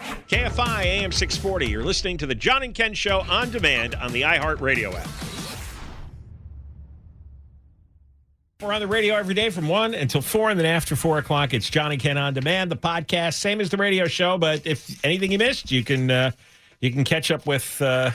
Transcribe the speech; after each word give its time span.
KFI 0.00 0.84
AM 0.84 1.12
640. 1.12 1.66
You're 1.66 1.84
listening 1.84 2.16
to 2.18 2.26
the 2.26 2.34
John 2.34 2.62
and 2.62 2.74
Ken 2.74 2.94
Show 2.94 3.20
on 3.28 3.50
demand 3.50 3.94
on 3.96 4.12
the 4.12 4.22
iHeartRadio 4.22 4.94
app. 4.94 5.08
We're 8.62 8.74
on 8.74 8.80
the 8.80 8.86
radio 8.86 9.14
every 9.14 9.34
day 9.34 9.48
from 9.48 9.68
1 9.68 9.94
until 9.94 10.20
4, 10.20 10.50
and 10.50 10.60
then 10.60 10.66
after 10.66 10.94
4 10.94 11.18
o'clock, 11.18 11.54
it's 11.54 11.70
John 11.70 11.92
and 11.92 12.00
Ken 12.00 12.18
on 12.18 12.34
demand, 12.34 12.70
the 12.70 12.76
podcast, 12.76 13.34
same 13.34 13.58
as 13.60 13.70
the 13.70 13.78
radio 13.78 14.06
show. 14.06 14.36
But 14.36 14.66
if 14.66 15.02
anything 15.02 15.32
you 15.32 15.38
missed, 15.38 15.70
you 15.70 15.82
can 15.82 16.10
uh, 16.10 16.32
you 16.80 16.92
can 16.92 17.04
catch 17.04 17.30
up 17.30 17.46
with 17.46 17.80
uh, 17.80 18.10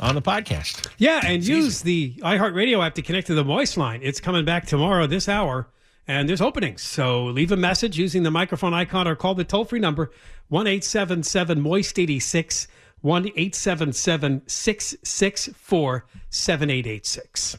on 0.00 0.16
the 0.16 0.22
podcast. 0.22 0.88
Yeah, 0.98 1.20
and 1.24 1.44
use 1.46 1.82
the 1.82 2.14
iHeartRadio 2.14 2.84
app 2.84 2.94
to 2.96 3.02
connect 3.02 3.28
to 3.28 3.34
the 3.34 3.44
voice 3.44 3.76
line. 3.76 4.00
It's 4.02 4.20
coming 4.20 4.44
back 4.44 4.66
tomorrow, 4.66 5.06
this 5.06 5.28
hour, 5.28 5.68
and 6.06 6.28
there's 6.28 6.40
openings. 6.40 6.82
So 6.82 7.26
leave 7.26 7.52
a 7.52 7.56
message 7.56 7.98
using 7.98 8.22
the 8.22 8.30
microphone 8.30 8.74
icon 8.74 9.08
or 9.08 9.16
call 9.16 9.34
the 9.34 9.44
toll 9.44 9.64
free 9.64 9.80
number 9.80 10.10
1 10.48 10.66
877 10.66 11.60
Moist 11.60 11.98
86, 11.98 12.68
1 13.00 13.26
877 13.26 14.42
664 14.46 16.04
7886. 16.30 17.58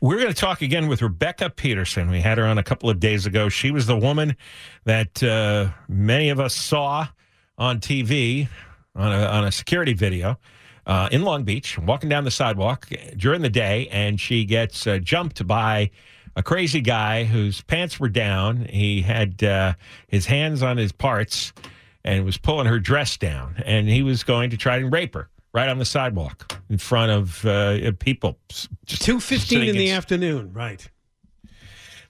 We're 0.00 0.18
going 0.18 0.28
to 0.28 0.34
talk 0.34 0.60
again 0.60 0.86
with 0.86 1.00
Rebecca 1.00 1.48
Peterson. 1.48 2.10
We 2.10 2.20
had 2.20 2.36
her 2.36 2.44
on 2.44 2.58
a 2.58 2.62
couple 2.62 2.90
of 2.90 3.00
days 3.00 3.24
ago. 3.24 3.48
She 3.48 3.70
was 3.70 3.86
the 3.86 3.96
woman 3.96 4.36
that 4.84 5.22
uh, 5.22 5.70
many 5.88 6.28
of 6.28 6.38
us 6.38 6.54
saw 6.54 7.08
on 7.56 7.80
TV 7.80 8.48
on 8.94 9.12
a, 9.12 9.24
on 9.24 9.44
a 9.44 9.52
security 9.52 9.94
video 9.94 10.38
uh, 10.86 11.08
in 11.10 11.22
Long 11.22 11.44
Beach, 11.44 11.78
walking 11.78 12.08
down 12.08 12.24
the 12.24 12.30
sidewalk 12.30 12.88
during 13.16 13.40
the 13.40 13.48
day, 13.48 13.88
and 13.90 14.20
she 14.20 14.44
gets 14.44 14.86
uh, 14.86 14.98
jumped 14.98 15.46
by 15.46 15.90
a 16.36 16.42
crazy 16.42 16.80
guy 16.80 17.24
whose 17.24 17.60
pants 17.62 18.00
were 18.00 18.08
down. 18.08 18.64
He 18.64 19.02
had 19.02 19.42
uh, 19.42 19.74
his 20.08 20.26
hands 20.26 20.62
on 20.62 20.76
his 20.76 20.92
parts 20.92 21.52
and 22.04 22.24
was 22.24 22.36
pulling 22.36 22.66
her 22.66 22.78
dress 22.78 23.16
down, 23.16 23.62
and 23.64 23.88
he 23.88 24.02
was 24.02 24.22
going 24.24 24.50
to 24.50 24.56
try 24.56 24.76
and 24.76 24.92
rape 24.92 25.14
her 25.14 25.28
right 25.52 25.68
on 25.68 25.78
the 25.78 25.84
sidewalk 25.84 26.60
in 26.68 26.78
front 26.78 27.12
of 27.12 27.44
uh, 27.46 27.92
people. 27.98 28.38
Two 28.86 29.20
fifteen 29.20 29.68
in 29.68 29.76
the 29.76 29.90
afternoon, 29.92 30.52
right? 30.52 30.86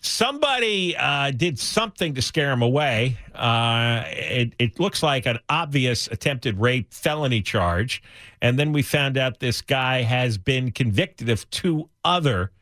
Somebody 0.00 0.94
uh, 0.98 1.30
did 1.30 1.58
something 1.58 2.12
to 2.12 2.20
scare 2.20 2.52
him 2.52 2.60
away. 2.60 3.16
Uh, 3.34 4.04
it, 4.08 4.54
it 4.58 4.78
looks 4.78 5.02
like 5.02 5.24
an 5.24 5.38
obvious 5.48 6.08
attempted 6.08 6.60
rape 6.60 6.92
felony 6.92 7.40
charge. 7.40 8.02
And 8.42 8.58
then 8.58 8.74
we 8.74 8.82
found 8.82 9.16
out 9.16 9.40
this 9.40 9.62
guy 9.62 10.02
has 10.02 10.36
been 10.36 10.72
convicted 10.72 11.30
of 11.30 11.48
two 11.48 11.88
other 12.04 12.52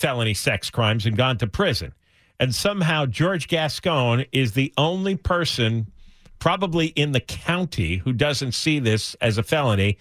felony 0.00 0.34
sex 0.34 0.70
crimes 0.70 1.04
and 1.06 1.16
gone 1.16 1.36
to 1.38 1.46
prison. 1.46 1.92
And 2.40 2.54
somehow 2.54 3.04
George 3.04 3.48
Gascon 3.48 4.24
is 4.32 4.52
the 4.52 4.72
only 4.78 5.14
person, 5.14 5.90
probably 6.38 6.86
in 6.86 7.12
the 7.12 7.20
county, 7.20 7.98
who 7.98 8.12
doesn't 8.14 8.52
see 8.52 8.78
this 8.78 9.14
as 9.20 9.36
a 9.36 9.42
felony. 9.42 9.98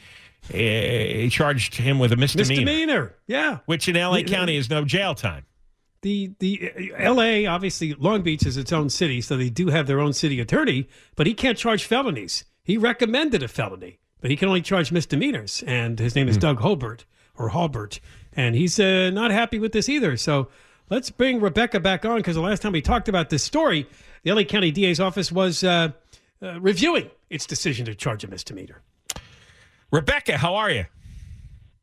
Uh, 0.53 0.57
He 0.57 1.29
charged 1.29 1.75
him 1.75 1.99
with 1.99 2.13
a 2.13 2.15
misdemeanor, 2.15 2.63
Misdemeanor, 2.65 3.15
yeah. 3.27 3.57
which 3.65 3.89
in 3.89 3.95
LA. 3.95 4.21
County 4.21 4.55
is 4.55 4.69
no 4.69 4.85
jail 4.85 5.13
time. 5.15 5.45
The 6.01 6.31
the 6.39 6.71
uh, 6.77 6.95
L.A. 6.97 7.45
obviously 7.45 7.93
Long 7.93 8.21
Beach 8.21 8.45
is 8.45 8.55
its 8.55 8.71
own 8.71 8.89
city, 8.89 9.19
so 9.19 9.35
they 9.35 9.49
do 9.49 9.67
have 9.67 9.85
their 9.85 9.99
own 9.99 10.13
city 10.13 10.39
attorney, 10.39 10.87
but 11.17 11.27
he 11.27 11.33
can't 11.33 11.57
charge 11.57 11.83
felonies. 11.83 12.45
He 12.63 12.77
recommended 12.77 13.43
a 13.43 13.49
felony, 13.49 13.99
but 14.21 14.31
he 14.31 14.37
can 14.37 14.47
only 14.47 14.61
charge 14.61 14.93
misdemeanors. 14.93 15.61
And 15.67 15.99
his 15.99 16.15
name 16.15 16.29
is 16.29 16.37
Doug 16.37 16.59
Holbert 16.59 17.03
or 17.39 17.49
Halbert, 17.49 17.99
and 18.33 18.53
he's 18.53 18.79
uh, 18.79 19.09
not 19.09 19.31
happy 19.31 19.57
with 19.57 19.71
this 19.71 19.89
either. 19.89 20.17
So 20.17 20.49
let's 20.89 21.09
bring 21.09 21.39
Rebecca 21.39 21.79
back 21.79 22.05
on 22.05 22.17
because 22.17 22.35
the 22.35 22.41
last 22.41 22.61
time 22.61 22.73
we 22.73 22.81
talked 22.81 23.07
about 23.07 23.29
this 23.29 23.43
story, 23.43 23.87
the 24.23 24.31
L.A. 24.31 24.45
County 24.45 24.69
DA's 24.69 24.99
office 24.99 25.31
was 25.31 25.63
uh, 25.63 25.93
uh, 26.43 26.59
reviewing 26.59 27.09
its 27.29 27.45
decision 27.47 27.85
to 27.85 27.95
charge 27.95 28.23
a 28.23 28.27
misdemeanor. 28.27 28.81
Rebecca, 29.91 30.37
how 30.37 30.55
are 30.55 30.69
you? 30.69 30.85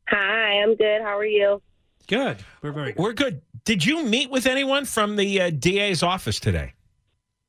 Hi, 0.07 0.61
I'm 0.61 0.75
good. 0.75 1.01
How 1.01 1.17
are 1.17 1.25
you? 1.25 1.61
Good, 2.07 2.37
we're 2.61 2.71
very 2.71 2.93
good. 2.93 3.03
We're 3.03 3.13
good. 3.13 3.41
Did 3.65 3.83
you 3.83 4.05
meet 4.05 4.29
with 4.29 4.45
anyone 4.45 4.85
from 4.85 5.17
the 5.17 5.41
uh, 5.41 5.49
DA's 5.49 6.03
office 6.03 6.39
today? 6.39 6.73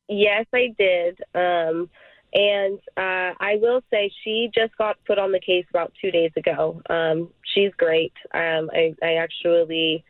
Yes, 0.09 0.47
I 0.53 0.75
did. 0.77 1.21
Um, 1.35 1.89
and 2.33 2.79
uh, 2.97 3.35
I 3.41 3.57
will 3.61 3.83
say 3.91 4.11
she 4.25 4.51
just 4.55 4.77
got 4.77 4.97
put 5.07 5.19
on 5.19 5.33
the 5.33 5.41
case 5.41 5.65
about 5.71 5.93
two 6.01 6.11
days 6.11 6.33
ago. 6.37 6.83
Um, 6.91 7.31
she's 7.55 7.73
great. 7.77 8.13
Um, 8.33 8.71
I, 8.73 8.95
I 9.03 9.15
actually 9.15 10.05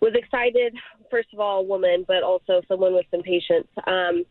was 0.00 0.12
excited, 0.14 0.74
first 1.10 1.28
of 1.32 1.40
all, 1.40 1.60
a 1.60 1.62
woman, 1.62 2.04
but 2.06 2.22
also 2.22 2.62
someone 2.68 2.94
with 2.94 3.06
some 3.10 3.22
patience. 3.22 3.68
Um, 3.86 4.24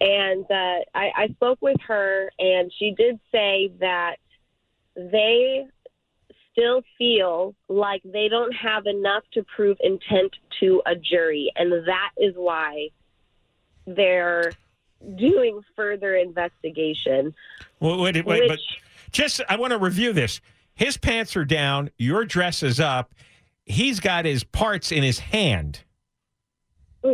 and 0.00 0.44
uh, 0.50 0.80
I, 0.94 1.10
I 1.16 1.28
spoke 1.34 1.58
with 1.60 1.76
her, 1.86 2.30
and 2.38 2.72
she 2.78 2.94
did 2.96 3.20
say 3.30 3.70
that 3.80 4.16
they 4.96 5.66
still 6.52 6.82
feel 6.98 7.54
like 7.68 8.02
they 8.04 8.28
don't 8.28 8.52
have 8.52 8.86
enough 8.86 9.24
to 9.34 9.44
prove 9.44 9.76
intent 9.80 10.34
to 10.60 10.82
a 10.86 10.94
jury, 10.96 11.52
and 11.56 11.86
that 11.86 12.10
is 12.16 12.34
why 12.34 12.88
they're 13.86 14.52
doing 15.16 15.60
further 15.76 16.14
investigation. 16.16 17.34
Wait, 17.80 17.98
wait, 17.98 18.26
wait, 18.26 18.48
but 18.48 18.58
just 19.12 19.40
I 19.48 19.56
want 19.56 19.72
to 19.72 19.78
review 19.78 20.12
this. 20.12 20.40
His 20.80 20.96
pants 20.96 21.36
are 21.36 21.44
down. 21.44 21.90
Your 21.98 22.24
dress 22.24 22.62
is 22.62 22.80
up. 22.80 23.14
he's 23.66 24.00
got 24.00 24.24
his 24.24 24.44
parts 24.44 24.90
in 24.90 25.02
his 25.02 25.18
hand. 25.18 25.80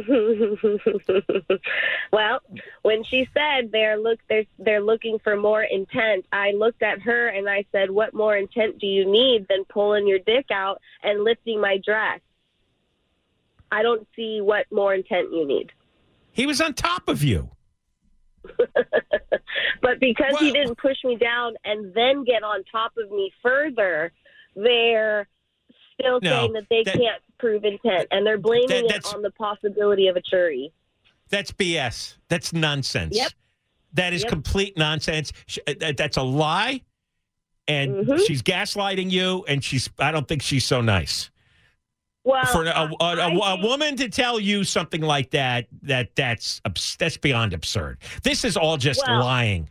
well, 2.13 2.41
when 2.83 3.03
she 3.03 3.29
said 3.35 3.73
they're 3.73 3.97
look 3.97 4.21
they're 4.29 4.45
they're 4.61 4.81
looking 4.81 5.19
for 5.19 5.35
more 5.35 5.65
intent, 5.65 6.27
I 6.33 6.53
looked 6.53 6.85
at 6.85 7.03
her 7.03 7.27
and 7.27 7.49
I 7.49 7.65
said, 7.73 7.91
"What 7.91 8.15
more 8.15 8.37
intent 8.37 8.79
do 8.79 8.87
you 8.87 9.05
need 9.05 9.49
than 9.49 9.65
pulling 9.65 10.07
your 10.07 10.21
dick 10.21 10.47
out 10.53 10.81
and 11.03 11.25
lifting 11.25 11.61
my 11.61 11.79
dress?" 11.85 12.21
I 13.73 13.83
don't 13.83 14.07
see 14.15 14.41
what 14.41 14.71
more 14.71 14.95
intent 14.95 15.33
you 15.33 15.45
need. 15.45 15.73
He 16.31 16.47
was 16.47 16.61
on 16.61 16.75
top 16.75 17.09
of 17.09 17.25
you. 17.25 17.51
but 19.83 20.01
because 20.01 20.39
he 20.39 20.53
didn't 20.53 20.79
push 20.79 20.97
me 21.05 21.17
down 21.17 21.55
and 21.65 21.93
then 21.95 22.25
get 22.25 22.43
on 22.43 22.63
top 22.71 22.93
of 22.97 23.11
me 23.11 23.33
further, 23.43 24.13
they're 24.55 25.29
still 25.95 26.19
No, 26.23 26.31
saying 26.31 26.53
that 26.55 26.67
they 26.71 26.83
that- 26.85 26.95
can't 26.95 27.23
prove 27.39 27.65
intent 27.65 28.09
and 28.11 28.27
they're 28.27 28.39
blaming 28.39 28.69
That- 28.69 28.97
it 28.97 29.15
on 29.15 29.23
the 29.23 29.31
possibility 29.33 30.09
of 30.09 30.17
a 30.17 30.21
jury. 30.23 30.73
That's 31.29 31.51
BS. 31.53 32.17
That's 32.29 32.53
nonsense. 32.53 33.17
Yep. 33.17 33.33
That 33.95 34.13
is 34.13 34.23
Yep. 34.23 34.31
complete 34.31 34.77
nonsense. 34.77 35.33
Uh, 35.67 35.75
that- 35.81 35.97
That's 35.97 36.17
a 36.17 36.23
lie. 36.23 36.83
And 37.69 38.07
Mhm. 38.07 38.25
she's 38.27 38.43
gaslighting 38.43 39.11
you, 39.11 39.45
and 39.49 39.63
she's, 39.65 39.91
I 39.99 40.13
don't 40.13 40.29
think 40.29 40.41
she's 40.41 40.65
so 40.65 40.81
nice. 40.81 41.31
Well, 42.27 42.45
For 42.47 42.65
a 42.65 42.71
uh, 42.71 43.29
think- 43.31 43.63
woman 43.63 43.97
to 43.99 44.09
tell 44.09 44.41
you 44.41 44.65
something 44.65 45.01
like 45.01 45.31
that, 45.31 45.69
that 45.83 46.17
that's 46.17 46.61
that's 46.99 47.17
beyond 47.17 47.53
absurd. 47.53 47.99
This 48.25 48.45
is 48.45 48.57
all 48.57 48.77
just 48.77 49.01
Well- 49.07 49.21
lying. 49.21 49.71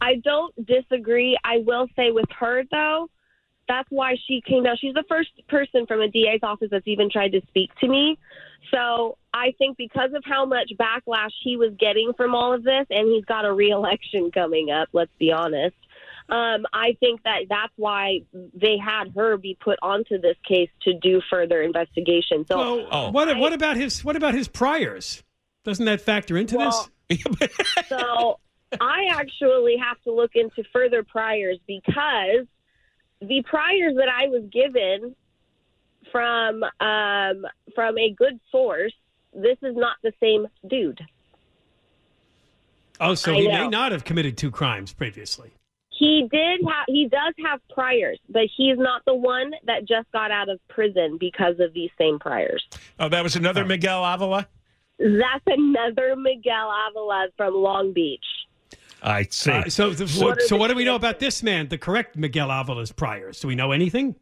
I 0.00 0.14
don't 0.24 0.54
disagree. 0.64 1.36
I 1.44 1.58
will 1.58 1.86
say 1.94 2.12
with 2.12 2.30
her 2.38 2.64
though, 2.70 3.10
that's 3.68 3.86
why 3.90 4.16
she 4.26 4.40
came 4.40 4.62
down. 4.64 4.78
She's 4.78 4.94
the 4.94 5.04
first 5.06 5.28
person 5.48 5.84
from 5.86 6.00
a 6.00 6.08
DA's 6.08 6.40
office 6.42 6.68
that's 6.70 6.88
even 6.88 7.10
tried 7.10 7.32
to 7.32 7.42
speak 7.48 7.70
to 7.80 7.88
me. 7.88 8.16
So 8.70 9.18
I 9.34 9.52
think 9.58 9.76
because 9.76 10.14
of 10.14 10.24
how 10.24 10.46
much 10.46 10.72
backlash 10.80 11.32
he 11.42 11.58
was 11.58 11.74
getting 11.78 12.14
from 12.16 12.34
all 12.34 12.54
of 12.54 12.62
this, 12.62 12.86
and 12.88 13.06
he's 13.12 13.26
got 13.26 13.44
a 13.44 13.52
reelection 13.52 14.30
coming 14.30 14.70
up. 14.70 14.88
Let's 14.94 15.12
be 15.18 15.30
honest. 15.30 15.76
Um, 16.30 16.64
I 16.72 16.96
think 17.00 17.22
that 17.24 17.46
that's 17.48 17.72
why 17.76 18.20
they 18.54 18.76
had 18.78 19.12
her 19.16 19.36
be 19.36 19.56
put 19.60 19.78
onto 19.82 20.16
this 20.20 20.36
case 20.46 20.70
to 20.82 20.94
do 20.94 21.20
further 21.28 21.60
investigation. 21.60 22.46
So 22.46 22.56
Well, 22.56 22.88
Oh. 22.92 23.10
what 23.10 23.36
what 23.36 23.52
about 23.52 23.76
his 23.76 24.04
what 24.04 24.14
about 24.16 24.34
his 24.34 24.46
priors? 24.46 25.22
Doesn't 25.64 25.84
that 25.86 26.00
factor 26.00 26.36
into 26.36 26.56
Well, 26.56 26.88
this? 27.08 27.22
so 27.88 28.38
I 28.80 29.06
actually 29.10 29.76
have 29.78 30.00
to 30.02 30.12
look 30.12 30.30
into 30.36 30.62
further 30.72 31.02
priors 31.02 31.58
because 31.66 32.46
the 33.20 33.42
priors 33.42 33.96
that 33.96 34.08
I 34.08 34.28
was 34.28 34.44
given 34.52 35.16
from 36.12 36.62
um, 36.80 37.44
from 37.74 37.98
a 37.98 38.10
good 38.12 38.38
source, 38.52 38.94
this 39.34 39.58
is 39.62 39.74
not 39.76 39.96
the 40.02 40.12
same 40.20 40.46
dude. 40.68 41.00
Oh, 43.00 43.14
so 43.14 43.32
I 43.32 43.36
he 43.40 43.48
know. 43.48 43.64
may 43.64 43.68
not 43.68 43.92
have 43.92 44.04
committed 44.04 44.36
two 44.36 44.50
crimes 44.50 44.92
previously. 44.92 45.52
He 46.00 46.26
did 46.32 46.60
have 46.66 46.86
he 46.88 47.08
does 47.08 47.34
have 47.44 47.60
priors, 47.74 48.18
but 48.30 48.44
he's 48.56 48.78
not 48.78 49.02
the 49.04 49.14
one 49.14 49.52
that 49.66 49.86
just 49.86 50.10
got 50.12 50.30
out 50.30 50.48
of 50.48 50.58
prison 50.68 51.18
because 51.20 51.60
of 51.60 51.74
these 51.74 51.90
same 51.98 52.18
priors. 52.18 52.66
Oh, 52.98 53.10
that 53.10 53.22
was 53.22 53.36
another 53.36 53.66
Miguel 53.66 54.02
Avila? 54.02 54.48
That's 54.98 55.44
another 55.46 56.16
Miguel 56.16 56.72
Avila 56.88 57.26
from 57.36 57.54
Long 57.54 57.92
Beach. 57.92 58.24
I 59.02 59.24
see. 59.24 59.50
Uh, 59.50 59.68
so, 59.68 59.90
the, 59.90 60.06
What 60.24 60.38
are 60.38 60.40
so 60.40 60.56
what 60.56 60.68
do 60.68 60.74
we 60.74 60.84
know 60.84 60.94
about 60.94 61.18
this 61.18 61.42
man? 61.42 61.68
The 61.68 61.76
correct 61.76 62.16
Miguel 62.16 62.48
Avila's 62.48 62.92
priors? 62.92 63.38
Do 63.40 63.48
we 63.48 63.54
know 63.54 63.72
anything? 63.72 64.14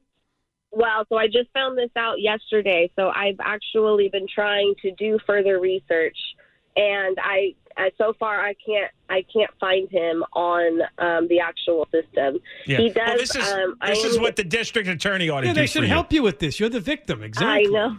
Well, 0.73 1.05
so 1.09 1.17
I 1.17 1.29
just 1.29 1.49
found 1.55 1.79
this 1.79 1.91
out 1.97 2.21
yesterday. 2.21 2.91
So 2.97 3.11
I've 3.15 3.39
actually 3.41 4.09
been 4.09 4.27
trying 4.33 4.75
to 4.83 4.91
do 4.93 5.21
further 5.25 5.61
research, 5.61 6.19
and 6.77 7.17
I, 7.23 7.55
I 7.79 7.91
so 7.97 8.13
far 8.19 8.41
I 8.41 8.55
can't 8.55 8.91
I 9.09 9.25
can't 9.33 9.51
find 9.61 9.89
him 9.91 10.25
on 10.35 10.81
um, 10.99 11.29
the 11.29 11.41
actual 11.41 11.87
system. 11.93 12.39
yeah. 12.67 12.79
He 12.79 12.91
does. 12.91 13.07
well, 13.09 13.17
this 13.19 13.35
is, 13.37 13.49
um, 13.53 13.77
I 13.81 13.91
this 13.91 14.05
is 14.05 14.17
am- 14.17 14.23
what 14.23 14.37
the 14.37 14.45
district 14.45 14.89
attorney 14.89 15.29
ought 15.31 15.41
to 15.43 15.47
Yeah, 15.47 15.53
do 15.55 15.61
they 15.61 15.67
should 15.67 15.83
you. 15.85 15.89
help 15.89 16.13
you 16.13 16.23
with 16.23 16.39
this. 16.39 16.59
You're 16.61 16.69
the 16.69 16.81
victim, 16.81 17.23
exactly. 17.23 17.67
I 17.69 17.71
know. 17.71 17.97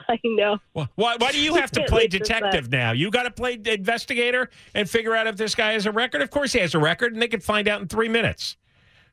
I 0.08 0.18
know. 0.24 0.58
Why, 0.72 0.86
why 1.18 1.32
do 1.32 1.40
you 1.40 1.54
have 1.56 1.70
to 1.72 1.84
play 1.88 2.02
make 2.02 2.10
this 2.12 2.22
up. 2.30 2.36
detective 2.40 2.70
now? 2.70 2.92
You 2.92 3.10
got 3.10 3.22
to 3.24 3.30
play 3.30 3.58
investigator 3.64 4.50
and 4.74 4.88
figure 4.88 5.14
out 5.14 5.26
if 5.26 5.36
this 5.36 5.54
guy 5.54 5.72
has 5.72 5.86
a 5.86 5.92
record? 5.92 6.22
Of 6.22 6.30
course 6.30 6.52
he 6.52 6.58
has 6.60 6.74
a 6.74 6.78
record, 6.78 7.12
and 7.14 7.22
they 7.22 7.28
can 7.28 7.40
find 7.40 7.66
out 7.68 7.80
in 7.80 7.88
three 7.88 8.08
minutes. 8.08 8.56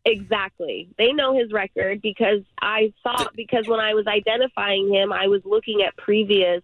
Exactly. 0.06 0.88
They 0.98 1.12
know 1.14 1.36
his 1.38 1.52
record 1.52 2.02
because 2.02 2.42
I 2.62 2.94
saw 3.02 3.26
because 3.36 3.68
when 3.68 3.80
I 3.80 3.94
was 3.96 4.06
identifying 4.06 4.94
him, 4.94 5.12
I 5.12 5.28
was 5.28 5.42
looking 5.46 5.82
at 5.82 5.96
previous 5.98 6.62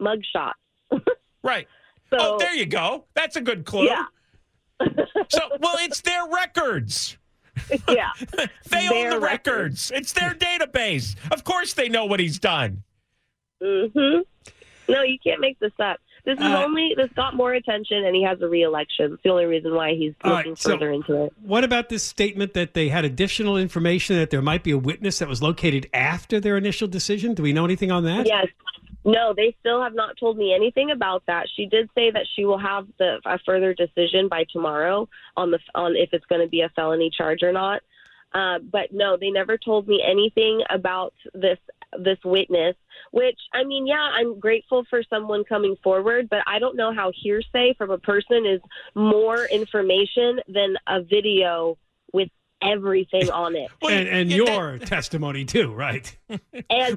mugshots. 0.00 0.52
Right. 1.42 1.68
So 2.10 2.16
oh, 2.18 2.38
there 2.38 2.54
you 2.54 2.66
go. 2.66 3.04
That's 3.14 3.36
a 3.36 3.40
good 3.40 3.64
clue. 3.64 3.86
Yeah. 3.86 4.04
So, 5.30 5.40
well, 5.60 5.74
it's 5.80 6.00
their 6.02 6.26
records. 6.28 7.18
yeah. 7.88 8.10
They 8.70 8.88
own 8.88 9.10
the 9.10 9.18
records. 9.20 9.90
records. 9.90 9.90
It's 9.92 10.12
their 10.12 10.34
database. 10.34 11.16
Of 11.32 11.42
course 11.44 11.74
they 11.74 11.88
know 11.88 12.06
what 12.06 12.20
he's 12.20 12.38
done. 12.38 12.82
hmm 13.60 13.88
No, 14.88 15.02
you 15.02 15.18
can't 15.22 15.40
make 15.40 15.58
this 15.58 15.72
up. 15.80 15.98
This 16.24 16.38
is 16.38 16.44
Uh, 16.44 16.62
only 16.64 16.94
this 16.96 17.10
got 17.16 17.34
more 17.34 17.52
attention, 17.54 18.04
and 18.04 18.14
he 18.14 18.22
has 18.22 18.40
a 18.40 18.46
reelection. 18.48 19.14
It's 19.14 19.22
the 19.22 19.30
only 19.30 19.46
reason 19.46 19.74
why 19.74 19.94
he's 19.94 20.14
looking 20.24 20.50
right, 20.52 20.58
so- 20.58 20.70
further 20.72 20.92
into 20.92 21.24
it. 21.24 21.32
What 21.42 21.64
about 21.64 21.88
this 21.88 22.04
statement 22.04 22.54
that 22.54 22.74
they 22.74 22.88
had 22.88 23.04
additional 23.04 23.56
information 23.56 24.16
that 24.16 24.30
there 24.30 24.42
might 24.42 24.62
be 24.62 24.70
a 24.70 24.78
witness 24.78 25.18
that 25.18 25.28
was 25.28 25.42
located 25.42 25.88
after 25.92 26.38
their 26.40 26.56
initial 26.56 26.86
decision? 26.88 27.34
Do 27.34 27.42
we 27.42 27.52
know 27.52 27.64
anything 27.64 27.90
on 27.90 28.04
that? 28.04 28.26
Yes. 28.26 28.46
No, 29.04 29.32
they 29.34 29.56
still 29.60 29.82
have 29.82 29.94
not 29.94 30.16
told 30.18 30.36
me 30.36 30.52
anything 30.54 30.90
about 30.90 31.22
that. 31.26 31.46
She 31.54 31.66
did 31.66 31.88
say 31.94 32.10
that 32.10 32.26
she 32.34 32.44
will 32.44 32.58
have 32.58 32.86
the 32.98 33.18
a 33.24 33.38
further 33.46 33.74
decision 33.74 34.28
by 34.28 34.44
tomorrow 34.52 35.08
on 35.36 35.50
the 35.50 35.58
on 35.74 35.96
if 35.96 36.10
it's 36.12 36.26
going 36.26 36.42
to 36.42 36.48
be 36.48 36.62
a 36.62 36.68
felony 36.70 37.10
charge 37.16 37.42
or 37.42 37.52
not. 37.52 37.82
Uh, 38.34 38.58
but 38.58 38.92
no, 38.92 39.16
they 39.16 39.30
never 39.30 39.56
told 39.56 39.88
me 39.88 40.02
anything 40.06 40.62
about 40.68 41.14
this 41.32 41.58
this 41.98 42.18
witness. 42.24 42.76
Which 43.12 43.38
I 43.54 43.64
mean, 43.64 43.86
yeah, 43.86 44.10
I'm 44.12 44.38
grateful 44.38 44.84
for 44.90 45.02
someone 45.08 45.44
coming 45.44 45.76
forward, 45.82 46.28
but 46.28 46.40
I 46.46 46.58
don't 46.58 46.76
know 46.76 46.92
how 46.92 47.12
hearsay 47.14 47.74
from 47.78 47.90
a 47.90 47.98
person 47.98 48.44
is 48.44 48.60
more 48.94 49.46
information 49.46 50.40
than 50.48 50.76
a 50.86 51.02
video 51.02 51.78
with 52.12 52.28
everything 52.62 53.30
on 53.30 53.54
it. 53.56 53.70
Well, 53.82 53.92
And, 53.92 54.08
and 54.08 54.30
yeah, 54.30 54.44
that- 54.44 54.52
your 54.54 54.78
testimony 54.78 55.44
too, 55.44 55.72
right? 55.72 56.14
And 56.28 56.40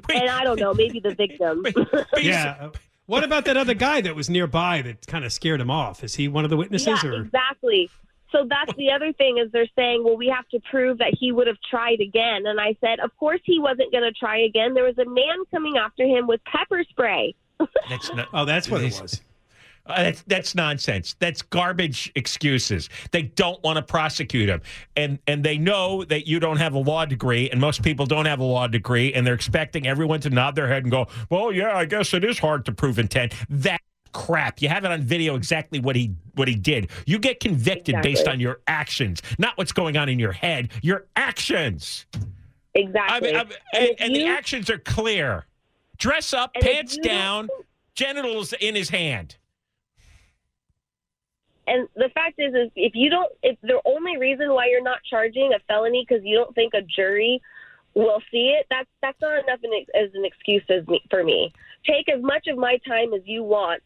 and 0.10 0.28
I 0.30 0.44
don't 0.44 0.58
know, 0.60 0.74
maybe 0.74 1.00
the 1.00 1.14
victim. 1.14 1.62
but 1.62 1.76
you 2.22 2.30
yeah. 2.30 2.70
What 3.06 3.24
about 3.24 3.44
that 3.46 3.56
other 3.56 3.74
guy 3.74 4.00
that 4.00 4.14
was 4.14 4.30
nearby 4.30 4.80
that 4.82 5.06
kind 5.06 5.24
of 5.24 5.32
scared 5.32 5.60
him 5.60 5.70
off? 5.70 6.04
Is 6.04 6.14
he 6.14 6.28
one 6.28 6.44
of 6.44 6.50
the 6.50 6.56
witnesses? 6.56 7.02
Yeah, 7.02 7.10
or 7.10 7.22
exactly. 7.22 7.90
So 8.30 8.46
that's 8.48 8.74
the 8.78 8.90
other 8.90 9.12
thing 9.12 9.36
is 9.38 9.50
they're 9.52 9.66
saying, 9.76 10.04
well, 10.04 10.16
we 10.16 10.28
have 10.34 10.48
to 10.50 10.60
prove 10.70 10.98
that 10.98 11.14
he 11.18 11.32
would 11.32 11.46
have 11.48 11.58
tried 11.68 12.00
again. 12.00 12.46
And 12.46 12.58
I 12.58 12.76
said, 12.80 13.00
of 13.00 13.14
course 13.18 13.40
he 13.44 13.58
wasn't 13.58 13.92
going 13.92 14.04
to 14.04 14.12
try 14.12 14.38
again. 14.38 14.72
There 14.72 14.84
was 14.84 14.96
a 14.98 15.04
man 15.04 15.44
coming 15.50 15.76
after 15.76 16.04
him 16.04 16.26
with 16.26 16.40
pepper 16.44 16.82
spray. 16.88 17.34
That's 17.90 18.10
not, 18.14 18.28
oh, 18.32 18.44
that's 18.46 18.70
what 18.70 18.82
it 18.82 18.98
was. 19.02 19.20
Uh, 19.84 20.02
that's 20.04 20.22
that's 20.28 20.54
nonsense. 20.54 21.16
That's 21.18 21.42
garbage 21.42 22.12
excuses. 22.14 22.88
They 23.10 23.22
don't 23.22 23.60
want 23.64 23.76
to 23.78 23.82
prosecute 23.82 24.48
him, 24.48 24.62
and 24.96 25.18
and 25.26 25.42
they 25.42 25.58
know 25.58 26.04
that 26.04 26.26
you 26.28 26.38
don't 26.38 26.58
have 26.58 26.74
a 26.74 26.78
law 26.78 27.04
degree, 27.04 27.50
and 27.50 27.60
most 27.60 27.82
people 27.82 28.06
don't 28.06 28.26
have 28.26 28.38
a 28.38 28.44
law 28.44 28.68
degree, 28.68 29.12
and 29.12 29.26
they're 29.26 29.34
expecting 29.34 29.86
everyone 29.88 30.20
to 30.20 30.30
nod 30.30 30.54
their 30.54 30.68
head 30.68 30.84
and 30.84 30.92
go, 30.92 31.08
"Well, 31.30 31.52
yeah, 31.52 31.76
I 31.76 31.84
guess 31.84 32.14
it 32.14 32.22
is 32.24 32.38
hard 32.38 32.64
to 32.66 32.72
prove 32.72 33.00
intent." 33.00 33.34
That 33.50 33.80
crap. 34.12 34.62
You 34.62 34.68
have 34.68 34.84
it 34.84 34.92
on 34.92 35.02
video 35.02 35.34
exactly 35.34 35.80
what 35.80 35.96
he 35.96 36.12
what 36.34 36.46
he 36.46 36.54
did. 36.54 36.90
You 37.06 37.18
get 37.18 37.40
convicted 37.40 37.96
based 38.02 38.28
on 38.28 38.38
your 38.38 38.60
actions, 38.68 39.20
not 39.38 39.58
what's 39.58 39.72
going 39.72 39.96
on 39.96 40.08
in 40.08 40.20
your 40.20 40.32
head. 40.32 40.70
Your 40.82 41.06
actions. 41.16 42.06
I 42.14 42.78
Exactly. 42.78 43.32
mean, 43.32 43.36
I 43.40 43.44
mean, 43.44 43.52
And 43.74 43.82
and, 43.82 43.90
if 43.90 44.00
and 44.00 44.14
the 44.16 44.26
actions 44.26 44.70
are 44.70 44.78
clear. 44.78 45.46
Dress 45.98 46.32
up, 46.32 46.54
pants 46.54 46.96
you- 46.96 47.02
down, 47.02 47.48
genitals 47.94 48.52
in 48.54 48.74
his 48.76 48.88
hand. 48.88 49.36
And 51.66 51.88
the 51.94 52.08
fact 52.14 52.34
is, 52.38 52.54
is 52.54 52.70
if 52.74 52.92
you 52.94 53.08
don't, 53.08 53.30
if 53.42 53.56
the 53.62 53.80
only 53.84 54.16
reason 54.16 54.52
why 54.52 54.66
you're 54.68 54.82
not 54.82 54.98
charging 55.08 55.52
a 55.54 55.60
felony 55.68 56.04
because 56.06 56.24
you 56.24 56.36
don't 56.36 56.54
think 56.54 56.74
a 56.74 56.82
jury 56.82 57.40
will 57.94 58.20
see 58.30 58.56
it, 58.58 58.66
that's 58.68 58.88
that's 59.00 59.20
not 59.20 59.44
enough 59.44 59.60
an, 59.62 59.70
as 59.94 60.10
an 60.14 60.24
excuse 60.24 60.64
as 60.68 60.86
me, 60.88 61.00
for 61.08 61.22
me. 61.22 61.52
Take 61.86 62.08
as 62.08 62.22
much 62.22 62.46
of 62.48 62.58
my 62.58 62.78
time 62.86 63.12
as 63.14 63.22
you 63.24 63.44
want 63.44 63.82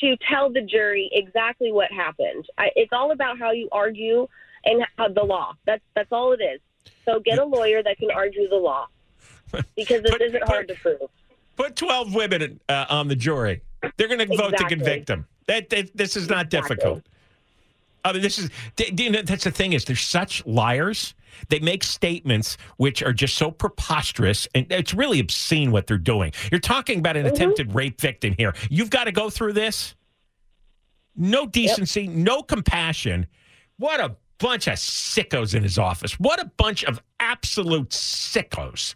to 0.00 0.16
tell 0.28 0.52
the 0.52 0.62
jury 0.62 1.08
exactly 1.12 1.70
what 1.70 1.90
happened. 1.92 2.46
I, 2.58 2.70
it's 2.74 2.92
all 2.92 3.12
about 3.12 3.38
how 3.38 3.52
you 3.52 3.68
argue 3.70 4.26
and 4.64 4.84
how, 4.96 5.08
the 5.08 5.22
law. 5.22 5.54
That's 5.66 5.82
that's 5.94 6.10
all 6.10 6.32
it 6.32 6.40
is. 6.42 6.60
So 7.04 7.20
get 7.20 7.38
a 7.38 7.44
lawyer 7.44 7.82
that 7.82 7.98
can 7.98 8.10
argue 8.10 8.48
the 8.48 8.56
law 8.56 8.86
because 9.76 10.02
this 10.02 10.10
But- 10.10 10.22
isn't 10.22 10.48
hard 10.48 10.68
to 10.68 10.74
prove. 10.74 11.10
Put 11.56 11.76
12 11.76 12.12
women 12.16 12.60
uh, 12.68 12.86
on 12.88 13.06
the 13.06 13.14
jury. 13.14 13.62
They're 13.96 14.08
going 14.08 14.28
to 14.28 14.36
vote 14.36 14.56
to 14.56 14.64
convict 14.64 15.08
him. 15.08 15.26
That, 15.46 15.70
that 15.70 15.96
This 15.96 16.16
is 16.16 16.28
not 16.28 16.50
difficult. 16.50 17.02
I 18.04 18.12
mean, 18.12 18.22
this 18.22 18.38
is, 18.38 18.50
you 18.98 19.10
know, 19.10 19.22
that's 19.22 19.44
the 19.44 19.50
thing 19.50 19.72
is 19.72 19.86
they're 19.86 19.96
such 19.96 20.44
liars 20.44 21.14
They 21.48 21.58
make 21.58 21.82
statements 21.82 22.56
which 22.76 23.02
are 23.02 23.12
just 23.12 23.36
so 23.36 23.50
preposterous, 23.50 24.46
and 24.54 24.66
it's 24.70 24.94
really 24.94 25.20
obscene 25.20 25.70
what 25.72 25.86
they're 25.86 25.98
doing. 25.98 26.32
You're 26.50 26.60
talking 26.60 26.98
about 26.98 27.16
an 27.16 27.24
mm-hmm. 27.24 27.34
attempted 27.34 27.74
rape 27.74 28.00
victim 28.00 28.34
here. 28.36 28.54
You've 28.70 28.90
got 28.90 29.04
to 29.04 29.12
go 29.12 29.30
through 29.30 29.54
this. 29.54 29.94
No 31.16 31.46
decency, 31.46 32.08
no 32.08 32.42
compassion. 32.42 33.26
What 33.78 34.00
a 34.00 34.16
bunch 34.38 34.66
of 34.66 34.74
sickos 34.74 35.54
in 35.54 35.62
his 35.62 35.78
office. 35.78 36.18
What 36.18 36.40
a 36.42 36.50
bunch 36.56 36.84
of 36.84 37.00
absolute 37.20 37.90
sickos. 37.90 38.94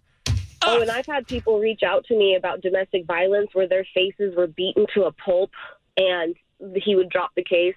Oh, 0.62 0.80
and 0.80 0.90
I've 0.90 1.06
had 1.06 1.26
people 1.26 1.60
reach 1.60 1.82
out 1.84 2.04
to 2.06 2.16
me 2.16 2.34
about 2.34 2.60
domestic 2.60 3.06
violence 3.06 3.50
where 3.52 3.68
their 3.68 3.86
faces 3.94 4.34
were 4.36 4.48
beaten 4.48 4.86
to 4.94 5.04
a 5.04 5.12
pulp 5.12 5.50
and 5.98 6.34
he 6.76 6.94
would 6.96 7.10
drop 7.10 7.30
the 7.36 7.44
case. 7.44 7.74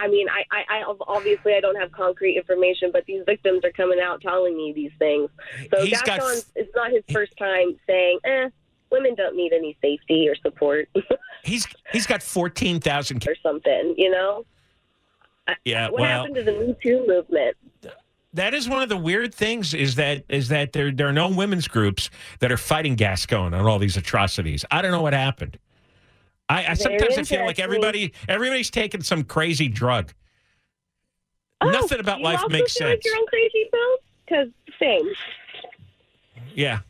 I 0.00 0.06
mean, 0.08 0.28
I, 0.28 0.44
I, 0.56 0.80
I 0.80 0.94
obviously 1.08 1.54
I 1.54 1.60
don't 1.60 1.74
have 1.76 1.90
concrete 1.92 2.36
information, 2.36 2.90
but 2.92 3.04
these 3.06 3.22
victims 3.26 3.64
are 3.64 3.72
coming 3.72 3.98
out 4.00 4.20
telling 4.20 4.56
me 4.56 4.72
these 4.72 4.92
things. 4.98 5.28
So 5.74 5.84
He's 5.84 6.00
got- 6.02 6.20
it's 6.54 6.70
not 6.74 6.90
his 6.92 7.02
first 7.12 7.32
time 7.36 7.76
saying, 7.86 8.18
"Eh, 8.24 8.48
women 8.90 9.14
don't 9.16 9.36
need 9.36 9.52
any 9.52 9.76
safety 9.82 10.28
or 10.28 10.34
support 10.36 10.88
He's 11.44 11.66
he's 11.92 12.06
got 12.06 12.22
14,000 12.22 13.26
or 13.28 13.34
something," 13.42 13.94
you 13.96 14.10
know. 14.10 14.44
Yeah, 15.64 15.88
What 15.88 16.00
well, 16.00 16.08
happened 16.20 16.34
to 16.36 16.42
the 16.42 16.52
Me 16.52 16.76
Too 16.82 17.04
movement? 17.06 17.56
that 18.34 18.52
is 18.54 18.68
one 18.68 18.82
of 18.82 18.88
the 18.90 18.96
weird 18.96 19.34
things 19.34 19.72
is 19.74 19.94
that 19.96 20.22
is 20.28 20.48
that 20.48 20.72
there 20.74 20.92
there 20.92 21.08
are 21.08 21.12
no 21.12 21.28
women's 21.28 21.66
groups 21.66 22.10
that 22.40 22.52
are 22.52 22.56
fighting 22.58 22.94
Gascon 22.94 23.52
on 23.54 23.66
all 23.66 23.78
these 23.78 23.96
atrocities. 23.96 24.64
I 24.70 24.80
don't 24.82 24.92
know 24.92 25.02
what 25.02 25.14
happened. 25.14 25.58
I, 26.48 26.68
I 26.68 26.74
sometimes 26.74 27.18
I 27.18 27.22
feel 27.24 27.44
like 27.44 27.58
everybody 27.58 28.12
everybody's 28.28 28.70
taking 28.70 29.02
some 29.02 29.24
crazy 29.24 29.68
drug. 29.68 30.12
Oh, 31.60 31.70
Nothing 31.70 32.00
about 32.00 32.20
life 32.20 32.38
also 32.40 32.48
makes 32.50 32.76
feel 32.76 32.88
Like 32.88 33.02
sense. 33.02 33.04
you're 33.04 33.16
on 33.16 33.26
crazy 33.26 33.68
pills? 33.72 34.00
Because 34.26 34.48
same. 34.80 35.12
Yeah. 36.54 36.80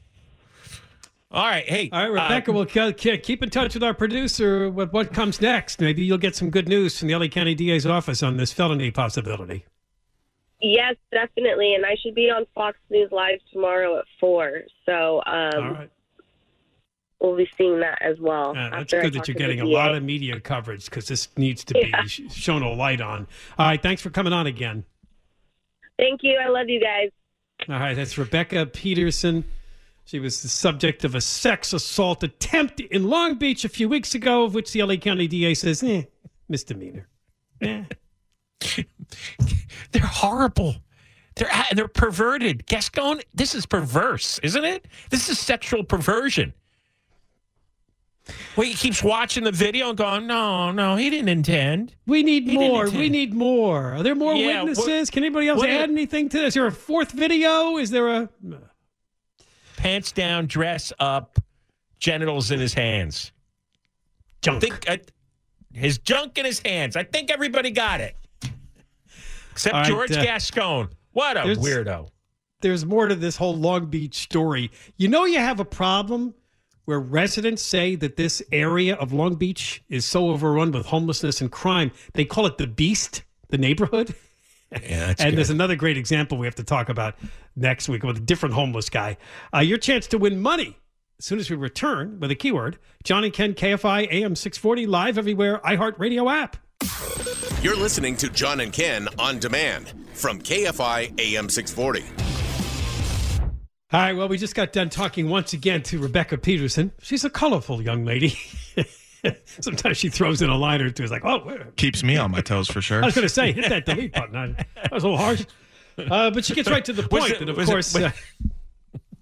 All 1.30 1.44
right. 1.46 1.64
Hey. 1.68 1.90
All 1.92 2.00
right, 2.10 2.22
Rebecca, 2.22 2.50
uh, 2.50 2.54
we'll 2.54 2.66
ke- 2.66 2.96
ke- 2.96 3.22
keep 3.22 3.42
in 3.42 3.50
touch 3.50 3.74
with 3.74 3.82
our 3.82 3.92
producer 3.94 4.70
with 4.70 4.92
what 4.92 5.12
comes 5.12 5.40
next. 5.40 5.80
Maybe 5.80 6.02
you'll 6.02 6.16
get 6.18 6.34
some 6.36 6.48
good 6.50 6.68
news 6.68 6.98
from 6.98 7.08
the 7.08 7.14
LA 7.16 7.26
County 7.28 7.54
DA's 7.54 7.84
office 7.86 8.22
on 8.22 8.36
this 8.38 8.52
felony 8.52 8.90
possibility. 8.90 9.64
Yes, 10.60 10.96
definitely. 11.12 11.74
And 11.74 11.84
I 11.86 11.96
should 12.02 12.14
be 12.14 12.30
on 12.30 12.46
Fox 12.54 12.78
News 12.90 13.10
Live 13.12 13.40
tomorrow 13.52 13.98
at 13.98 14.04
four. 14.18 14.62
So 14.86 15.22
um, 15.26 15.50
All 15.54 15.70
right. 15.72 15.90
We'll 17.20 17.36
be 17.36 17.48
seeing 17.58 17.80
that 17.80 17.98
as 18.02 18.18
well. 18.20 18.50
Uh, 18.50 18.70
that's 18.70 18.74
after 18.74 18.98
I 19.00 19.02
good 19.02 19.12
that 19.14 19.28
you're 19.28 19.34
getting 19.34 19.60
a 19.60 19.64
lot 19.64 19.94
of 19.94 20.02
media 20.02 20.38
coverage 20.40 20.84
because 20.86 21.08
this 21.08 21.28
needs 21.36 21.64
to 21.64 21.74
be 21.74 21.88
Yeah. 21.90 22.04
sh- 22.04 22.22
shown 22.30 22.62
a 22.62 22.72
light 22.72 23.00
on. 23.00 23.26
All 23.58 23.66
right, 23.66 23.82
thanks 23.82 24.02
for 24.02 24.10
coming 24.10 24.32
on 24.32 24.46
again. 24.46 24.84
Thank 25.98 26.20
you. 26.22 26.38
I 26.38 26.48
love 26.48 26.68
you 26.68 26.80
guys. 26.80 27.10
All 27.68 27.78
right, 27.80 27.94
that's 27.94 28.16
Rebecca 28.16 28.66
Peterson. 28.66 29.44
She 30.04 30.20
was 30.20 30.42
the 30.42 30.48
subject 30.48 31.04
of 31.04 31.14
a 31.14 31.20
sex 31.20 31.72
assault 31.72 32.22
attempt 32.22 32.80
in 32.80 33.08
Long 33.10 33.34
Beach 33.36 33.64
a 33.64 33.68
few 33.68 33.88
weeks 33.88 34.14
ago, 34.14 34.44
of 34.44 34.54
which 34.54 34.72
the 34.72 34.82
LA 34.82 34.96
County 34.96 35.26
DA 35.26 35.54
says, 35.54 35.82
eh, 35.82 36.04
misdemeanor. 36.48 37.08
Eh. 37.60 37.84
they're 39.92 40.02
horrible. 40.02 40.76
They're 41.36 41.50
they're 41.74 41.88
perverted. 41.88 42.66
Gascon, 42.66 43.20
this 43.34 43.54
is 43.54 43.66
perverse, 43.66 44.38
isn't 44.42 44.64
it? 44.64 44.86
This 45.10 45.28
is 45.28 45.38
sexual 45.38 45.84
perversion. 45.84 46.54
Well, 48.56 48.66
he 48.66 48.74
keeps 48.74 49.02
watching 49.02 49.44
the 49.44 49.52
video 49.52 49.88
and 49.90 49.96
going, 49.98 50.26
"No, 50.26 50.70
no, 50.72 50.96
he 50.96 51.10
didn't 51.10 51.28
intend." 51.28 51.94
We 52.06 52.22
need 52.22 52.48
He 52.48 52.56
more. 52.56 52.88
We 52.90 53.08
need 53.08 53.32
more. 53.34 53.94
Are 53.94 54.02
there 54.02 54.14
more 54.14 54.34
Yeah, 54.34 54.62
what- 54.62 54.70
witnesses? 54.76 55.10
Can 55.10 55.22
anybody 55.24 55.48
else 55.48 55.62
add 55.62 55.88
is- 55.90 55.94
anything 55.96 56.28
to 56.30 56.38
this? 56.38 56.48
Is 56.48 56.54
there 56.54 56.66
a 56.66 56.72
fourth 56.72 57.12
video? 57.12 57.76
Is 57.78 57.90
there 57.90 58.08
a. 58.08 58.28
Pants 59.76 60.10
down, 60.12 60.46
dress 60.46 60.92
up, 60.98 61.38
genitals 62.00 62.50
in 62.50 62.58
his 62.58 62.74
hands. 62.74 63.32
Junk. 64.42 64.60
think 64.60 64.88
uh, 64.90 64.96
his 65.72 65.98
junk 65.98 66.36
in 66.38 66.44
his 66.44 66.60
hands. 66.60 66.96
I 66.96 67.04
think 67.04 67.30
everybody 67.30 67.70
got 67.70 68.00
it, 68.00 68.16
except 69.52 69.74
right, 69.74 69.86
George 69.86 70.12
uh, 70.12 70.22
Gascon. 70.22 70.90
What 71.12 71.36
a 71.36 71.42
there's- 71.44 71.58
weirdo! 71.58 72.08
there's 72.60 72.84
more 72.84 73.06
to 73.06 73.14
this 73.14 73.36
whole 73.36 73.56
Long 73.56 73.86
Beach 73.86 74.16
story. 74.16 74.70
You 74.96 75.06
know, 75.08 75.24
you 75.24 75.38
have 75.38 75.60
a 75.60 75.64
problem 75.64 76.34
where 76.88 76.98
residents 76.98 77.60
say 77.60 77.94
that 77.96 78.16
this 78.16 78.42
area 78.50 78.94
of 78.94 79.12
Long 79.12 79.34
Beach 79.34 79.82
is 79.90 80.06
so 80.06 80.30
overrun 80.30 80.72
with 80.72 80.86
homelessness 80.86 81.42
and 81.42 81.52
crime. 81.52 81.90
They 82.14 82.24
call 82.24 82.46
it 82.46 82.56
the 82.56 82.66
Beast, 82.66 83.24
the 83.50 83.58
neighborhood. 83.58 84.14
Yeah, 84.70 85.06
that's 85.06 85.22
and 85.22 85.30
good. 85.30 85.38
there's 85.38 85.48
another 85.48 85.76
great 85.76 85.96
example 85.96 86.36
we 86.36 86.46
have 86.46 86.56
to 86.56 86.62
talk 86.62 86.90
about 86.90 87.14
next 87.56 87.88
week 87.88 88.02
with 88.02 88.18
a 88.18 88.20
different 88.20 88.54
homeless 88.54 88.90
guy. 88.90 89.16
Uh, 89.54 89.60
your 89.60 89.78
chance 89.78 90.06
to 90.08 90.18
win 90.18 90.42
money 90.42 90.76
as 91.18 91.24
soon 91.24 91.38
as 91.38 91.48
we 91.48 91.56
return 91.56 92.20
with 92.20 92.30
a 92.30 92.34
keyword. 92.34 92.78
John 93.02 93.24
and 93.24 93.32
Ken, 93.32 93.54
KFI 93.54 94.12
AM 94.12 94.36
640, 94.36 94.84
live 94.84 95.16
everywhere, 95.16 95.58
iHeartRadio 95.64 96.30
app. 96.30 96.58
You're 97.62 97.78
listening 97.78 98.14
to 98.18 98.28
John 98.28 98.60
and 98.60 98.70
Ken 98.70 99.08
on 99.18 99.38
demand 99.38 99.94
from 100.12 100.38
KFI 100.38 101.18
AM 101.18 101.48
640. 101.48 102.37
All 103.90 104.00
right, 104.00 104.12
well, 104.14 104.28
we 104.28 104.36
just 104.36 104.54
got 104.54 104.72
done 104.72 104.90
talking 104.90 105.30
once 105.30 105.54
again 105.54 105.82
to 105.84 105.98
Rebecca 105.98 106.36
Peterson. 106.36 106.92
She's 107.00 107.24
a 107.24 107.30
colorful 107.30 107.80
young 107.80 108.04
lady. 108.04 108.36
Sometimes 109.60 109.96
she 109.96 110.10
throws 110.10 110.42
in 110.42 110.50
a 110.50 110.56
line 110.56 110.82
or 110.82 110.90
two. 110.90 111.02
It's 111.04 111.10
like, 111.10 111.24
oh. 111.24 111.56
Keeps 111.76 112.02
me 112.04 112.18
on 112.18 112.30
my 112.30 112.42
toes 112.42 112.68
for 112.68 112.82
sure. 112.82 113.02
I 113.02 113.06
was 113.06 113.14
going 113.14 113.26
to 113.26 113.32
say, 113.32 113.50
hit 113.52 113.70
that 113.70 113.86
delete 113.86 114.12
button. 114.12 114.36
I, 114.36 114.46
that 114.82 114.92
was 114.92 115.04
a 115.04 115.08
little 115.08 115.16
harsh. 115.16 115.46
Uh, 115.96 116.30
but 116.30 116.44
she 116.44 116.54
gets 116.54 116.70
right 116.70 116.84
to 116.84 116.92
the 116.92 117.02
point. 117.08 117.30
it- 117.30 117.40
and 117.40 117.48
of 117.48 117.56
was 117.56 117.66
it- 117.68 117.72
course, 117.72 117.94
was- 117.94 118.02
uh, 118.04 118.10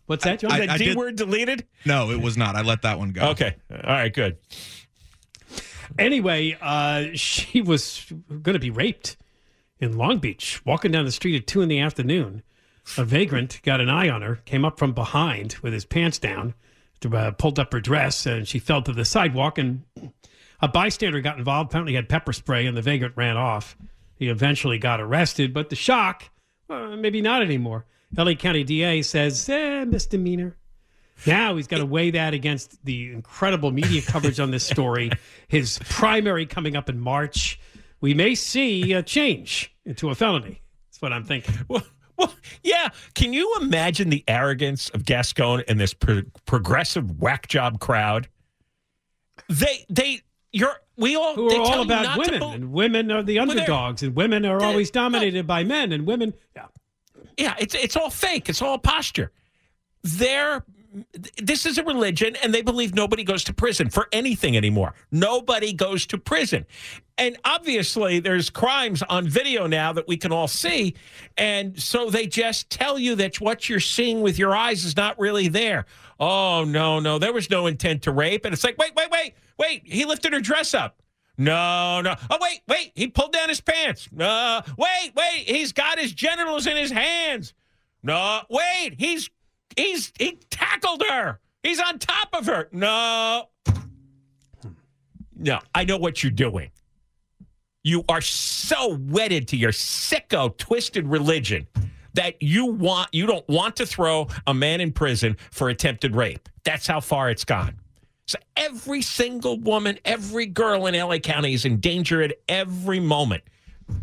what's 0.06 0.24
that, 0.24 0.40
John? 0.40 0.50
I- 0.50 0.60
Is 0.62 0.66
that 0.66 0.70
I 0.72 0.78
D 0.78 0.84
did- 0.86 0.96
word 0.96 1.14
deleted? 1.14 1.64
No, 1.84 2.10
it 2.10 2.20
was 2.20 2.36
not. 2.36 2.56
I 2.56 2.62
let 2.62 2.82
that 2.82 2.98
one 2.98 3.10
go. 3.12 3.28
Okay, 3.30 3.54
all 3.70 3.78
right, 3.84 4.12
good. 4.12 4.36
Anyway, 5.96 6.58
uh, 6.60 7.04
she 7.14 7.62
was 7.62 8.04
going 8.28 8.54
to 8.54 8.58
be 8.58 8.70
raped 8.70 9.16
in 9.78 9.96
Long 9.96 10.18
Beach, 10.18 10.60
walking 10.66 10.90
down 10.90 11.04
the 11.04 11.12
street 11.12 11.36
at 11.40 11.46
two 11.46 11.62
in 11.62 11.68
the 11.68 11.78
afternoon. 11.78 12.42
A 12.96 13.04
vagrant 13.04 13.60
got 13.62 13.80
an 13.80 13.88
eye 13.88 14.08
on 14.08 14.22
her, 14.22 14.36
came 14.44 14.64
up 14.64 14.78
from 14.78 14.92
behind 14.92 15.56
with 15.62 15.72
his 15.72 15.84
pants 15.84 16.18
down, 16.18 16.54
uh, 17.12 17.30
pulled 17.32 17.58
up 17.58 17.72
her 17.72 17.80
dress, 17.80 18.26
and 18.26 18.46
she 18.46 18.58
fell 18.58 18.82
to 18.82 18.92
the 18.92 19.04
sidewalk. 19.04 19.58
And 19.58 19.82
a 20.60 20.68
bystander 20.68 21.20
got 21.20 21.38
involved. 21.38 21.70
Apparently, 21.70 21.94
had 21.94 22.08
pepper 22.08 22.32
spray, 22.32 22.66
and 22.66 22.76
the 22.76 22.82
vagrant 22.82 23.16
ran 23.16 23.36
off. 23.36 23.76
He 24.14 24.28
eventually 24.28 24.78
got 24.78 25.00
arrested, 25.00 25.52
but 25.52 25.68
the 25.68 25.76
shock, 25.76 26.30
uh, 26.70 26.96
maybe 26.96 27.20
not 27.20 27.42
anymore. 27.42 27.84
LA 28.16 28.34
County 28.34 28.64
DA 28.64 29.02
says, 29.02 29.48
eh, 29.48 29.84
misdemeanor. 29.84 30.56
Now 31.26 31.56
he's 31.56 31.66
got 31.66 31.78
to 31.78 31.86
weigh 31.86 32.10
that 32.10 32.34
against 32.34 32.84
the 32.84 33.12
incredible 33.12 33.70
media 33.70 34.02
coverage 34.02 34.38
on 34.40 34.50
this 34.50 34.64
story. 34.64 35.10
His 35.48 35.78
primary 35.88 36.46
coming 36.46 36.76
up 36.76 36.88
in 36.88 36.98
March. 36.98 37.58
We 38.00 38.14
may 38.14 38.34
see 38.34 38.92
a 38.92 39.02
change 39.02 39.74
into 39.84 40.10
a 40.10 40.14
felony. 40.14 40.60
That's 40.88 41.00
what 41.00 41.12
I'm 41.12 41.24
thinking. 41.24 41.54
Well, 41.68 41.82
well, 42.16 42.34
yeah. 42.62 42.88
Can 43.14 43.32
you 43.32 43.56
imagine 43.60 44.10
the 44.10 44.24
arrogance 44.28 44.88
of 44.90 45.04
Gascon 45.04 45.62
and 45.68 45.78
this 45.80 45.94
pro- 45.94 46.22
progressive 46.44 47.20
whack 47.20 47.48
job 47.48 47.80
crowd? 47.80 48.28
They, 49.48 49.84
they, 49.88 50.22
you're, 50.52 50.74
we 50.96 51.14
all, 51.16 51.34
who 51.34 51.50
are 51.50 51.60
all 51.60 51.82
about 51.82 52.18
women, 52.18 52.40
bel- 52.40 52.50
and 52.50 52.72
women 52.72 53.10
are 53.10 53.22
the 53.22 53.38
underdogs, 53.38 54.02
and 54.02 54.14
women 54.14 54.44
are 54.44 54.62
always 54.62 54.90
dominated 54.90 55.46
by 55.46 55.64
men, 55.64 55.92
and 55.92 56.06
women. 56.06 56.34
Yeah. 56.54 56.66
Yeah, 57.38 57.54
it's 57.58 57.74
it's 57.74 57.96
all 57.96 58.08
fake. 58.08 58.48
It's 58.48 58.62
all 58.62 58.78
posture. 58.78 59.30
They're 60.02 60.64
this 61.36 61.66
is 61.66 61.76
a 61.76 61.84
religion, 61.84 62.36
and 62.42 62.54
they 62.54 62.62
believe 62.62 62.94
nobody 62.94 63.24
goes 63.24 63.44
to 63.44 63.52
prison 63.52 63.90
for 63.90 64.08
anything 64.12 64.56
anymore. 64.56 64.94
Nobody 65.12 65.74
goes 65.74 66.06
to 66.06 66.18
prison, 66.18 66.64
and 67.18 67.36
obviously 67.44 68.20
there's 68.20 68.50
crimes 68.50 69.02
on 69.08 69.26
video 69.26 69.66
now 69.66 69.92
that 69.92 70.06
we 70.06 70.16
can 70.16 70.32
all 70.32 70.48
see, 70.48 70.94
and 71.36 71.80
so 71.80 72.10
they 72.10 72.26
just 72.26 72.70
tell 72.70 72.98
you 72.98 73.14
that 73.16 73.40
what 73.40 73.68
you're 73.68 73.80
seeing 73.80 74.20
with 74.20 74.38
your 74.38 74.54
eyes 74.54 74.84
is 74.84 74.96
not 74.96 75.18
really 75.18 75.48
there. 75.48 75.86
Oh 76.20 76.64
no, 76.64 77.00
no, 77.00 77.18
there 77.18 77.32
was 77.32 77.50
no 77.50 77.66
intent 77.66 78.02
to 78.02 78.12
rape, 78.12 78.44
and 78.44 78.52
it's 78.52 78.64
like 78.64 78.78
wait, 78.78 78.94
wait, 78.94 79.10
wait, 79.10 79.34
wait. 79.58 79.82
He 79.84 80.04
lifted 80.04 80.32
her 80.32 80.40
dress 80.40 80.74
up. 80.74 81.02
No, 81.38 82.00
no. 82.00 82.14
Oh, 82.30 82.38
wait, 82.40 82.62
wait. 82.66 82.92
He 82.94 83.08
pulled 83.08 83.32
down 83.32 83.48
his 83.48 83.60
pants. 83.60 84.08
No, 84.10 84.62
wait, 84.78 85.12
wait. 85.14 85.44
He's 85.46 85.72
got 85.72 85.98
his 85.98 86.12
genitals 86.12 86.66
in 86.66 86.76
his 86.76 86.90
hands. 86.90 87.52
No, 88.02 88.40
wait. 88.48 88.94
He's 88.98 89.28
he's 89.76 90.12
he 90.18 90.38
tackled 90.50 91.02
her. 91.08 91.40
He's 91.62 91.80
on 91.80 91.98
top 91.98 92.28
of 92.32 92.46
her. 92.46 92.68
No. 92.72 93.48
Hmm. 93.66 94.68
No, 95.34 95.60
I 95.74 95.84
know 95.84 95.98
what 95.98 96.22
you're 96.22 96.32
doing. 96.32 96.70
You 97.86 98.02
are 98.08 98.20
so 98.20 98.96
wedded 98.96 99.46
to 99.46 99.56
your 99.56 99.70
sicko 99.70 100.56
twisted 100.56 101.06
religion 101.06 101.68
that 102.14 102.34
you 102.42 102.66
want 102.66 103.10
you 103.14 103.26
don't 103.26 103.48
want 103.48 103.76
to 103.76 103.86
throw 103.86 104.26
a 104.48 104.52
man 104.52 104.80
in 104.80 104.90
prison 104.90 105.36
for 105.52 105.68
attempted 105.68 106.16
rape. 106.16 106.48
That's 106.64 106.88
how 106.88 106.98
far 106.98 107.30
it's 107.30 107.44
gone. 107.44 107.76
So 108.26 108.38
every 108.56 109.02
single 109.02 109.60
woman, 109.60 110.00
every 110.04 110.46
girl 110.46 110.86
in 110.86 110.96
LA 110.96 111.18
County 111.18 111.54
is 111.54 111.64
in 111.64 111.78
danger 111.78 112.22
at 112.22 112.34
every 112.48 112.98
moment 112.98 113.44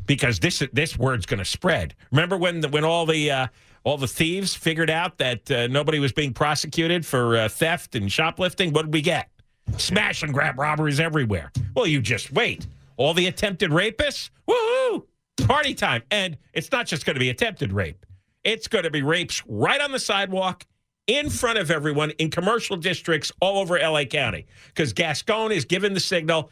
because 0.06 0.40
this 0.40 0.63
this 0.72 0.98
word's 0.98 1.25
going 1.25 1.40
to 1.40 1.46
spread. 1.46 1.94
Remember 2.12 2.38
when 2.38 2.62
the, 2.62 2.70
when 2.70 2.86
all 2.86 3.06
the 3.06 3.32
uh, 3.32 3.48
all 3.84 3.98
the 3.98 4.08
thieves 4.08 4.56
figured 4.56 4.90
out 4.90 5.18
that 5.18 5.52
uh, 5.52 5.68
nobody 5.68 6.00
was 6.00 6.13
being 6.13 6.32
prosecuted 6.32 7.06
for 7.06 7.36
uh, 7.36 7.50
theft 7.50 7.96
and 7.96 8.10
shoplifting? 8.10 8.72
What 8.72 8.86
did 8.86 8.94
we 8.94 9.02
get? 9.02 9.30
Smash 9.75 10.24
and 10.24 10.34
grab 10.34 10.58
robberies 10.58 11.02
everywhere. 11.02 11.52
Well, 11.75 11.86
you 11.86 12.02
just 12.02 12.32
wait. 12.32 12.66
All 12.97 13.13
the 13.13 13.27
attempted 13.27 13.71
rapists, 13.71 14.29
woohoo! 14.47 15.05
Party 15.47 15.73
time. 15.73 16.03
And 16.12 16.38
it's 16.53 16.71
not 16.71 16.85
just 16.85 17.05
going 17.05 17.15
to 17.15 17.19
be 17.19 17.29
attempted 17.29 17.73
rape. 17.73 18.05
It's 18.43 18.67
going 18.67 18.83
to 18.83 18.91
be 18.91 19.01
rapes 19.01 19.43
right 19.47 19.81
on 19.81 19.91
the 19.91 20.00
sidewalk 20.00 20.65
in 21.07 21.29
front 21.29 21.59
of 21.59 21.71
everyone 21.71 22.12
in 22.12 22.29
commercial 22.29 22.77
districts 22.77 23.31
all 23.41 23.59
over 23.59 23.77
LA 23.79 24.05
County 24.05 24.45
because 24.67 24.93
Gascon 24.93 25.51
is 25.51 25.65
given 25.65 25.93
the 25.93 26.00
signal 26.00 26.50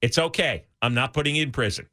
it's 0.00 0.18
okay. 0.18 0.64
I'm 0.80 0.94
not 0.94 1.12
putting 1.12 1.36
you 1.36 1.42
in 1.42 1.52
prison. 1.52 1.86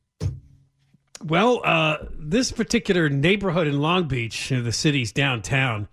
Well, 1.23 1.61
uh, 1.65 1.97
this 2.13 2.51
particular 2.51 3.09
neighborhood 3.09 3.67
in 3.67 3.81
Long 3.81 4.07
Beach, 4.07 4.51
uh, 4.51 4.61
the 4.61 4.71
city's 4.71 5.11
downtown, 5.11 5.87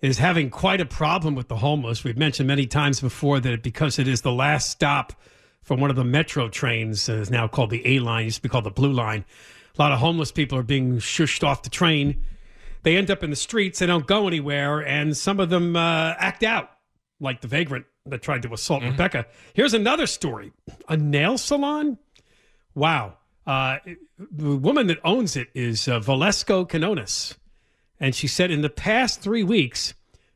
is 0.00 0.18
having 0.18 0.50
quite 0.50 0.80
a 0.80 0.86
problem 0.86 1.34
with 1.34 1.48
the 1.48 1.56
homeless. 1.56 2.04
We've 2.04 2.18
mentioned 2.18 2.46
many 2.46 2.66
times 2.66 3.00
before 3.00 3.40
that 3.40 3.62
because 3.62 3.98
it 3.98 4.06
is 4.06 4.20
the 4.20 4.32
last 4.32 4.70
stop 4.70 5.14
from 5.62 5.80
one 5.80 5.90
of 5.90 5.96
the 5.96 6.04
metro 6.04 6.48
trains, 6.48 7.08
uh, 7.08 7.14
is 7.14 7.30
now 7.30 7.48
called 7.48 7.70
the 7.70 7.86
A 7.86 7.98
line, 8.00 8.24
used 8.24 8.36
to 8.36 8.42
be 8.42 8.48
called 8.48 8.64
the 8.64 8.70
Blue 8.70 8.92
Line. 8.92 9.24
A 9.78 9.82
lot 9.82 9.92
of 9.92 9.98
homeless 9.98 10.32
people 10.32 10.58
are 10.58 10.62
being 10.62 10.98
shushed 10.98 11.42
off 11.42 11.62
the 11.62 11.70
train. 11.70 12.22
They 12.82 12.96
end 12.96 13.10
up 13.10 13.22
in 13.22 13.30
the 13.30 13.36
streets. 13.36 13.78
They 13.78 13.86
don't 13.86 14.06
go 14.06 14.26
anywhere, 14.26 14.80
and 14.80 15.16
some 15.16 15.40
of 15.40 15.50
them 15.50 15.76
uh, 15.76 16.14
act 16.18 16.42
out, 16.42 16.70
like 17.20 17.40
the 17.40 17.48
vagrant 17.48 17.86
that 18.06 18.22
tried 18.22 18.42
to 18.42 18.52
assault 18.52 18.82
Rebecca. 18.82 19.26
Here's 19.54 19.74
another 19.74 20.06
story: 20.06 20.52
a 20.88 20.96
nail 20.96 21.38
salon. 21.38 21.98
Wow. 22.74 23.18
Uh, 23.46 23.78
the 24.18 24.56
woman 24.56 24.86
that 24.86 24.98
owns 25.04 25.36
it 25.36 25.48
is 25.54 25.88
uh, 25.88 25.98
Valesco 26.00 26.68
Canonis. 26.68 27.36
And 27.98 28.14
she 28.14 28.26
said, 28.26 28.50
in 28.50 28.62
the 28.62 28.70
past 28.70 29.20
three 29.20 29.44
weeks, 29.44 29.94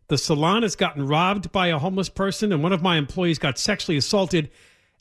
the 0.09 0.19
salon 0.19 0.63
has 0.63 0.77
gotten 0.77 1.07
robbed 1.07 1.51
by 1.51 1.69
a 1.69 1.79
homeless 1.79 2.09
person, 2.09 2.53
and 2.53 2.63
one 2.63 2.73
of 2.73 2.83
my 2.83 2.97
employees 2.97 3.39
got 3.41 3.59
sexually 3.59 3.97
assaulted. 3.97 4.51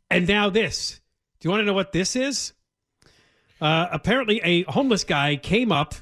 And 0.10 0.28
now 0.28 0.50
this. 0.50 1.02
Do 1.40 1.48
you 1.48 1.52
want 1.52 1.62
to 1.62 1.66
know 1.66 1.74
what 1.74 1.92
this 1.92 2.16
is? 2.16 2.54
Uh, 3.62 3.88
apparently, 3.92 4.42
a 4.44 4.64
homeless 4.64 5.04
guy 5.04 5.36
came 5.36 5.72
up 5.72 5.96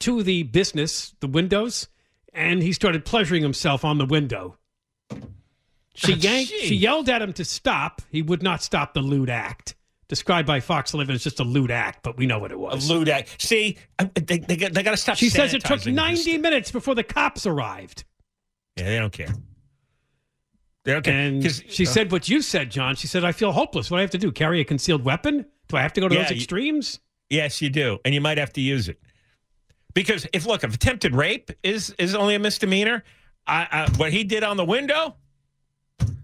to 0.00 0.22
the 0.22 0.42
business, 0.42 1.14
the 1.20 1.26
windows, 1.26 1.88
and 2.32 2.62
he 2.62 2.72
started 2.72 3.04
pleasuring 3.04 3.42
himself 3.42 3.84
on 3.84 3.98
the 3.98 4.06
window. 4.06 4.56
She 5.94 6.12
yanked, 6.12 6.50
she 6.50 6.74
yelled 6.74 7.08
at 7.08 7.22
him 7.22 7.32
to 7.34 7.44
stop. 7.44 8.02
He 8.10 8.20
would 8.20 8.42
not 8.42 8.62
stop 8.62 8.92
the 8.92 9.00
lewd 9.00 9.30
act. 9.30 9.74
Described 10.08 10.46
by 10.46 10.60
Fox 10.60 10.94
11 10.94 11.16
as 11.16 11.24
just 11.24 11.40
a 11.40 11.44
lewd 11.44 11.70
act, 11.70 12.02
but 12.02 12.16
we 12.16 12.26
know 12.26 12.38
what 12.38 12.52
it 12.52 12.58
was. 12.58 12.88
A 12.88 12.92
lewd 12.92 13.08
act. 13.08 13.42
See, 13.42 13.76
they, 13.98 14.38
they, 14.38 14.56
they 14.56 14.82
got 14.82 14.92
to 14.92 14.96
stop 14.96 15.16
She 15.16 15.30
says 15.30 15.52
it 15.52 15.64
took 15.64 15.84
90 15.84 16.38
minutes 16.38 16.70
before 16.70 16.94
the 16.94 17.02
cops 17.02 17.44
arrived. 17.44 18.04
Yeah, 18.76 18.84
they 18.84 18.98
don't 18.98 19.12
care. 19.12 19.34
Care. 20.86 21.02
And 21.08 21.44
she 21.68 21.84
said 21.84 22.12
what 22.12 22.28
you 22.28 22.40
said, 22.40 22.70
John. 22.70 22.94
She 22.96 23.06
said, 23.06 23.24
I 23.24 23.32
feel 23.32 23.52
hopeless. 23.52 23.90
What 23.90 23.96
do 23.96 23.98
I 23.98 24.02
have 24.02 24.10
to 24.12 24.18
do? 24.18 24.30
Carry 24.32 24.60
a 24.60 24.64
concealed 24.64 25.04
weapon? 25.04 25.44
Do 25.68 25.76
I 25.76 25.82
have 25.82 25.92
to 25.94 26.00
go 26.00 26.08
to 26.08 26.14
Yeah, 26.14 26.22
those 26.22 26.30
you- 26.30 26.36
extremes? 26.36 27.00
Yes, 27.28 27.60
you 27.60 27.70
do, 27.70 27.98
and 28.04 28.14
you 28.14 28.20
might 28.20 28.38
have 28.38 28.52
to 28.52 28.60
use 28.60 28.88
it 28.88 29.00
because 29.94 30.28
if 30.32 30.46
look, 30.46 30.62
if 30.62 30.72
attempted 30.74 31.12
rape 31.14 31.50
is 31.64 31.92
is 31.98 32.14
only 32.14 32.36
a 32.36 32.38
misdemeanor, 32.38 33.02
I, 33.48 33.66
I, 33.72 33.90
what 33.96 34.12
he 34.12 34.22
did 34.22 34.44
on 34.44 34.56
the 34.56 34.64
window, 34.64 35.16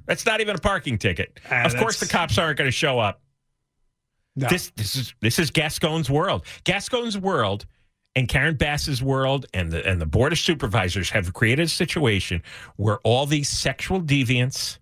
that's 0.07 0.25
not 0.27 0.41
even 0.41 0.55
a 0.55 0.59
parking 0.61 0.99
ticket. 0.99 1.41
Ah, 1.51 1.65
of 1.65 1.75
course, 1.77 1.99
the 1.99 2.07
cops 2.07 2.39
aren't 2.39 2.57
going 2.59 2.69
to 2.69 2.73
show 2.73 3.01
up. 3.01 3.21
No. 4.37 4.47
This 4.49 4.71
this 4.77 4.95
is 4.95 5.15
this 5.21 5.39
is 5.41 5.51
Gascon's 5.51 6.09
world. 6.09 6.47
Gascon's 6.65 7.19
world 7.19 7.67
and 8.15 8.29
Karen 8.29 8.57
Bass's 8.57 9.03
world 9.03 9.47
and 9.55 9.71
the 9.71 9.87
and 9.87 10.01
the 10.01 10.07
board 10.07 10.33
of 10.33 10.39
supervisors 10.39 11.11
have 11.11 11.33
created 11.33 11.67
a 11.67 11.71
situation 11.71 12.43
where 12.77 12.99
all 13.05 13.27
these 13.27 13.49
sexual 13.49 14.01
deviants 14.01 14.79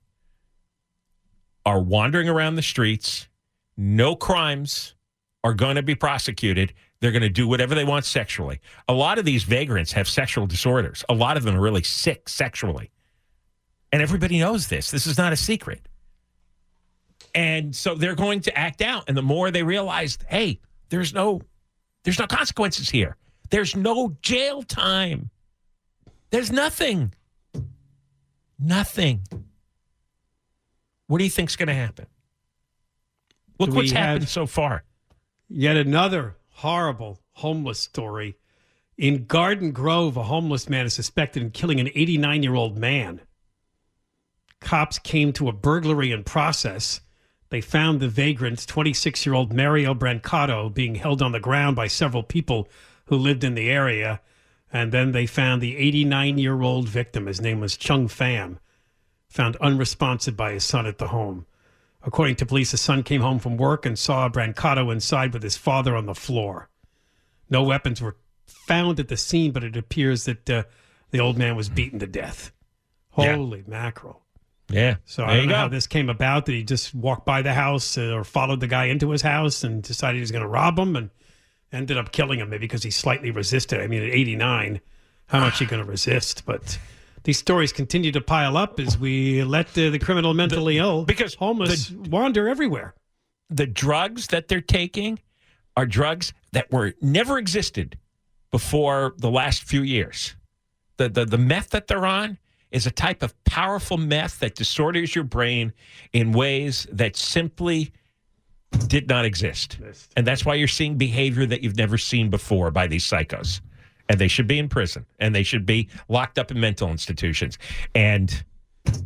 are 1.65 1.81
wandering 1.81 2.29
around 2.29 2.57
the 2.57 2.63
streets. 2.63 3.29
No 3.77 4.17
crimes 4.17 4.95
are 5.45 5.55
going 5.55 5.77
to 5.77 5.83
be 5.83 5.95
prosecuted. 5.95 6.75
They're 7.01 7.13
going 7.13 7.23
to 7.23 7.31
do 7.31 7.49
whatever 7.49 7.75
they 7.75 7.85
want 7.85 8.05
sexually. 8.05 8.61
A 8.89 8.93
lot 8.93 9.19
of 9.19 9.25
these 9.25 9.45
vagrants 9.45 9.93
have 9.93 10.09
sexual 10.09 10.47
disorders. 10.47 11.05
A 11.09 11.15
lot 11.15 11.37
of 11.37 11.45
them 11.45 11.57
are 11.57 11.61
really 11.61 11.83
sick 11.83 12.29
sexually. 12.29 12.91
And 13.93 14.03
everybody 14.03 14.39
knows 14.39 14.69
this. 14.69 14.91
This 14.91 15.07
is 15.07 15.17
not 15.17 15.33
a 15.33 15.37
secret. 15.37 15.89
And 17.35 17.75
so 17.75 17.95
they're 17.95 18.15
going 18.15 18.41
to 18.43 18.59
act 18.59 18.83
out. 18.83 19.05
And 19.09 19.17
the 19.17 19.23
more 19.23 19.51
they 19.51 19.63
realize, 19.63 20.19
hey, 20.29 20.61
there's 20.91 21.15
no 21.15 21.41
there's 22.05 22.19
no 22.19 22.27
consequences 22.27 22.91
here. 22.91 23.17
There's 23.51 23.75
no 23.77 24.17
jail 24.23 24.63
time. 24.63 25.31
There's 26.31 26.53
nothing. 26.53 27.13
Nothing. 28.59 29.23
What 31.09 31.19
do 31.19 31.25
you 31.25 31.31
think's 31.31 31.57
going 31.57 31.69
to 31.69 31.75
happen? 31.75 32.07
Look 33.59 33.75
what's 33.75 33.91
happened 33.91 34.29
so 34.29 34.47
far. 34.47 34.85
Yet 35.49 35.77
another 35.77 36.37
horrible 36.51 37.21
homeless 37.33 37.81
story. 37.81 38.37
In 38.97 39.27
Garden 39.27 39.73
Grove, 39.73 40.17
a 40.17 40.23
homeless 40.23 40.69
man 40.69 40.87
is 40.87 40.95
suspected 40.95 41.43
in 41.43 41.51
killing 41.51 41.81
an 41.81 41.91
89 41.95 42.43
year 42.43 42.55
old 42.55 42.79
man. 42.79 43.21
Cops 44.61 44.99
came 44.99 45.33
to 45.33 45.49
a 45.49 45.53
burglary 45.53 46.13
in 46.13 46.23
process. 46.23 47.01
They 47.49 47.61
found 47.61 47.99
the 47.99 48.09
vagrant, 48.09 48.67
26 48.67 49.27
year 49.27 49.35
old 49.35 49.53
Mario 49.53 49.95
Brancato, 49.95 50.73
being 50.73 50.95
held 50.95 51.23
on 51.23 51.33
the 51.33 51.41
ground 51.41 51.77
by 51.77 51.89
several 51.89 52.23
people 52.23 52.69
who 53.11 53.17
lived 53.17 53.45
in 53.45 53.55
the 53.55 53.69
area. 53.69 54.21
And 54.73 54.93
then 54.93 55.11
they 55.11 55.27
found 55.27 55.61
the 55.61 55.77
89 55.77 56.39
year 56.39 56.63
old 56.63 56.89
victim. 56.89 57.27
His 57.27 57.41
name 57.41 57.61
was 57.61 57.77
Chung 57.77 58.09
Pham, 58.09 58.59
found 59.29 59.57
unresponsive 59.57 60.37
by 60.37 60.53
his 60.53 60.65
son 60.65 60.87
at 60.87 60.99
the 60.99 61.09
home. 61.09 61.45
According 62.03 62.37
to 62.37 62.47
police, 62.47 62.71
the 62.71 62.79
son 62.79 63.03
came 63.03 63.21
home 63.21 63.41
from 63.41 63.57
work 63.57 63.85
and 63.85 63.99
saw 63.99 64.29
Brancato 64.29 64.91
inside 64.91 65.35
with 65.35 65.43
his 65.43 65.57
father 65.57 65.97
on 65.97 66.07
the 66.07 66.15
floor. 66.15 66.71
No 67.51 67.65
weapons 67.65 68.01
were 68.01 68.17
found 68.47 69.01
at 69.01 69.09
the 69.09 69.17
scene, 69.17 69.51
but 69.51 69.65
it 69.65 69.77
appears 69.77 70.25
that 70.25 70.49
uh, 70.49 70.63
the 71.11 71.19
old 71.19 71.37
man 71.37 71.57
was 71.57 71.69
beaten 71.69 71.99
to 71.99 72.07
death. 72.07 72.53
Yeah. 73.19 73.35
Holy 73.35 73.65
mackerel. 73.67 74.23
Yeah. 74.71 74.97
So 75.05 75.23
there 75.23 75.31
I 75.31 75.37
don't 75.37 75.47
know 75.47 75.55
go. 75.55 75.59
how 75.59 75.69
this 75.69 75.89
came 75.89 76.09
about. 76.09 76.47
That 76.47 76.53
he 76.53 76.63
just 76.63 76.95
walked 76.95 77.27
by 77.27 77.43
the 77.43 77.55
house 77.55 77.99
uh, 77.99 78.13
or 78.13 78.23
followed 78.23 78.61
the 78.61 78.69
guy 78.69 78.85
into 78.85 79.11
his 79.11 79.23
house 79.23 79.65
and 79.65 79.83
decided 79.83 80.15
he 80.15 80.21
was 80.21 80.31
going 80.31 80.43
to 80.43 80.49
rob 80.49 80.79
him 80.79 80.95
and 80.95 81.11
ended 81.73 81.97
up 81.97 82.13
killing 82.13 82.41
him 82.41 82.51
maybe 82.51 82.63
because 82.67 82.83
he 82.83 82.91
slightly 82.91 83.31
resisted. 83.31 83.81
I 83.81 83.87
mean, 83.87 84.03
at 84.03 84.11
89, 84.11 84.81
how 85.27 85.41
much 85.41 85.61
are 85.61 85.65
you 85.65 85.71
going 85.71 85.83
to 85.85 85.89
resist? 85.89 86.45
But 86.45 86.79
these 87.25 87.39
stories 87.39 87.73
continue 87.73 88.13
to 88.13 88.21
pile 88.21 88.57
up 88.57 88.81
as 88.81 88.99
we 88.99 89.45
let 89.45 89.67
uh, 89.79 89.91
the 89.91 89.99
criminal 89.99 90.35
mentally 90.35 90.79
ill 90.79 91.05
because 91.05 91.35
homeless 91.35 91.91
wander 91.91 92.49
everywhere. 92.49 92.95
the 93.49 93.67
drugs 93.67 94.29
that 94.29 94.49
they're 94.49 94.61
taking 94.61 95.19
are 95.77 95.87
drugs 95.87 96.33
that 96.53 96.71
were 96.73 96.95
never 97.01 97.39
existed 97.39 97.99
before 98.51 99.15
the 99.19 99.31
last 99.31 99.63
few 99.63 99.83
years. 99.83 100.35
The, 100.97 101.09
the 101.09 101.25
the 101.25 101.39
meth 101.39 101.71
that 101.71 101.87
they're 101.87 102.07
on 102.07 102.39
is 102.71 102.87
a 102.87 102.91
type 102.91 103.23
of 103.23 103.35
powerful 103.45 103.97
meth 103.97 104.39
that 104.41 104.55
disorders 104.55 105.15
your 105.15 105.25
brain 105.25 105.73
in 106.13 106.33
ways 106.33 106.87
that 106.93 107.17
simply 107.17 107.93
did 108.87 109.09
not 109.09 109.25
exist. 109.25 109.79
And 110.17 110.27
that's 110.27 110.45
why 110.45 110.55
you're 110.55 110.69
seeing 110.69 110.97
behavior 110.97 111.47
that 111.47 111.63
you've 111.63 111.77
never 111.77 111.99
seen 111.99 112.31
before 112.31 112.71
by 112.71 112.87
these 112.87 113.05
psychos. 113.05 113.61
And 114.09 114.19
they 114.19 114.29
should 114.29 114.47
be 114.47 114.59
in 114.59 114.69
prison 114.69 115.07
and 115.19 115.35
they 115.35 115.43
should 115.43 115.65
be 115.65 115.89
locked 116.09 116.39
up 116.39 116.51
in 116.51 116.59
mental 116.59 116.91
institutions. 116.91 117.59
And 117.95 118.45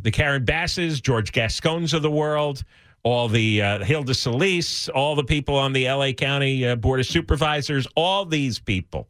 the 0.03 0.11
Karen 0.11 0.45
Basses, 0.45 1.01
George 1.01 1.33
Gascons 1.33 1.93
of 1.93 2.03
the 2.03 2.11
world, 2.11 2.65
all 3.03 3.29
the 3.29 3.61
uh, 3.61 3.85
Hilda 3.85 4.15
Solis, 4.15 4.89
all 4.89 5.15
the 5.15 5.25
people 5.25 5.57
on 5.57 5.75
the 5.75 5.87
LA 5.91 6.13
County 6.13 6.67
uh, 6.67 6.77
Board 6.77 7.01
of 7.01 7.07
Supervisors, 7.07 7.87
all 7.95 8.25
these 8.25 8.59
people 8.59 9.09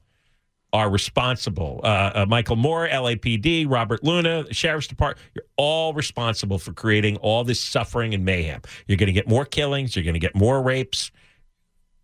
are 0.75 0.91
responsible. 0.91 1.81
Uh, 1.83 1.87
uh, 2.15 2.27
Michael 2.29 2.57
Moore, 2.57 2.87
LAPD, 2.89 3.71
Robert 3.71 4.03
Luna, 4.05 4.45
Sheriff's 4.53 4.89
Department, 4.89 5.25
you're 5.35 5.45
all 5.57 5.95
responsible 5.95 6.59
for 6.59 6.73
creating 6.75 7.17
all 7.19 7.45
this 7.45 7.61
suffering 7.61 8.13
and 8.13 8.25
mayhem. 8.25 8.61
You're 8.87 8.99
going 8.99 9.07
to 9.07 9.13
get 9.13 9.29
more 9.29 9.45
killings, 9.47 9.95
you're 9.97 10.05
going 10.05 10.15
to 10.15 10.21
get 10.21 10.35
more 10.35 10.61
rapes, 10.61 11.11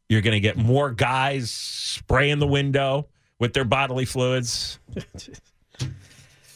you're 0.09 0.23
going 0.23 0.35
to 0.35 0.41
get 0.41 0.57
more 0.57 0.91
guys 0.93 1.51
spraying 1.51 2.39
the 2.39 2.47
window 2.47 3.09
with 3.41 3.53
their 3.53 3.65
bodily 3.65 4.07
fluids. 4.07 4.79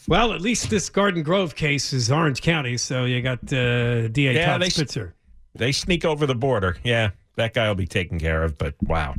Well, 0.07 0.35
at 0.35 0.43
least 0.43 0.69
this 0.69 0.91
Garden 0.91 1.23
Grove 1.23 1.55
case 1.55 1.95
is 1.95 2.13
Orange 2.13 2.43
County, 2.43 2.77
so 2.77 3.07
you 3.07 3.23
got 3.23 3.39
uh, 3.51 4.09
DA 4.09 4.35
Yeah, 4.35 4.45
Todd 4.47 4.61
they- 4.61 4.69
Spitzer. 4.69 5.15
They 5.55 5.73
sneak 5.73 6.05
over 6.05 6.27
the 6.27 6.35
border. 6.35 6.77
Yeah, 6.85 7.11
that 7.37 7.55
guy 7.55 7.69
will 7.69 7.75
be 7.75 7.87
taken 7.87 8.19
care 8.21 8.43
of, 8.43 8.59
but 8.59 8.75
wow. 8.83 9.15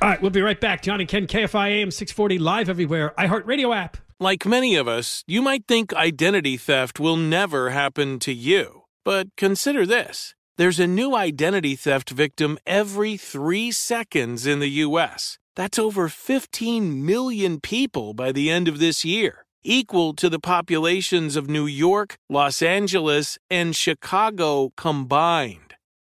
All 0.00 0.08
right, 0.08 0.22
we'll 0.22 0.30
be 0.30 0.40
right 0.40 0.60
back. 0.60 0.82
John 0.82 1.00
and 1.00 1.08
Ken, 1.08 1.26
KFI 1.26 1.70
AM 1.70 1.90
640, 1.90 2.38
live 2.38 2.68
everywhere. 2.68 3.12
iHeartRadio 3.18 3.76
app. 3.76 3.96
Like 4.20 4.46
many 4.46 4.76
of 4.76 4.86
us, 4.86 5.24
you 5.26 5.42
might 5.42 5.66
think 5.66 5.92
identity 5.92 6.56
theft 6.56 7.00
will 7.00 7.16
never 7.16 7.70
happen 7.70 8.20
to 8.20 8.32
you. 8.32 8.82
But 9.04 9.28
consider 9.36 9.84
this 9.84 10.34
There's 10.56 10.78
a 10.78 10.86
new 10.86 11.16
identity 11.16 11.74
theft 11.74 12.10
victim 12.10 12.58
every 12.64 13.16
three 13.16 13.72
seconds 13.72 14.46
in 14.46 14.60
the 14.60 14.70
U.S. 14.86 15.38
That's 15.56 15.80
over 15.80 16.08
15 16.08 17.04
million 17.04 17.60
people 17.60 18.14
by 18.14 18.30
the 18.30 18.50
end 18.50 18.68
of 18.68 18.78
this 18.78 19.04
year, 19.04 19.44
equal 19.64 20.14
to 20.14 20.28
the 20.28 20.38
populations 20.38 21.34
of 21.34 21.50
New 21.50 21.66
York, 21.66 22.14
Los 22.30 22.62
Angeles, 22.62 23.36
and 23.50 23.74
Chicago 23.74 24.70
combined. 24.76 25.67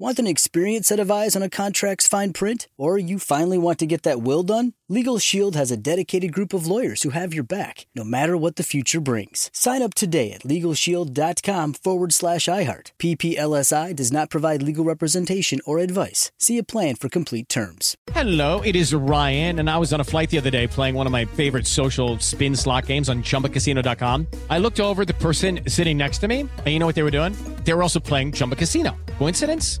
Want 0.00 0.20
an 0.20 0.28
experienced 0.28 0.90
set 0.90 1.00
of 1.00 1.10
eyes 1.10 1.34
on 1.34 1.42
a 1.42 1.50
contract's 1.50 2.06
fine 2.06 2.32
print? 2.32 2.68
Or 2.76 2.98
you 2.98 3.18
finally 3.18 3.58
want 3.58 3.80
to 3.80 3.86
get 3.86 4.04
that 4.04 4.22
will 4.22 4.44
done? 4.44 4.74
Legal 4.88 5.18
Shield 5.18 5.56
has 5.56 5.72
a 5.72 5.76
dedicated 5.76 6.32
group 6.32 6.54
of 6.54 6.68
lawyers 6.68 7.02
who 7.02 7.10
have 7.10 7.34
your 7.34 7.42
back, 7.42 7.88
no 7.96 8.04
matter 8.04 8.36
what 8.36 8.54
the 8.54 8.62
future 8.62 9.00
brings. 9.00 9.50
Sign 9.52 9.82
up 9.82 9.94
today 9.94 10.30
at 10.30 10.42
LegalShield.com 10.42 11.74
forward 11.74 12.12
slash 12.12 12.44
iHeart. 12.44 12.92
PPLSI 12.98 13.94
does 13.96 14.12
not 14.12 14.30
provide 14.30 14.62
legal 14.62 14.84
representation 14.84 15.60
or 15.66 15.80
advice. 15.80 16.30
See 16.38 16.58
a 16.58 16.62
plan 16.62 16.94
for 16.94 17.08
complete 17.08 17.48
terms. 17.48 17.96
Hello, 18.12 18.60
it 18.60 18.76
is 18.76 18.94
Ryan, 18.94 19.58
and 19.58 19.68
I 19.68 19.76
was 19.78 19.92
on 19.92 20.00
a 20.00 20.04
flight 20.04 20.30
the 20.30 20.38
other 20.38 20.50
day 20.50 20.68
playing 20.68 20.94
one 20.94 21.06
of 21.06 21.12
my 21.12 21.24
favorite 21.24 21.66
social 21.66 22.20
spin 22.20 22.54
slot 22.54 22.86
games 22.86 23.08
on 23.08 23.24
ChumbaCasino.com. 23.24 24.28
I 24.48 24.58
looked 24.58 24.78
over 24.78 25.04
the 25.04 25.14
person 25.14 25.60
sitting 25.66 25.98
next 25.98 26.18
to 26.18 26.28
me, 26.28 26.42
and 26.42 26.68
you 26.68 26.78
know 26.78 26.86
what 26.86 26.94
they 26.94 27.02
were 27.02 27.10
doing? 27.10 27.34
They 27.64 27.74
were 27.74 27.82
also 27.82 28.00
playing 28.00 28.32
Chumba 28.32 28.56
Casino. 28.56 28.96
Coincidence? 29.18 29.80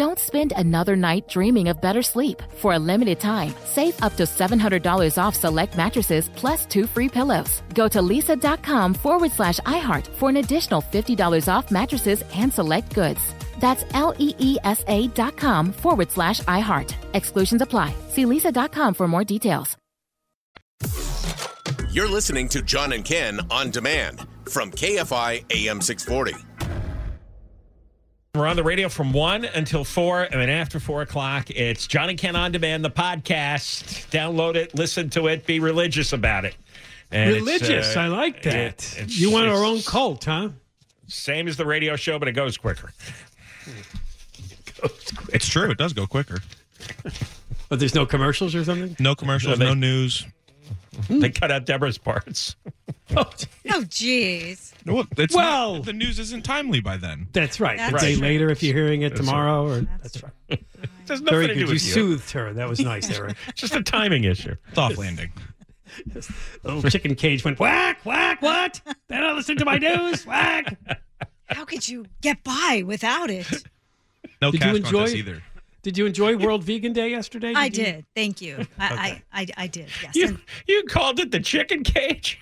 Don't 0.00 0.18
spend 0.18 0.54
another 0.56 0.96
night 0.96 1.28
dreaming 1.28 1.68
of 1.68 1.82
better 1.82 2.00
sleep. 2.00 2.42
For 2.56 2.72
a 2.72 2.78
limited 2.78 3.20
time, 3.20 3.52
save 3.66 4.02
up 4.02 4.16
to 4.16 4.22
$700 4.22 5.18
off 5.22 5.34
select 5.34 5.76
mattresses 5.76 6.30
plus 6.36 6.64
two 6.64 6.86
free 6.86 7.10
pillows. 7.10 7.62
Go 7.74 7.86
to 7.88 7.98
leesa.com 8.00 8.94
forward 8.94 9.30
slash 9.30 9.60
iHeart 9.66 10.06
for 10.06 10.30
an 10.30 10.38
additional 10.38 10.80
$50 10.80 11.52
off 11.52 11.70
mattresses 11.70 12.24
and 12.34 12.50
select 12.50 12.94
goods. 12.94 13.20
That's 13.60 13.84
L 13.92 14.14
E 14.18 14.34
E 14.38 14.56
S 14.64 14.82
A 14.88 15.08
dot 15.08 15.36
com 15.36 15.70
forward 15.70 16.10
slash 16.10 16.40
iHeart. 16.48 16.94
Exclusions 17.12 17.60
apply. 17.60 17.94
See 18.08 18.24
leesa.com 18.24 18.94
for 18.94 19.06
more 19.06 19.24
details. 19.24 19.76
You're 21.90 22.08
listening 22.08 22.48
to 22.50 22.62
John 22.62 22.94
and 22.94 23.04
Ken 23.04 23.38
on 23.50 23.70
demand 23.70 24.26
from 24.48 24.70
KFI 24.70 25.44
AM 25.50 25.82
640. 25.82 26.49
We're 28.34 28.46
on 28.46 28.54
the 28.54 28.62
radio 28.62 28.88
from 28.88 29.12
1 29.12 29.44
until 29.44 29.82
4, 29.82 30.22
and 30.22 30.40
then 30.40 30.48
after 30.50 30.78
4 30.78 31.02
o'clock, 31.02 31.50
it's 31.50 31.88
Johnny 31.88 32.10
and 32.10 32.18
Ken 32.18 32.36
on 32.36 32.52
Demand, 32.52 32.84
the 32.84 32.90
podcast. 32.90 34.08
Download 34.10 34.54
it, 34.54 34.72
listen 34.72 35.10
to 35.10 35.26
it, 35.26 35.46
be 35.46 35.58
religious 35.58 36.12
about 36.12 36.44
it. 36.44 36.54
And 37.10 37.34
Religious. 37.34 37.96
uh, 37.96 38.00
I 38.02 38.06
like 38.06 38.42
that. 38.44 38.96
it- 39.00 39.18
you 39.18 39.32
want 39.32 39.48
our 39.48 39.64
own 39.64 39.82
cult, 39.82 40.26
huh? 40.26 40.50
Same 41.08 41.48
as 41.48 41.56
the 41.56 41.66
radio 41.66 41.96
show, 41.96 42.20
but 42.20 42.28
it 42.28 42.32
goes 42.32 42.56
quicker. 42.56 42.92
It's 45.32 45.46
true. 45.46 45.70
It 45.70 45.76
does 45.76 45.92
go 45.92 46.06
quicker. 46.06 46.38
But 47.68 47.78
there's 47.80 47.94
no 47.94 48.06
commercials 48.06 48.54
or 48.54 48.64
something? 48.64 48.96
No 48.98 49.14
commercials, 49.14 49.58
No, 49.58 49.66
no, 49.66 49.74
news. 49.74 50.26
Mm. 50.94 51.20
They 51.20 51.30
cut 51.30 51.50
out 51.52 51.66
Deborah's 51.66 51.98
parts. 51.98 52.56
Oh, 53.16 53.24
Oh, 53.68 53.82
jeez. 53.88 54.72
No, 54.84 55.04
it's 55.16 55.34
Well- 55.34 55.74
not, 55.74 55.84
the 55.84 55.92
news 55.92 56.20
isn't 56.20 56.44
timely 56.44 56.80
by 56.80 56.96
then. 56.96 57.26
That's 57.32 57.58
right. 57.58 57.76
That's 57.76 58.00
a 58.00 58.06
day 58.06 58.12
true. 58.14 58.22
later, 58.22 58.50
if 58.50 58.62
you're 58.62 58.72
hearing 58.72 59.02
it 59.02 59.08
That's 59.08 59.20
tomorrow, 59.22 59.66
or 59.66 59.80
that's 60.00 60.22
right. 60.22 60.62
There's 61.06 61.20
nothing 61.20 61.24
Very 61.24 61.46
to 61.48 61.54
good. 61.54 61.54
do 61.54 61.60
You 61.62 61.66
with 61.66 61.72
you. 61.72 61.78
soothed 61.92 62.30
her. 62.30 62.52
That 62.52 62.68
was 62.68 62.78
nice, 62.78 63.10
Eric. 63.18 63.36
Just 63.56 63.74
a 63.74 63.82
timing 63.82 64.22
issue. 64.22 64.54
Soft 64.74 64.96
landing. 64.96 65.32
Little 66.62 66.82
chicken 66.88 67.16
cage 67.16 67.44
went 67.44 67.58
whack, 67.58 67.98
whack, 68.04 68.42
what? 68.42 68.80
They 69.08 69.16
don't 69.18 69.34
listen 69.36 69.56
to 69.56 69.64
my 69.64 69.78
news, 69.78 70.24
whack. 70.24 70.76
How 71.48 71.64
could 71.64 71.88
you 71.88 72.06
get 72.20 72.44
by 72.44 72.84
without 72.86 73.28
it? 73.28 73.46
No 74.40 74.52
Did 74.52 74.60
cash 74.60 74.70
you 74.70 74.76
enjoy- 74.76 74.90
contest 74.98 75.16
either. 75.16 75.42
Did 75.82 75.96
you 75.96 76.04
enjoy 76.06 76.36
World 76.36 76.62
Vegan 76.62 76.92
Day 76.92 77.10
yesterday? 77.10 77.54
I 77.54 77.64
you? 77.66 77.70
did. 77.70 78.06
Thank 78.14 78.40
you. 78.42 78.66
I, 78.78 79.22
I, 79.32 79.40
I, 79.40 79.46
I 79.56 79.66
did. 79.66 79.88
Yes. 80.02 80.14
You, 80.14 80.26
And, 80.28 80.38
you 80.66 80.82
called 80.84 81.20
it 81.20 81.30
the 81.30 81.40
chicken 81.40 81.82
cage? 81.84 82.38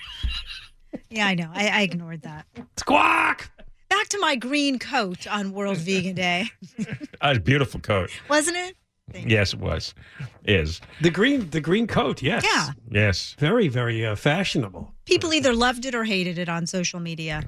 yeah, 1.10 1.26
I 1.26 1.34
know. 1.34 1.50
I, 1.54 1.68
I 1.68 1.80
ignored 1.82 2.22
that. 2.22 2.46
Squawk. 2.76 3.50
Back 3.88 4.08
to 4.08 4.18
my 4.18 4.34
green 4.36 4.78
coat 4.78 5.26
on 5.26 5.52
World 5.52 5.78
Vegan 5.78 6.14
Day, 6.14 6.48
A 7.22 7.38
beautiful 7.38 7.80
coat. 7.80 8.10
wasn't 8.28 8.56
it? 8.56 8.76
Yes, 9.26 9.54
it 9.54 9.60
was. 9.60 9.94
Is. 10.44 10.82
The 11.00 11.08
green, 11.10 11.48
the 11.48 11.62
green 11.62 11.86
coat. 11.86 12.20
Yes. 12.20 12.44
Yeah. 12.44 12.72
Yes. 12.90 13.34
Very, 13.38 13.68
very 13.68 14.04
uh, 14.04 14.14
fashionable. 14.14 14.92
People 15.06 15.32
either 15.32 15.54
loved 15.54 15.86
it 15.86 15.94
or 15.94 16.04
hated 16.04 16.36
it 16.38 16.50
on 16.50 16.66
social 16.66 17.00
media. 17.00 17.42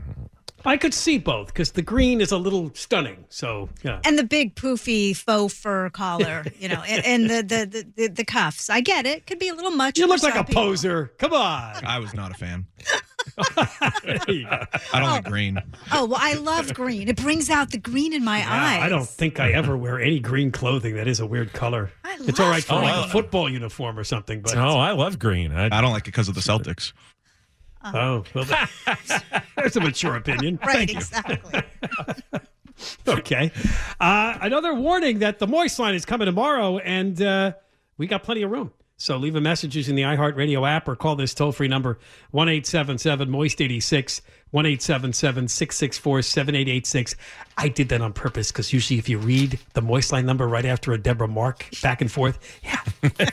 I 0.64 0.76
could 0.76 0.92
see 0.94 1.18
both 1.18 1.48
because 1.48 1.72
the 1.72 1.82
green 1.82 2.20
is 2.20 2.32
a 2.32 2.38
little 2.38 2.70
stunning. 2.74 3.24
So 3.28 3.68
yeah. 3.82 4.00
And 4.04 4.18
the 4.18 4.24
big 4.24 4.54
poofy 4.56 5.16
faux 5.16 5.54
fur 5.54 5.90
collar, 5.90 6.44
you 6.58 6.68
know, 6.68 6.82
and, 6.86 7.04
and 7.04 7.30
the, 7.30 7.42
the, 7.42 7.66
the, 7.66 7.86
the, 7.96 8.08
the 8.14 8.24
cuffs. 8.24 8.68
I 8.70 8.80
get 8.80 9.06
it. 9.06 9.26
Could 9.26 9.38
be 9.38 9.48
a 9.48 9.54
little 9.54 9.70
much. 9.70 9.98
You 9.98 10.04
for 10.04 10.08
look 10.14 10.22
like 10.22 10.34
a 10.36 10.44
people. 10.44 10.62
poser. 10.62 11.12
Come 11.18 11.32
on. 11.32 11.84
I 11.84 11.98
was 11.98 12.14
not 12.14 12.30
a 12.30 12.34
fan. 12.34 12.66
There 14.04 14.18
you 14.28 14.44
go. 14.44 14.64
I 14.92 15.00
don't 15.00 15.10
like 15.10 15.26
oh. 15.26 15.30
green. 15.30 15.58
Oh, 15.92 16.06
well, 16.06 16.18
I 16.20 16.34
love 16.34 16.72
green. 16.74 17.08
It 17.08 17.16
brings 17.16 17.50
out 17.50 17.70
the 17.70 17.78
green 17.78 18.12
in 18.12 18.24
my 18.24 18.38
Yeah, 18.38 18.52
eyes. 18.78 18.82
I 18.82 18.88
don't 18.88 19.08
think 19.08 19.38
I 19.40 19.52
ever 19.52 19.76
wear 19.76 20.00
any 20.00 20.20
green 20.20 20.50
clothing. 20.50 20.94
That 20.96 21.06
is 21.08 21.20
a 21.20 21.26
weird 21.26 21.52
color. 21.52 21.90
I 22.04 22.16
it's 22.20 22.40
all 22.40 22.46
love 22.46 22.54
right 22.54 22.64
for 22.64 22.74
green. 22.74 22.84
like 22.84 22.96
Oh, 22.96 23.04
a 23.04 23.08
football 23.08 23.48
uniform 23.50 23.98
or 23.98 24.04
something, 24.04 24.40
but 24.40 24.56
Oh, 24.56 24.78
I 24.78 24.92
love 24.92 25.18
green. 25.18 25.52
I, 25.52 25.66
I 25.66 25.80
don't 25.80 25.92
like 25.92 26.02
it 26.02 26.06
because 26.06 26.28
of 26.28 26.34
the 26.34 26.40
Celtics. 26.40 26.92
Oh, 27.84 28.24
well, 28.34 28.44
that- 28.44 28.70
there's 29.56 29.76
a 29.76 29.80
mature 29.80 30.16
opinion. 30.16 30.58
Right, 30.64 30.76
Thank 30.76 30.92
you. 30.92 30.98
exactly. 30.98 31.62
okay. 33.08 33.50
Uh, 34.00 34.38
another 34.40 34.74
warning 34.74 35.20
that 35.20 35.38
the 35.38 35.46
Moist 35.46 35.78
line 35.78 35.94
is 35.94 36.04
coming 36.04 36.26
tomorrow, 36.26 36.78
and 36.78 37.20
uh, 37.20 37.52
we 37.98 38.06
got 38.06 38.22
plenty 38.22 38.42
of 38.42 38.50
room. 38.50 38.72
So 39.00 39.16
leave 39.16 39.34
a 39.34 39.40
message 39.40 39.74
using 39.74 39.94
the 39.94 40.02
iHeartRadio 40.02 40.68
app 40.68 40.86
or 40.86 40.94
call 40.94 41.16
this 41.16 41.32
toll 41.32 41.52
free 41.52 41.68
number 41.68 41.98
1 42.32 42.50
877 42.50 43.30
Moist 43.30 43.62
86, 43.62 44.20
1 44.50 44.64
664 44.78 46.22
7886. 46.22 47.16
I 47.56 47.68
did 47.68 47.88
that 47.88 48.02
on 48.02 48.12
purpose 48.12 48.52
because 48.52 48.74
usually 48.74 48.98
if 48.98 49.08
you 49.08 49.16
read 49.16 49.58
the 49.72 49.80
Moist 49.80 50.12
line 50.12 50.26
number 50.26 50.46
right 50.46 50.66
after 50.66 50.92
a 50.92 50.98
Deborah 50.98 51.28
Mark 51.28 51.64
back 51.82 52.02
and 52.02 52.12
forth, 52.12 52.38
yeah, 52.62 52.82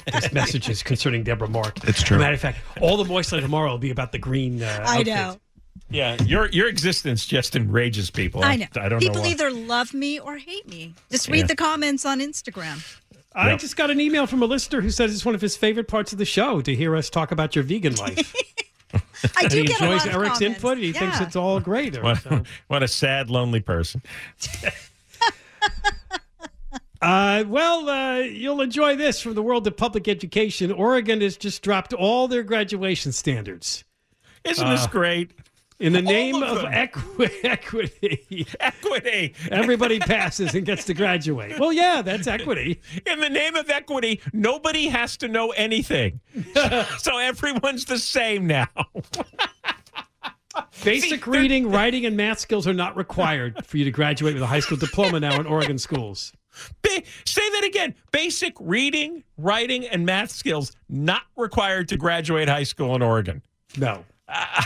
there's 0.09 0.31
messages 0.31 0.81
concerning 0.83 1.23
Deborah 1.23 1.49
Mark. 1.49 1.83
It's 1.83 2.01
true. 2.01 2.17
matter 2.17 2.35
of 2.35 2.39
fact, 2.39 2.59
all 2.79 2.95
the 2.95 3.03
Moist 3.03 3.33
line 3.33 3.41
tomorrow 3.41 3.69
will 3.71 3.77
be 3.77 3.91
about 3.91 4.13
the 4.13 4.19
green. 4.19 4.63
Uh, 4.63 4.85
I 4.87 4.91
outfit. 4.99 5.07
know. 5.07 5.35
Yeah, 5.89 6.21
your 6.23 6.47
your 6.49 6.67
existence 6.67 7.25
just 7.25 7.55
enrages 7.55 8.09
people. 8.09 8.43
I 8.43 8.55
know. 8.55 8.65
I 8.75 8.89
don't 8.89 8.99
People 8.99 9.17
know. 9.17 9.21
why. 9.21 9.27
either 9.29 9.51
love 9.51 9.93
me 9.93 10.19
or 10.19 10.37
hate 10.37 10.67
me. 10.67 10.93
Just 11.11 11.27
read 11.29 11.41
Yeah. 11.41 11.45
the 11.47 11.55
comments 11.55 12.05
on 12.05 12.19
Instagram. 12.19 12.83
I 13.37 13.51
Yep. 13.51 13.59
just 13.59 13.77
got 13.77 13.91
an 13.91 14.01
email 14.01 14.25
from 14.25 14.41
a 14.41 14.45
listener 14.47 14.81
who 14.81 14.89
says 14.89 15.13
it's 15.13 15.23
one 15.23 15.35
of 15.35 15.41
his 15.41 15.55
favorite 15.55 15.87
parts 15.87 16.11
of 16.11 16.17
the 16.17 16.25
show 16.25 16.59
to 16.61 16.73
hear 16.75 16.95
us 16.95 17.09
talk 17.09 17.31
about 17.31 17.55
your 17.55 17.63
vegan 17.63 17.93
life. 17.97 18.33
I 19.35 19.47
do 19.47 19.57
he 19.59 19.63
get 19.67 19.79
a 19.79 19.83
enjoys 19.85 19.99
lot 19.99 20.07
of 20.07 20.13
Eric's 20.15 20.39
comments. 20.39 20.41
input. 20.41 20.71
And 20.73 20.83
he 20.83 20.91
thinks 20.91 21.21
it's 21.21 21.35
all 21.35 21.59
great. 21.59 22.01
What, 22.01 22.17
so. 22.23 22.41
what 22.67 22.81
a 22.83 22.87
sad, 22.87 23.29
lonely 23.29 23.59
person. 23.61 24.01
Uh, 26.99 27.43
well, 27.47 27.87
uh, 27.87 28.17
you'll 28.17 28.59
enjoy 28.59 28.95
this 28.95 29.21
from 29.21 29.35
the 29.35 29.43
world 29.43 29.67
of 29.67 29.77
public 29.77 30.07
education. 30.07 30.71
Oregon 30.71 31.21
has 31.21 31.37
just 31.37 31.61
dropped 31.61 31.93
all 31.93 32.27
their 32.27 32.41
graduation 32.41 33.11
standards. 33.11 33.83
Isn't 34.43 34.67
this 34.67 34.85
Uh, 34.85 34.87
great? 34.87 35.29
In 35.79 35.93
the 35.93 35.99
All 35.99 36.05
name 36.05 36.41
of 36.41 36.57
of, 36.57 36.65
equi- 36.73 37.29
equity, 37.43 38.47
Equity. 38.59 39.35
everybody 39.51 39.99
passes 39.99 40.55
and 40.55 40.65
gets 40.65 40.85
to 40.85 40.95
graduate. 40.95 41.59
Well, 41.59 41.71
yeah, 41.71 42.01
that's 42.01 42.25
equity. 42.25 42.81
In 43.05 43.19
the 43.19 43.29
name 43.29 43.55
of 43.55 43.69
equity, 43.69 44.19
nobody 44.33 44.87
has 44.87 45.17
to 45.17 45.27
know 45.27 45.51
anything. 45.51 46.19
so 46.97 47.19
everyone's 47.19 47.85
the 47.85 47.99
same 47.99 48.47
now. 48.47 48.67
Basic 50.83 51.27
reading, 51.27 51.69
writing, 51.69 52.07
and 52.07 52.17
math 52.17 52.39
skills 52.39 52.65
are 52.67 52.73
not 52.73 52.97
required 52.97 53.63
for 53.63 53.77
you 53.77 53.85
to 53.85 53.91
graduate 53.91 54.33
with 54.33 54.41
a 54.41 54.47
high 54.47 54.59
school 54.59 54.77
diploma 54.77 55.19
now 55.19 55.39
in 55.39 55.45
Oregon 55.45 55.77
schools. 55.77 56.33
Ba- 56.81 57.03
say 57.25 57.47
that 57.51 57.63
again. 57.63 57.93
Basic 58.11 58.55
reading, 58.59 59.23
writing, 59.37 59.85
and 59.85 60.07
math 60.07 60.31
skills 60.31 60.71
not 60.89 61.21
required 61.35 61.87
to 61.89 61.97
graduate 61.97 62.49
high 62.49 62.63
school 62.63 62.95
in 62.95 63.03
Oregon. 63.03 63.43
No. 63.77 64.03
Uh, 64.27 64.63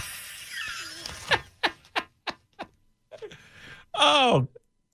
Oh, 3.93 4.47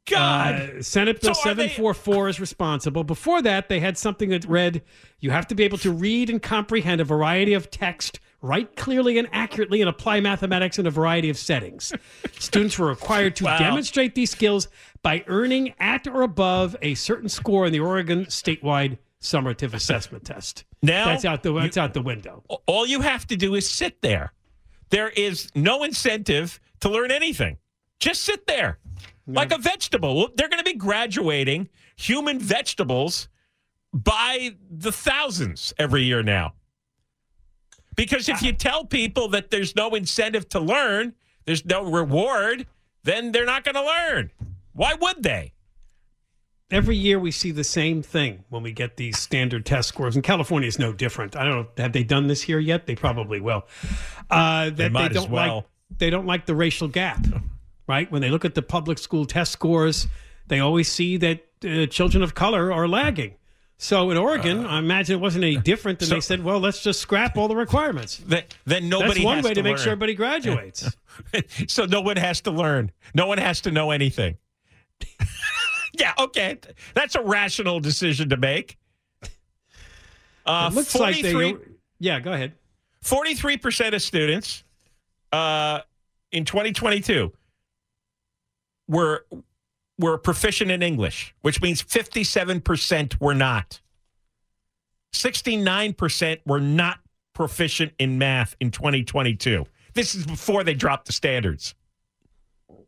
God. 0.09 0.55
Uh, 0.77 0.81
Senate 0.81 1.21
Bill 1.21 1.33
So 1.33 1.49
are 1.49 1.53
they- 1.53 1.67
744 1.67 2.29
is 2.29 2.39
responsible. 2.39 3.03
Before 3.03 3.41
that, 3.41 3.69
they 3.69 3.79
had 3.79 3.97
something 3.97 4.29
that 4.29 4.45
read 4.45 4.81
you 5.19 5.31
have 5.31 5.47
to 5.47 5.55
be 5.55 5.63
able 5.63 5.77
to 5.79 5.91
read 5.91 6.29
and 6.29 6.41
comprehend 6.41 7.01
a 7.01 7.03
variety 7.03 7.53
of 7.53 7.69
text, 7.71 8.19
write 8.41 8.75
clearly 8.75 9.17
and 9.17 9.27
accurately, 9.31 9.81
and 9.81 9.89
apply 9.89 10.19
mathematics 10.21 10.77
in 10.79 10.85
a 10.85 10.91
variety 10.91 11.29
of 11.29 11.37
settings. 11.37 11.91
Students 12.39 12.77
were 12.79 12.87
required 12.87 13.35
to 13.37 13.45
Wow. 13.45 13.57
demonstrate 13.59 14.15
these 14.15 14.29
skills 14.31 14.67
by 15.01 15.23
earning 15.27 15.73
at 15.79 16.07
or 16.07 16.21
above 16.21 16.75
a 16.81 16.93
certain 16.95 17.29
score 17.29 17.65
in 17.65 17.73
the 17.73 17.79
Oregon 17.79 18.25
statewide 18.25 18.97
summative 19.19 19.73
assessment 19.73 20.23
test. 20.23 20.63
Now, 20.83 21.05
that's 21.07 21.25
out 21.25 21.41
the 21.43 21.51
that's 21.53 21.75
out 21.77 21.93
the 21.95 22.01
window. 22.03 22.43
all 22.67 22.85
you 22.85 23.01
have 23.01 23.25
to 23.27 23.35
do 23.35 23.55
is 23.55 23.69
sit 23.69 24.01
there. 24.01 24.33
There 24.91 25.09
is 25.09 25.49
no 25.55 25.83
incentive 25.83 26.59
to 26.81 26.89
learn 26.89 27.09
anything. 27.11 27.57
Just 27.99 28.21
sit 28.21 28.45
there 28.45 28.77
like 29.27 29.51
a 29.51 29.57
vegetable. 29.57 30.29
They're 30.35 30.49
going 30.49 30.63
to 30.63 30.71
be 30.71 30.77
graduating 30.77 31.69
human 31.95 32.39
vegetables 32.39 33.27
by 33.93 34.55
the 34.69 34.91
thousands 34.91 35.73
every 35.77 36.03
year 36.03 36.23
now. 36.23 36.53
Because 37.95 38.29
if 38.29 38.41
you 38.41 38.53
tell 38.53 38.85
people 38.85 39.27
that 39.29 39.49
there's 39.49 39.75
no 39.75 39.95
incentive 39.95 40.47
to 40.49 40.59
learn, 40.59 41.13
there's 41.45 41.65
no 41.65 41.83
reward, 41.83 42.67
then 43.03 43.31
they're 43.31 43.45
not 43.45 43.63
going 43.63 43.75
to 43.75 43.83
learn. 43.83 44.31
Why 44.73 44.93
would 44.93 45.23
they? 45.23 45.53
Every 46.69 46.97
year 46.97 47.17
we 47.17 47.31
see 47.31 47.51
the 47.51 47.63
same 47.63 48.03
thing 48.03 48.43
when 48.49 48.61
we 48.61 48.73
get 48.73 48.97
these 48.97 49.17
standard 49.17 49.65
test 49.65 49.87
scores, 49.87 50.15
and 50.15 50.23
California 50.23 50.67
is 50.67 50.77
no 50.77 50.91
different. 50.91 51.35
I 51.35 51.45
don't 51.45 51.55
know. 51.55 51.67
Have 51.77 51.93
they 51.93 52.03
done 52.03 52.27
this 52.27 52.41
here 52.41 52.59
yet? 52.59 52.85
They 52.85 52.95
probably 52.95 53.39
will. 53.39 53.65
Uh, 54.29 54.65
that 54.65 54.75
they, 54.75 54.89
might 54.89 55.11
as 55.11 55.23
don't 55.23 55.31
well. 55.31 55.55
like. 55.55 55.65
They 55.97 56.09
don't 56.09 56.25
like 56.25 56.45
the 56.45 56.53
racial 56.53 56.89
gap, 56.89 57.25
right? 57.87 58.11
When 58.11 58.21
they 58.21 58.29
look 58.29 58.45
at 58.45 58.55
the 58.55 58.61
public 58.61 58.97
school 58.97 59.25
test 59.25 59.51
scores, 59.51 60.07
they 60.47 60.59
always 60.59 60.91
see 60.91 61.17
that 61.17 61.45
uh, 61.65 61.85
children 61.87 62.23
of 62.23 62.35
color 62.35 62.71
are 62.71 62.87
lagging. 62.87 63.35
So 63.79 64.09
in 64.09 64.17
Oregon, 64.17 64.65
I 64.65 64.79
imagine 64.79 65.17
it 65.17 65.21
wasn't 65.21 65.43
any 65.43 65.57
different 65.57 65.99
than 65.99 66.09
they 66.09 66.19
said, 66.19 66.43
"Well, 66.43 66.59
let's 66.59 66.81
just 66.81 66.99
scrap 66.99 67.37
all 67.37 67.47
the 67.47 67.55
requirements." 67.55 68.17
Then, 68.17 68.43
then 68.65 68.89
nobody 68.89 69.23
That's 69.23 69.23
one 69.23 69.43
way 69.43 69.53
to, 69.53 69.61
make 69.61 69.77
sure 69.77 69.91
everybody 69.91 70.15
graduates. 70.15 70.97
so 71.67 71.85
no 71.85 72.01
one 72.01 72.17
has 72.17 72.41
to 72.41 72.51
learn. 72.51 72.91
No 73.13 73.27
one 73.27 73.37
has 73.37 73.61
to 73.61 73.71
know 73.71 73.91
anything. 73.91 74.37
yeah, 75.93 76.13
okay. 76.17 76.57
That's 76.95 77.13
a 77.13 77.21
rational 77.21 77.79
decision 77.79 78.29
to 78.29 78.37
make. 78.37 78.79
Uh, 80.43 80.69
it 80.71 80.75
looks 80.75 80.95
like 80.95 81.21
they. 81.21 81.33
43 81.33 81.75
Yeah, 81.99 82.19
go 82.19 82.33
ahead. 82.33 82.53
43% 83.03 83.93
of 83.93 84.01
students 84.01 84.63
uh, 85.31 85.81
in 86.31 86.45
2022 86.45 87.31
were 88.87 89.25
were 89.99 90.17
proficient 90.17 90.69
in 90.69 90.83
English, 90.83 91.33
which 91.41 91.61
means 91.61 91.81
57% 91.81 93.19
were 93.19 93.33
not. 93.33 93.81
69% 95.13 96.39
were 96.45 96.59
not 96.59 96.99
proficient 97.33 97.93
in 97.97 98.17
math 98.19 98.55
in 98.59 98.69
2022. 98.71 99.65
This 99.93 100.13
is 100.13 100.27
before 100.27 100.63
they 100.63 100.75
dropped 100.75 101.07
the 101.07 101.13
standards. 101.13 101.73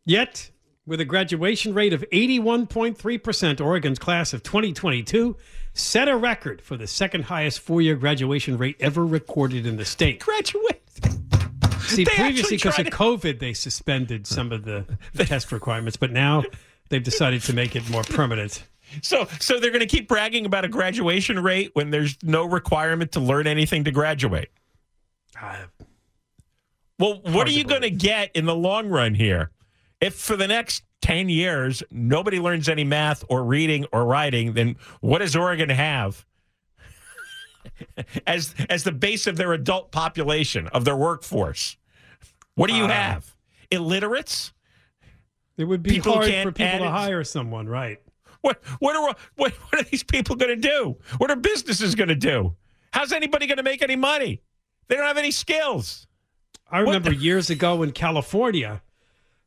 Yet, 0.05 0.51
with 0.85 0.99
a 1.01 1.05
graduation 1.05 1.73
rate 1.73 1.93
of 1.93 2.03
81.3%, 2.11 3.61
Oregon's 3.61 3.99
class 3.99 4.33
of 4.33 4.43
2022 4.43 5.35
set 5.73 6.07
a 6.07 6.15
record 6.15 6.61
for 6.61 6.77
the 6.77 6.87
second 6.87 7.25
highest 7.25 7.59
four 7.59 7.81
year 7.81 7.95
graduation 7.95 8.57
rate 8.57 8.75
ever 8.79 9.05
recorded 9.05 9.65
in 9.65 9.77
the 9.77 9.85
state. 9.85 10.19
Graduate. 10.19 11.28
See, 11.89 12.03
They 12.03 12.11
previously, 12.11 12.57
because 12.57 12.77
of 12.79 12.85
to- 12.85 12.91
COVID, 12.91 13.39
they 13.39 13.53
suspended 13.53 14.27
some 14.27 14.51
of 14.51 14.63
the, 14.65 14.85
test 15.17 15.51
requirements, 15.51 15.97
but 15.97 16.11
now 16.11 16.43
they've 16.89 17.03
decided 17.03 17.41
to 17.43 17.53
make 17.53 17.75
it 17.75 17.89
more 17.89 18.03
permanent. 18.03 18.63
So, 19.01 19.27
so 19.39 19.59
they're 19.59 19.71
going 19.71 19.81
to 19.81 19.87
keep 19.87 20.07
bragging 20.07 20.45
about 20.45 20.65
a 20.65 20.67
graduation 20.67 21.39
rate 21.41 21.71
when 21.73 21.91
there's 21.91 22.17
no 22.23 22.45
requirement 22.45 23.11
to 23.13 23.19
learn 23.19 23.45
anything 23.45 23.83
to 23.83 23.91
graduate. 23.91 24.49
Uh, 25.39 25.55
well, 26.97 27.21
what 27.23 27.47
are 27.47 27.51
you 27.51 27.63
going 27.63 27.83
to 27.83 27.91
get 27.91 28.35
in 28.35 28.45
the 28.45 28.55
long 28.55 28.89
run 28.89 29.13
here? 29.13 29.51
If 30.01 30.15
for 30.15 30.35
the 30.35 30.47
next 30.47 30.83
10 31.01 31.29
years 31.29 31.83
nobody 31.91 32.39
learns 32.39 32.67
any 32.67 32.83
math 32.83 33.23
or 33.29 33.43
reading 33.43 33.85
or 33.91 34.05
writing, 34.05 34.53
then 34.53 34.75
what 35.01 35.19
does 35.19 35.35
Oregon 35.35 35.69
have 35.69 36.25
as 38.27 38.53
as 38.69 38.83
the 38.83 38.91
base 38.91 39.27
of 39.27 39.37
their 39.37 39.53
adult 39.53 39.91
population 39.91 40.67
of 40.67 40.83
their 40.85 40.95
workforce? 40.95 41.77
What 42.59 42.69
do 42.69 42.75
you 42.75 42.85
Uh, 42.85 42.89
have? 42.89 43.35
Illiterates? 43.71 44.51
It 45.57 45.65
would 45.65 45.83
be 45.83 45.91
People 45.91 46.13
who 46.13 46.19
hard 46.19 46.29
can't 46.31 46.47
for 46.47 46.51
people 46.51 46.65
add 46.67 46.77
to 46.79 46.85
it- 46.85 46.91
hire 46.91 47.23
someone, 47.23 47.67
right? 47.67 47.99
What 48.41 48.61
what 48.79 48.95
are 48.95 49.15
what, 49.35 49.51
what 49.53 49.81
are 49.81 49.83
these 49.83 50.03
people 50.03 50.35
going 50.35 50.49
to 50.49 50.67
do? 50.69 50.97
What 51.17 51.29
are 51.29 51.35
businesses 51.35 51.95
going 51.95 52.07
to 52.09 52.15
do? 52.15 52.55
How's 52.93 53.11
anybody 53.11 53.47
going 53.47 53.57
to 53.57 53.63
make 53.63 53.81
any 53.81 53.95
money? 53.97 54.41
They 54.87 54.95
don't 54.95 55.05
have 55.05 55.17
any 55.17 55.31
skills. 55.31 56.07
I 56.71 56.79
remember 56.79 57.11
years 57.27 57.49
ago 57.49 57.83
in 57.83 57.91
California, 57.91 58.81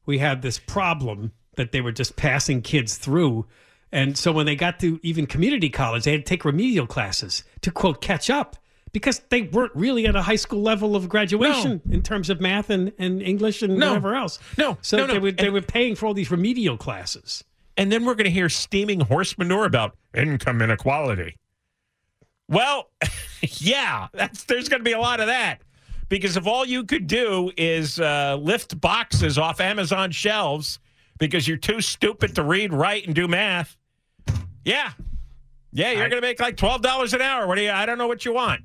we 0.04 0.18
had 0.18 0.42
this 0.42 0.58
problem 0.58 1.32
that 1.56 1.72
they 1.72 1.80
were 1.80 1.92
just 1.92 2.16
passing 2.16 2.60
kids 2.62 2.96
through. 2.98 3.46
And 3.90 4.16
so 4.16 4.30
when 4.32 4.46
they 4.46 4.56
got 4.56 4.78
to 4.80 5.00
even 5.02 5.26
community 5.26 5.68
college, 5.70 6.04
they 6.04 6.12
had 6.12 6.24
to 6.26 6.28
take 6.28 6.44
remedial 6.44 6.86
classes 6.86 7.44
to 7.62 7.70
quote 7.70 8.00
catch 8.02 8.28
up 8.30 8.56
because 8.92 9.20
they 9.30 9.42
weren't 9.42 9.74
really 9.74 10.06
at 10.06 10.14
a 10.14 10.22
high 10.22 10.36
school 10.36 10.60
level 10.62 10.94
of 10.94 11.08
graduation 11.08 11.80
in 11.90 12.02
terms 12.02 12.28
of 12.30 12.40
math 12.40 12.68
and, 12.70 12.92
and 12.98 13.22
English 13.22 13.62
and 13.62 13.78
No. 13.78 13.88
whatever 13.88 14.14
else. 14.14 14.38
No, 14.58 14.76
So 14.82 14.98
no, 14.98 15.06
no. 15.06 15.12
they 15.14 15.18
were 15.18 15.32
they 15.32 15.44
And- 15.46 15.54
were 15.54 15.62
paying 15.62 15.94
for 15.96 16.06
all 16.06 16.14
these 16.14 16.30
remedial 16.30 16.76
classes. 16.76 17.42
And 17.78 17.90
then 17.90 18.04
we're 18.04 18.14
going 18.14 18.24
to 18.26 18.30
hear 18.30 18.50
steaming 18.50 19.00
horse 19.00 19.38
manure 19.38 19.64
about 19.64 19.96
income 20.14 20.60
inequality. 20.60 21.36
Well, 22.48 22.90
yeah, 23.42 24.08
that's 24.12 24.44
there's 24.44 24.68
going 24.68 24.80
to 24.80 24.84
be 24.84 24.92
a 24.92 25.00
lot 25.00 25.20
of 25.20 25.26
that 25.28 25.62
because 26.10 26.36
if 26.36 26.46
all 26.46 26.66
you 26.66 26.84
could 26.84 27.06
do 27.06 27.50
is 27.56 27.98
uh, 27.98 28.36
lift 28.40 28.78
boxes 28.78 29.38
off 29.38 29.58
Amazon 29.60 30.10
shelves 30.10 30.78
because 31.18 31.48
you're 31.48 31.56
too 31.56 31.80
stupid 31.80 32.34
to 32.34 32.42
read, 32.42 32.74
write, 32.74 33.06
and 33.06 33.14
do 33.14 33.26
math, 33.26 33.76
yeah, 34.64 34.90
yeah, 35.72 35.92
you're 35.92 36.10
going 36.10 36.20
to 36.20 36.26
make 36.26 36.40
like 36.40 36.58
twelve 36.58 36.82
dollars 36.82 37.14
an 37.14 37.22
hour. 37.22 37.46
What 37.46 37.54
do 37.56 37.62
you? 37.62 37.70
I 37.70 37.86
don't 37.86 37.96
know 37.96 38.06
what 38.08 38.26
you 38.26 38.34
want. 38.34 38.60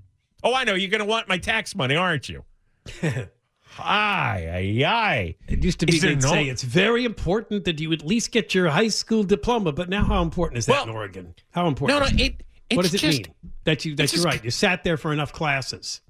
Oh, 0.48 0.54
I 0.54 0.64
know 0.64 0.76
you're 0.76 0.90
going 0.90 1.00
to 1.00 1.06
want 1.06 1.28
my 1.28 1.38
tax 1.38 1.76
money, 1.76 1.98
aren't 1.98 2.30
you? 2.30 2.46
Aye, 3.80 4.50
aye, 4.80 4.84
aye. 4.88 5.36
It 5.48 5.64
used 5.64 5.80
to 5.82 5.86
be 5.86 6.00
they'd 6.00 6.22
no- 6.22 6.30
say 6.30 6.48
it's 6.48 6.64
very 6.64 7.06
important 7.06 7.66
that 7.66 7.80
you 7.80 7.92
at 7.94 8.04
least 8.04 8.32
get 8.32 8.56
your 8.56 8.70
high 8.70 8.88
school 8.88 9.24
diploma, 9.24 9.72
but 9.72 9.88
now 9.90 10.04
how 10.04 10.22
important 10.24 10.58
is 10.58 10.66
that 10.66 10.88
in 10.88 10.90
Oregon? 10.90 11.36
How 11.52 11.68
important? 11.68 12.00
No, 12.00 12.08
no, 12.08 12.24
it- 12.24 12.44
what 12.74 12.84
does 12.84 12.94
it 12.96 13.00
just- 13.00 13.18
mean 13.20 13.36
that 13.66 13.86
you 13.86 13.96
that 13.96 14.04
you're 14.04 14.24
just- 14.24 14.26
right? 14.26 14.44
You 14.44 14.50
sat 14.52 14.84
there 14.84 14.98
for 14.98 15.14
enough 15.14 15.32
classes. 15.32 16.02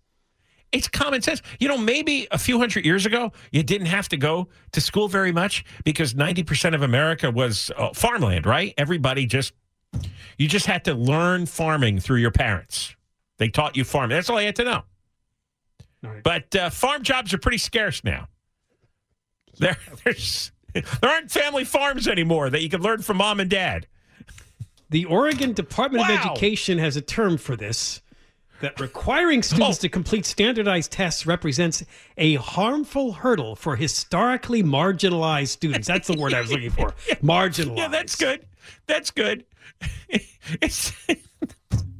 It's 0.71 0.87
common 0.87 1.21
sense. 1.21 1.41
You 1.59 1.67
know, 1.67 1.77
maybe 1.77 2.27
a 2.31 2.37
few 2.37 2.59
hundred 2.59 2.85
years 2.85 3.05
ago, 3.05 3.31
you 3.51 3.63
didn't 3.63 3.87
have 3.87 4.07
to 4.09 4.17
go 4.17 4.49
to 4.73 4.79
school 4.79 5.07
very 5.07 5.31
much 5.31 5.65
because 5.83 6.13
90% 6.13 6.75
of 6.75 6.83
America 6.83 7.31
was 7.31 7.71
uh, 7.75 7.89
farmland, 7.93 8.45
right? 8.45 8.73
Everybody 8.77 9.25
just, 9.25 9.53
you 10.37 10.47
just 10.47 10.65
had 10.67 10.85
to 10.85 10.93
learn 10.93 11.45
farming 11.47 11.99
through 11.99 12.19
your 12.19 12.31
parents. 12.31 12.93
They 13.37 13.49
taught 13.49 13.77
you 13.77 13.83
farming. 13.83 14.15
That's 14.15 14.29
all 14.29 14.39
you 14.39 14.47
had 14.47 14.55
to 14.57 14.63
know. 14.63 14.83
But 16.23 16.55
uh, 16.55 16.69
farm 16.69 17.03
jobs 17.03 17.33
are 17.33 17.37
pretty 17.37 17.57
scarce 17.57 18.03
now. 18.03 18.27
There, 19.59 19.77
there's, 20.03 20.51
there 20.73 20.83
aren't 21.03 21.31
family 21.31 21.63
farms 21.63 22.07
anymore 22.07 22.49
that 22.49 22.61
you 22.61 22.69
can 22.69 22.81
learn 22.81 23.01
from 23.01 23.17
mom 23.17 23.39
and 23.39 23.49
dad. 23.49 23.87
The 24.89 25.05
Oregon 25.05 25.53
Department 25.53 26.09
of 26.09 26.15
Education 26.15 26.77
has 26.77 26.95
a 26.95 27.01
term 27.01 27.37
for 27.37 27.55
this 27.55 28.01
that 28.61 28.79
requiring 28.79 29.43
students 29.43 29.77
Oh. 29.79 29.81
to 29.81 29.89
complete 29.89 30.25
standardized 30.25 30.91
tests 30.91 31.27
represents 31.27 31.83
a 32.17 32.35
harmful 32.35 33.11
hurdle 33.11 33.55
for 33.55 33.75
historically 33.75 34.63
marginalized 34.63 35.49
students. 35.49 35.87
That's 35.87 36.07
the 36.07 36.17
word 36.17 36.33
I 36.33 36.41
was 36.41 36.51
looking 36.51 36.71
for. 36.71 36.91
Marginalized. 37.21 37.77
Yeah, 37.77 37.87
that's 37.89 38.15
good. 38.15 38.45
That's 38.87 39.11
good. 39.11 39.45
it's 40.09 40.91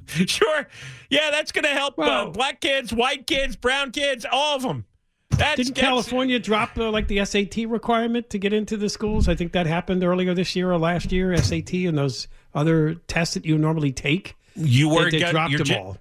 sure. 0.27 0.67
Yeah, 1.09 1.31
that's 1.31 1.51
going 1.51 1.63
to 1.63 1.71
help 1.71 1.99
uh, 1.99 2.27
black 2.27 2.61
kids, 2.61 2.93
white 2.93 3.27
kids, 3.27 3.55
brown 3.55 3.91
kids, 3.91 4.25
all 4.31 4.55
of 4.55 4.61
them. 4.61 4.85
That's, 5.31 5.57
Didn't 5.57 5.75
California 5.75 6.39
drop 6.39 6.77
uh, 6.77 6.89
like 6.89 7.07
the 7.07 7.23
SAT 7.23 7.67
requirement 7.67 8.29
to 8.31 8.39
get 8.39 8.53
into 8.53 8.77
the 8.77 8.89
schools? 8.89 9.27
I 9.27 9.35
think 9.35 9.51
that 9.51 9.67
happened 9.67 10.03
earlier 10.03 10.33
this 10.33 10.55
year 10.55 10.71
or 10.71 10.79
last 10.79 11.11
year. 11.11 11.35
SAT 11.37 11.73
and 11.73 11.97
those 11.97 12.27
other 12.55 12.95
tests 13.07 13.35
that 13.35 13.45
you 13.45 13.57
normally 13.57 13.91
take. 13.91 14.35
You 14.55 14.89
were 14.89 15.11
they, 15.11 15.19
go- 15.19 15.31
dropped 15.31 15.57
them 15.57 15.65
ju- 15.65 15.75
all. 15.75 15.97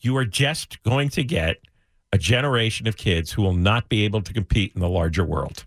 You 0.00 0.16
are 0.16 0.24
just 0.24 0.82
going 0.82 1.10
to 1.10 1.22
get 1.22 1.58
a 2.12 2.18
generation 2.18 2.86
of 2.88 2.96
kids 2.96 3.32
who 3.32 3.42
will 3.42 3.54
not 3.54 3.88
be 3.88 4.04
able 4.04 4.22
to 4.22 4.32
compete 4.32 4.72
in 4.74 4.80
the 4.80 4.88
larger 4.88 5.24
world. 5.24 5.64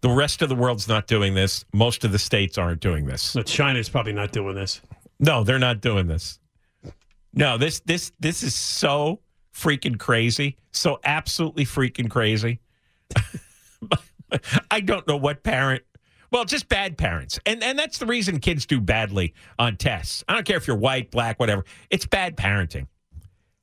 The 0.00 0.10
rest 0.10 0.42
of 0.42 0.48
the 0.48 0.54
world's 0.54 0.88
not 0.88 1.06
doing 1.06 1.34
this. 1.34 1.64
Most 1.72 2.04
of 2.04 2.12
the 2.12 2.18
states 2.18 2.56
aren't 2.56 2.80
doing 2.80 3.06
this. 3.06 3.22
So 3.22 3.42
China's 3.42 3.88
probably 3.88 4.12
not 4.12 4.32
doing 4.32 4.54
this. 4.54 4.80
No, 5.18 5.42
they're 5.42 5.58
not 5.58 5.80
doing 5.80 6.06
this. 6.06 6.38
No, 7.32 7.58
this 7.58 7.80
this 7.80 8.12
this 8.18 8.42
is 8.42 8.54
so 8.54 9.20
freaking 9.54 9.98
crazy. 9.98 10.56
So 10.72 11.00
absolutely 11.04 11.64
freaking 11.64 12.10
crazy. 12.10 12.60
I 14.70 14.80
don't 14.80 15.06
know 15.08 15.16
what 15.16 15.42
parent 15.42 15.82
well, 16.30 16.44
just 16.44 16.68
bad 16.68 16.98
parents. 16.98 17.38
And 17.46 17.62
and 17.62 17.78
that's 17.78 17.98
the 17.98 18.06
reason 18.06 18.38
kids 18.40 18.66
do 18.66 18.80
badly 18.80 19.34
on 19.58 19.76
tests. 19.76 20.24
I 20.28 20.34
don't 20.34 20.44
care 20.44 20.56
if 20.56 20.66
you're 20.66 20.76
white, 20.76 21.10
black, 21.10 21.40
whatever. 21.40 21.64
It's 21.90 22.06
bad 22.06 22.36
parenting. 22.36 22.86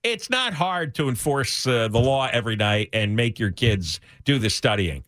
It's 0.04 0.30
not 0.30 0.54
hard 0.54 0.95
to 0.95 1.10
enforce 1.10 1.65
uh, 1.65 1.88
the 1.88 1.99
law 1.99 2.30
every 2.32 2.56
night 2.56 2.89
and 2.93 3.15
make 3.15 3.39
your 3.39 3.51
kids 3.51 3.99
do 4.23 4.38
the 4.38 4.49
studying. 4.49 5.04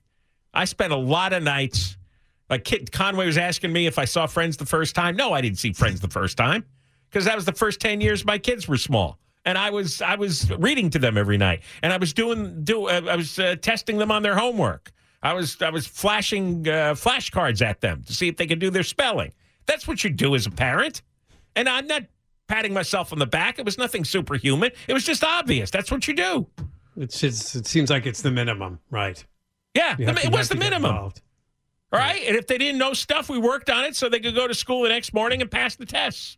I 0.53 0.65
spent 0.65 0.91
a 0.91 0.97
lot 0.97 1.33
of 1.33 1.43
nights 1.43 1.97
like 2.49 2.63
Kid 2.63 2.91
Conway 2.91 3.27
was 3.27 3.37
asking 3.37 3.71
me 3.73 3.85
if 3.85 3.99
I 3.99 4.05
saw 4.05 4.25
Friends 4.25 4.57
the 4.57 4.65
first 4.65 4.95
time. 4.95 5.15
No, 5.15 5.33
I 5.33 5.41
didn't 5.41 5.59
see 5.59 5.73
Friends 5.73 5.99
the 5.99 6.07
first 6.07 6.37
time 6.37 6.65
because 7.09 7.25
that 7.25 7.35
was 7.35 7.45
the 7.45 7.51
first 7.53 7.79
10 7.79 8.01
years 8.01 8.25
my 8.25 8.37
kids 8.37 8.67
were 8.67 8.77
small. 8.77 9.17
And 9.45 9.57
I 9.57 9.69
was 9.69 10.01
I 10.01 10.15
was 10.15 10.51
reading 10.51 10.89
to 10.89 10.99
them 10.99 11.17
every 11.17 11.37
night, 11.37 11.61
and 11.81 11.93
I 11.93 11.97
was 11.97 12.11
doing 12.13 12.63
do 12.65 12.87
uh, 12.87 13.01
I 13.09 13.15
was 13.15 13.39
uh, 13.39 13.55
testing 13.61 13.97
them 13.97 14.11
on 14.11 14.21
their 14.21 14.35
homework. 14.35 14.91
I 15.23 15.31
was 15.33 15.61
I 15.61 15.69
was 15.69 15.87
flashing 15.87 16.67
uh, 16.67 16.95
flashcards 16.95 17.61
at 17.61 17.79
them 17.79 18.03
to 18.07 18.13
see 18.13 18.27
if 18.27 18.35
they 18.35 18.45
could 18.45 18.59
do 18.59 18.69
their 18.69 18.83
spelling. 18.83 19.31
That's 19.65 19.87
what 19.87 20.03
you 20.03 20.09
do 20.09 20.35
as 20.35 20.47
a 20.47 20.51
parent. 20.51 21.01
And 21.55 21.69
I'm 21.69 21.87
not 21.87 22.03
patting 22.47 22.73
myself 22.73 23.13
on 23.13 23.19
the 23.19 23.25
back. 23.25 23.57
It 23.57 23.63
was 23.63 23.77
nothing 23.77 24.03
superhuman. 24.03 24.71
It 24.87 24.93
was 24.93 25.05
just 25.05 25.23
obvious. 25.23 25.71
That's 25.71 25.91
what 25.91 26.07
you 26.09 26.13
do. 26.13 26.47
It's 26.97 27.19
just, 27.19 27.55
it 27.55 27.67
seems 27.67 27.89
like 27.89 28.05
it's 28.05 28.21
the 28.21 28.31
minimum, 28.31 28.79
right? 28.89 29.23
Yeah, 29.73 29.95
the- 29.95 30.05
to- 30.13 30.25
it 30.25 30.31
was 30.31 30.49
the 30.49 30.55
minimum. 30.55 30.91
All 30.93 31.11
right. 31.93 32.21
And 32.27 32.35
if 32.35 32.47
they 32.47 32.57
didn't 32.57 32.79
know 32.79 32.93
stuff, 32.93 33.29
we 33.29 33.37
worked 33.37 33.69
on 33.69 33.85
it 33.85 33.95
so 33.95 34.09
they 34.09 34.19
could 34.19 34.35
go 34.35 34.47
to 34.47 34.53
school 34.53 34.83
the 34.83 34.89
next 34.89 35.13
morning 35.13 35.41
and 35.41 35.49
pass 35.49 35.75
the 35.75 35.85
tests. 35.85 36.37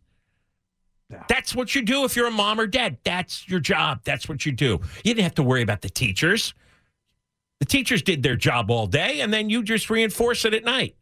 That's 1.28 1.54
what 1.54 1.74
you 1.74 1.82
do 1.82 2.04
if 2.04 2.14
you're 2.16 2.28
a 2.28 2.30
mom 2.32 2.60
or 2.60 2.66
dad. 2.66 2.98
That's 3.04 3.48
your 3.48 3.60
job. 3.60 4.00
That's 4.04 4.28
what 4.28 4.46
you 4.46 4.52
do. 4.52 4.80
You 5.04 5.14
didn't 5.14 5.24
have 5.24 5.34
to 5.36 5.42
worry 5.42 5.62
about 5.62 5.80
the 5.80 5.90
teachers. 5.90 6.54
The 7.58 7.66
teachers 7.66 8.02
did 8.02 8.22
their 8.22 8.36
job 8.36 8.70
all 8.70 8.86
day, 8.86 9.20
and 9.20 9.32
then 9.32 9.50
you 9.50 9.62
just 9.62 9.90
reinforce 9.90 10.44
it 10.44 10.54
at 10.54 10.64
night. 10.64 10.96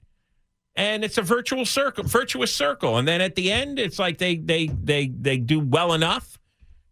And 0.75 1.05
it's 1.05 1.19
a 1.19 1.23
virtual 1.23 1.65
circle, 1.65 2.05
virtuous 2.05 2.55
circle. 2.55 2.99
And 2.99 3.07
then 3.07 3.21
at 3.21 3.35
the 3.35 3.51
end, 3.53 3.79
it's 3.79 3.99
like 3.99 4.19
they 4.19 4.37
they 4.37 4.67
they 4.69 5.09
they 5.09 5.37
do 5.37 5.61
well 5.61 5.93
enough 5.93 6.39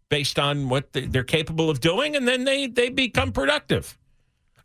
based 0.09 0.39
on 0.39 0.69
what 0.69 0.93
they- 0.93 1.05
they're 1.05 1.23
capable 1.23 1.69
of 1.69 1.79
doing, 1.81 2.15
and 2.15 2.27
then 2.27 2.43
they 2.43 2.67
they 2.67 2.89
become 2.89 3.31
productive. 3.31 3.97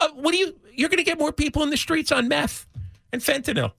Uh, 0.00 0.08
what 0.14 0.32
do 0.32 0.38
you? 0.38 0.58
You're 0.74 0.88
going 0.88 0.98
to 0.98 1.04
get 1.04 1.18
more 1.18 1.32
people 1.32 1.62
in 1.62 1.70
the 1.70 1.76
streets 1.76 2.10
on 2.12 2.28
meth 2.28 2.66
and 3.12 3.20
fentanyl. 3.22 3.72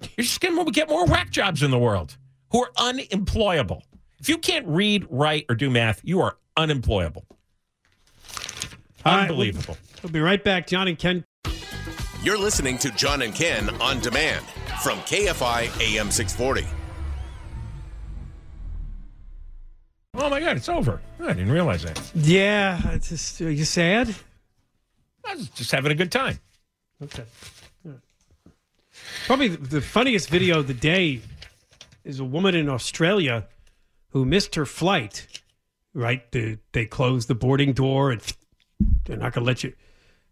You're 0.00 0.24
just 0.24 0.40
going 0.40 0.64
to 0.64 0.70
get 0.72 0.88
more 0.88 1.04
whack 1.06 1.30
jobs 1.30 1.62
in 1.62 1.70
the 1.70 1.78
world 1.78 2.16
who 2.50 2.62
are 2.64 2.70
unemployable. 2.78 3.82
If 4.20 4.28
you 4.28 4.36
can't 4.36 4.66
read, 4.66 5.06
write, 5.08 5.46
or 5.48 5.54
do 5.54 5.70
math, 5.70 6.00
you 6.04 6.20
are 6.20 6.36
unemployable. 6.56 7.24
All 9.04 9.16
right, 9.16 9.22
Unbelievable. 9.22 9.78
We'll 10.02 10.12
be 10.12 10.20
right 10.20 10.42
back. 10.42 10.66
John 10.66 10.88
and 10.88 10.98
Ken. 10.98 11.24
You're 12.22 12.38
listening 12.38 12.76
to 12.78 12.90
John 12.90 13.22
and 13.22 13.34
Ken 13.34 13.70
on 13.80 13.98
demand 14.00 14.44
from 14.82 14.98
KFI 15.00 15.70
AM 15.80 16.10
640. 16.10 16.66
Oh 20.14 20.28
my 20.28 20.40
God, 20.40 20.58
it's 20.58 20.68
over. 20.68 21.00
I 21.18 21.28
didn't 21.28 21.50
realize 21.50 21.82
that. 21.84 22.12
Yeah, 22.14 22.90
it's 22.92 23.08
just, 23.08 23.40
are 23.40 23.50
you 23.50 23.64
sad? 23.64 24.14
I 25.24 25.34
was 25.34 25.48
just 25.48 25.72
having 25.72 25.92
a 25.92 25.94
good 25.94 26.12
time. 26.12 26.38
Okay. 27.02 27.24
Yeah. 27.84 27.92
Probably 29.26 29.48
the, 29.48 29.56
the 29.56 29.80
funniest 29.80 30.28
video 30.28 30.58
of 30.58 30.66
the 30.66 30.74
day 30.74 31.22
is 32.04 32.20
a 32.20 32.24
woman 32.24 32.54
in 32.54 32.68
Australia 32.68 33.46
who 34.10 34.24
missed 34.24 34.54
her 34.54 34.66
flight. 34.66 35.26
Right, 35.92 36.30
they, 36.30 36.58
they 36.72 36.86
closed 36.86 37.28
the 37.28 37.34
boarding 37.34 37.72
door 37.72 38.12
and 38.12 38.22
they're 39.04 39.16
not 39.16 39.32
going 39.32 39.44
to 39.44 39.46
let 39.46 39.64
you. 39.64 39.72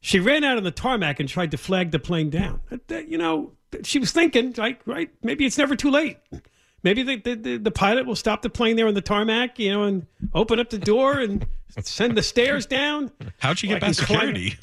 She 0.00 0.20
ran 0.20 0.44
out 0.44 0.56
on 0.56 0.62
the 0.62 0.70
tarmac 0.70 1.18
and 1.18 1.28
tried 1.28 1.50
to 1.50 1.58
flag 1.58 1.90
the 1.90 1.98
plane 1.98 2.30
down. 2.30 2.60
You 2.88 3.18
know, 3.18 3.52
she 3.82 3.98
was 3.98 4.12
thinking, 4.12 4.54
right, 4.56 4.80
right, 4.86 5.10
maybe 5.22 5.44
it's 5.44 5.58
never 5.58 5.74
too 5.74 5.90
late. 5.90 6.18
Maybe 6.84 7.02
the, 7.02 7.16
the, 7.16 7.34
the, 7.34 7.56
the 7.56 7.70
pilot 7.72 8.06
will 8.06 8.14
stop 8.14 8.42
the 8.42 8.50
plane 8.50 8.76
there 8.76 8.86
on 8.86 8.94
the 8.94 9.00
tarmac, 9.00 9.58
you 9.58 9.72
know, 9.72 9.82
and 9.82 10.06
open 10.32 10.60
up 10.60 10.70
the 10.70 10.78
door 10.78 11.18
and 11.18 11.44
send 11.80 12.16
the 12.16 12.22
stairs 12.22 12.66
down. 12.66 13.10
How'd 13.40 13.58
she 13.58 13.66
get 13.66 13.74
Like 13.74 13.82
past 13.82 13.98
security? 13.98 14.56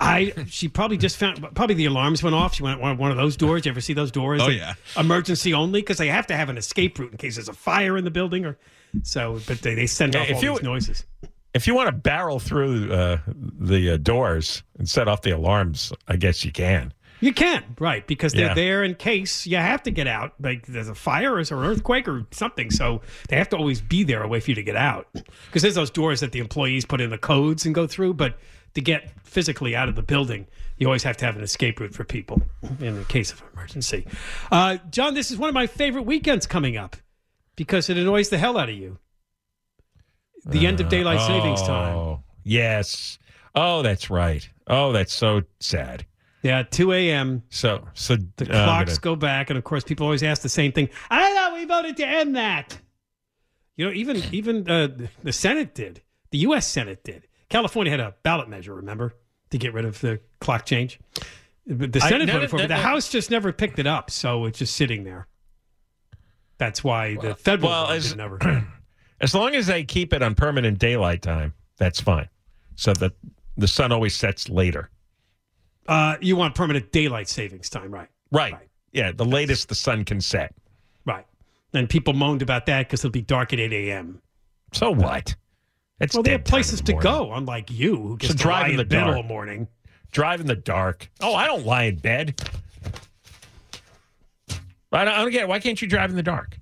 I 0.00 0.32
she 0.46 0.68
probably 0.68 0.96
just 0.96 1.16
found 1.16 1.40
probably 1.54 1.74
the 1.74 1.86
alarms 1.86 2.22
went 2.22 2.34
off. 2.36 2.54
She 2.54 2.62
went 2.62 2.80
one 2.80 2.96
one 2.98 3.10
of 3.10 3.16
those 3.16 3.36
doors. 3.36 3.64
You 3.66 3.70
ever 3.70 3.80
see 3.80 3.92
those 3.94 4.10
doors? 4.10 4.40
Oh, 4.42 4.48
yeah. 4.48 4.74
emergency 4.96 5.54
only 5.54 5.80
because 5.80 5.98
they 5.98 6.08
have 6.08 6.26
to 6.28 6.36
have 6.36 6.48
an 6.48 6.56
escape 6.58 6.98
route 6.98 7.12
in 7.12 7.18
case 7.18 7.34
there's 7.36 7.48
a 7.48 7.52
fire 7.52 7.96
in 7.96 8.04
the 8.04 8.10
building 8.10 8.44
or 8.44 8.56
so. 9.02 9.40
But 9.46 9.60
they, 9.62 9.74
they 9.74 9.86
send 9.86 10.14
Yeah, 10.14 10.22
off 10.22 10.30
all 10.34 10.42
you- 10.42 10.52
these 10.54 10.62
noises. 10.62 11.04
If 11.54 11.66
you 11.66 11.74
want 11.74 11.88
to 11.88 11.92
barrel 11.92 12.38
through 12.38 12.92
uh, 12.92 13.18
the 13.26 13.92
uh, 13.92 13.96
doors 13.96 14.62
and 14.78 14.88
set 14.88 15.08
off 15.08 15.22
the 15.22 15.30
alarms, 15.30 15.92
I 16.06 16.16
guess 16.16 16.44
you 16.44 16.52
can. 16.52 16.92
You 17.20 17.32
can 17.32 17.64
right 17.80 18.06
because 18.06 18.32
they're 18.32 18.46
Yeah. 18.48 18.54
there 18.54 18.84
in 18.84 18.94
case 18.94 19.44
you 19.44 19.56
have 19.56 19.82
to 19.84 19.90
get 19.90 20.06
out. 20.06 20.34
Like 20.40 20.66
there's 20.68 20.88
a 20.88 20.94
fire 20.94 21.32
or 21.34 21.38
an 21.40 21.46
earthquake 21.52 22.06
or 22.06 22.26
something, 22.30 22.70
so 22.70 23.00
they 23.28 23.36
have 23.36 23.48
to 23.48 23.56
always 23.56 23.80
be 23.80 24.04
there 24.04 24.22
a 24.22 24.28
way 24.28 24.38
for 24.38 24.50
you 24.52 24.54
to 24.54 24.62
get 24.62 24.76
out. 24.76 25.08
Because 25.46 25.62
there's 25.62 25.74
those 25.74 25.90
doors 25.90 26.20
that 26.20 26.30
the 26.30 26.38
employees 26.38 26.84
put 26.84 27.00
in 27.00 27.10
the 27.10 27.18
codes 27.18 27.66
and 27.66 27.74
go 27.74 27.88
through, 27.88 28.14
but 28.14 28.38
to 28.78 28.84
get 28.84 29.10
physically 29.24 29.74
out 29.74 29.88
of 29.88 29.96
the 29.96 30.02
building, 30.02 30.46
you 30.76 30.86
always 30.86 31.02
have 31.02 31.16
to 31.16 31.24
have 31.24 31.36
an 31.36 31.42
escape 31.42 31.80
route 31.80 31.92
for 31.92 32.04
people 32.04 32.40
in 32.80 32.96
the 32.96 33.04
case 33.04 33.32
of 33.32 33.42
emergency. 33.52 34.06
Uh, 34.52 34.78
John, 34.90 35.14
this 35.14 35.32
is 35.32 35.36
one 35.36 35.48
of 35.48 35.54
my 35.54 35.66
favorite 35.66 36.02
weekends 36.02 36.46
coming 36.46 36.76
up 36.76 36.96
because 37.56 37.90
it 37.90 37.96
annoys 37.98 38.28
the 38.28 38.38
hell 38.38 38.56
out 38.56 38.68
of 38.68 38.76
you. 38.76 38.98
The 40.46 40.66
end 40.66 40.80
of 40.80 40.88
daylight 40.88 41.20
savings 41.26 41.60
time. 41.62 41.96
Oh, 41.96 42.22
yes. 42.44 43.18
Oh, 43.54 43.82
that's 43.82 44.08
right. 44.08 44.48
Oh, 44.68 44.92
that's 44.92 45.12
so 45.12 45.42
sad. 45.58 46.06
Yeah, 46.42 46.62
2 46.62 46.92
a.m. 46.92 47.42
So, 47.50 47.84
so 47.94 48.16
The 48.36 48.44
uh, 48.44 48.64
clocks 48.64 48.96
gonna- 48.98 49.14
go 49.14 49.16
back, 49.16 49.50
and 49.50 49.58
of 49.58 49.64
course, 49.64 49.82
people 49.82 50.06
always 50.06 50.22
ask 50.22 50.42
the 50.42 50.48
same 50.48 50.70
thing. 50.70 50.88
I 51.10 51.34
thought 51.34 51.54
we 51.54 51.64
voted 51.64 51.96
to 51.96 52.06
end 52.06 52.36
that. 52.36 52.78
You 53.76 53.86
know, 53.86 53.92
even 53.92 54.22
even 54.32 54.68
uh, 54.70 54.88
the 55.24 55.32
Senate 55.32 55.74
did. 55.74 56.02
The 56.30 56.38
U.S. 56.38 56.66
Senate 56.66 57.02
did. 57.04 57.27
California 57.48 57.90
had 57.90 58.00
a 58.00 58.14
ballot 58.22 58.48
measure, 58.48 58.74
remember, 58.74 59.14
to 59.50 59.58
get 59.58 59.72
rid 59.72 59.84
of 59.84 60.00
the 60.00 60.20
clock 60.40 60.66
change. 60.66 61.00
The 61.66 62.00
I- 62.02 62.08
Senate 62.08 62.26
no, 62.26 62.34
voted 62.34 62.50
for 62.50 62.56
it, 62.56 62.62
but 62.62 62.68
the. 62.68 62.76
House 62.76 63.10
just 63.10 63.30
never 63.30 63.52
picked 63.52 63.78
it 63.78 63.86
up, 63.86 64.10
so 64.10 64.44
it's 64.46 64.58
just 64.58 64.74
sitting 64.76 65.04
there. 65.04 65.26
That's 66.58 66.82
why 66.82 67.16
the 67.16 67.34
federal 67.34 67.70
well, 67.70 67.90
as- 67.90 68.14
never. 68.14 68.38
As 69.20 69.34
long 69.34 69.56
as 69.56 69.66
they 69.66 69.82
keep 69.82 70.12
it 70.12 70.22
on 70.22 70.36
permanent 70.36 70.78
daylight 70.78 71.22
time, 71.22 71.52
that's 71.76 72.00
fine. 72.00 72.28
So 72.76 72.92
that 72.94 73.12
the 73.56 73.66
sun 73.66 73.90
always 73.90 74.14
sets 74.14 74.48
later. 74.48 74.90
Uh, 75.88 76.16
you 76.20 76.36
want 76.36 76.54
permanent 76.54 76.92
daylight 76.92 77.28
savings 77.28 77.68
time, 77.68 77.90
right? 77.90 78.08
Right. 78.30 78.56
Yeah, 78.92 79.10
the 79.10 79.24
latest 79.24 79.68
the 79.68 79.74
sun 79.74 80.04
can 80.04 80.20
set. 80.20 80.54
Right. 81.04 81.26
And 81.74 81.88
people 81.88 82.12
moaned 82.14 82.42
about 82.42 82.66
that 82.66 82.86
because 82.86 83.00
it'll 83.00 83.10
be 83.10 83.22
dark 83.22 83.52
at 83.52 83.58
8 83.58 83.72
a.m. 83.72 84.22
So 84.72 84.92
what? 84.92 85.34
It's 86.00 86.14
well, 86.14 86.22
they 86.22 86.32
have 86.32 86.44
places 86.44 86.80
the 86.80 86.92
to 86.92 86.98
go, 87.00 87.32
unlike 87.32 87.70
you, 87.70 87.96
who 87.96 88.16
gets 88.16 88.32
So 88.32 88.36
to 88.36 88.42
drive 88.42 88.62
lie 88.62 88.68
in 88.70 88.76
the 88.76 88.84
bed 88.84 89.04
dark. 89.04 89.16
all 89.16 89.22
morning. 89.24 89.68
Drive 90.12 90.40
in 90.40 90.46
the 90.46 90.56
dark. 90.56 91.10
Oh, 91.20 91.34
I 91.34 91.46
don't 91.46 91.66
lie 91.66 91.84
in 91.84 91.96
bed. 91.96 92.40
I 94.90 95.04
don't, 95.04 95.14
I 95.14 95.18
don't 95.22 95.30
get 95.30 95.42
it. 95.42 95.48
Why 95.48 95.58
can't 95.58 95.80
you 95.82 95.88
drive 95.88 96.10
in 96.10 96.16
the 96.16 96.22
dark? 96.22 96.58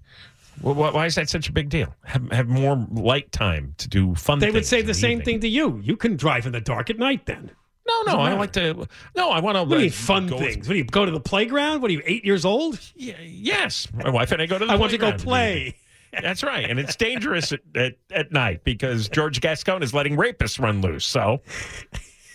Well, 0.62 0.74
why 0.74 0.90
why 0.90 1.06
is 1.06 1.14
that 1.16 1.28
such 1.28 1.48
a 1.48 1.52
big 1.52 1.68
deal? 1.68 1.94
Have, 2.04 2.30
have 2.32 2.48
more 2.48 2.86
light 2.92 3.30
time 3.30 3.74
to 3.78 3.88
do 3.88 4.14
fun 4.14 4.40
things. 4.40 4.52
They 4.52 4.56
would 4.56 4.66
say 4.66 4.80
in 4.80 4.86
the 4.86 4.94
same 4.94 5.20
evening. 5.20 5.24
thing 5.24 5.40
to 5.40 5.48
you. 5.48 5.80
You 5.82 5.96
can 5.96 6.16
drive 6.16 6.46
in 6.46 6.52
the 6.52 6.60
dark 6.60 6.88
at 6.90 6.98
night 6.98 7.26
then. 7.26 7.50
No, 7.86 8.02
no, 8.12 8.18
I 8.18 8.32
like 8.32 8.52
to. 8.54 8.88
No, 9.14 9.30
I 9.30 9.38
want 9.38 9.56
to. 9.56 9.62
What 9.62 9.68
do 9.68 9.74
you 9.76 9.80
mean 9.82 9.88
uh, 9.90 9.92
fun 9.92 10.28
things? 10.28 10.66
What 10.66 10.72
do 10.72 10.78
you 10.78 10.84
go 10.84 11.04
to 11.04 11.12
the 11.12 11.20
playground? 11.20 11.82
What 11.82 11.90
are 11.90 11.94
you, 11.94 12.02
eight 12.04 12.24
years 12.24 12.44
old? 12.44 12.80
Yeah, 12.96 13.14
yes, 13.22 13.86
my 13.92 14.10
wife 14.10 14.32
and 14.32 14.42
I 14.42 14.46
go 14.46 14.58
to. 14.58 14.66
the 14.66 14.72
I 14.72 14.76
want 14.76 14.90
to 14.90 14.98
go 14.98 15.12
play. 15.12 15.76
That's 16.22 16.42
right, 16.42 16.68
and 16.68 16.78
it's 16.78 16.96
dangerous 16.96 17.52
at, 17.52 17.60
at, 17.74 17.96
at 18.10 18.32
night 18.32 18.64
because 18.64 19.08
George 19.08 19.40
Gascon 19.40 19.82
is 19.82 19.92
letting 19.94 20.16
rapists 20.16 20.60
run 20.60 20.80
loose. 20.80 21.04
So, 21.04 21.40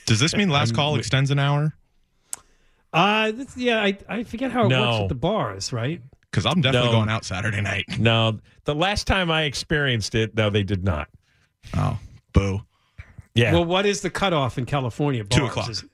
Does 0.06 0.20
this 0.20 0.36
mean 0.36 0.50
last 0.50 0.74
call 0.76 0.96
extends 0.96 1.32
an 1.32 1.40
hour? 1.40 1.74
Uh, 2.94 3.32
this, 3.32 3.56
yeah, 3.56 3.82
I, 3.82 3.98
I 4.10 4.24
forget 4.24 4.52
how 4.52 4.62
it 4.62 4.70
works 4.70 4.72
No. 4.98 5.04
at 5.04 5.10
the 5.10 5.16
bars, 5.16 5.72
right? 5.72 6.02
Because 6.30 6.46
I'm 6.46 6.62
definitely 6.62 6.90
No. 6.90 6.98
going 6.98 7.10
out 7.10 7.24
Saturday 7.26 7.62
night. 7.62 7.86
no, 8.00 8.40
the 8.66 8.76
last 8.76 9.08
time 9.08 9.32
I 9.32 9.44
experienced 9.44 10.16
it, 10.16 10.36
no, 10.36 10.50
they 10.50 10.64
did 10.64 10.84
not. 10.84 11.08
Oh, 11.78 11.98
boo. 12.34 12.62
Yeah, 13.34 13.54
Well, 13.54 13.64
what 13.66 13.86
is 13.86 14.02
the 14.02 14.10
cutoff 14.10 14.58
in 14.58 14.66
California? 14.66 15.24
Two 15.24 15.46
o'clock. 15.46 15.70
Is- 15.70 15.86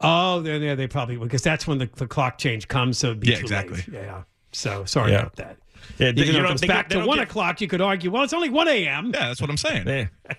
Oh, 0.00 0.40
then 0.42 0.62
yeah, 0.62 0.76
they 0.76 0.86
probably 0.86 1.16
because 1.16 1.42
that's 1.42 1.66
when 1.66 1.78
the, 1.78 1.86
the 1.96 2.06
clock 2.06 2.38
change 2.38 2.68
comes. 2.68 2.98
So 2.98 3.08
it'd 3.08 3.18
be 3.20 3.30
Yeah, 3.30 3.34
too 3.38 3.40
exactly. 3.42 3.76
late. 3.78 3.88
Yeah. 3.92 4.22
So 4.52 4.84
sorry 4.84 5.10
Yeah. 5.10 5.22
about 5.22 5.34
that. 5.36 5.56
Yeah, 5.98 6.08
Even 6.08 6.18
you 6.18 6.24
though 6.32 6.38
don't 6.38 6.44
if 6.44 6.50
it 6.50 6.52
was 6.52 6.60
back 6.66 6.88
they 6.88 7.00
to 7.00 7.06
one 7.06 7.18
get- 7.18 7.28
o'clock, 7.28 7.60
you 7.60 7.68
could 7.68 7.80
argue, 7.80 8.10
well, 8.10 8.22
it's 8.22 8.32
only 8.32 8.48
one 8.50 8.68
a.m. 8.68 9.06
Yeah, 9.14 9.28
that's 9.28 9.40
what 9.40 9.50
I'm 9.50 9.56
saying. 9.56 9.86
Yeah. 9.88 10.06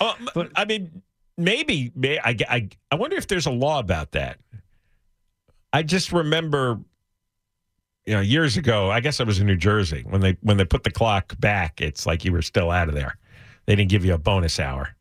Oh, 0.00 0.14
m- 0.36 0.50
I 0.56 0.64
mean, 0.64 1.02
maybe. 1.36 1.90
may- 1.94 2.18
I, 2.18 2.36
I, 2.48 2.68
I 2.90 2.94
wonder 2.94 3.16
if 3.16 3.26
there's 3.26 3.46
a 3.46 3.50
law 3.50 3.78
about 3.80 4.12
that. 4.12 4.38
I 5.72 5.82
just 5.82 6.12
remember, 6.12 6.80
you 8.06 8.14
know, 8.14 8.20
years 8.20 8.56
ago. 8.56 8.90
I 8.90 9.00
guess 9.00 9.20
I 9.20 9.24
was 9.24 9.40
in 9.40 9.46
New 9.46 9.56
Jersey 9.56 10.04
when 10.08 10.20
they 10.20 10.36
when 10.42 10.56
they 10.56 10.64
put 10.64 10.84
the 10.84 10.90
clock 10.90 11.38
back. 11.40 11.80
It's 11.80 12.06
like 12.06 12.24
you 12.24 12.32
were 12.32 12.42
still 12.42 12.70
out 12.70 12.88
of 12.88 12.94
there. 12.94 13.16
They 13.66 13.74
didn't 13.76 13.90
give 13.90 14.04
you 14.04 14.14
a 14.14 14.18
bonus 14.18 14.58
hour 14.58 14.96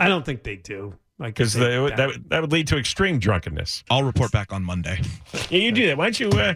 I 0.00 0.08
don't 0.08 0.24
think 0.24 0.42
they 0.42 0.56
do. 0.56 0.94
Because 1.18 1.52
they- 1.54 1.76
that, 1.76 1.96
that 1.96 2.06
would- 2.08 2.30
that 2.30 2.40
would 2.40 2.52
lead 2.52 2.66
to 2.68 2.78
extreme 2.78 3.18
drunkenness. 3.20 3.84
I'll 3.90 4.02
report 4.02 4.32
back 4.32 4.52
on 4.52 4.64
Monday. 4.64 5.00
Yeah, 5.50 5.58
you 5.58 5.72
do 5.72 5.86
that. 5.86 5.96
Why 5.96 6.06
don't 6.06 6.18
you? 6.20 6.30
Uh, 6.30 6.54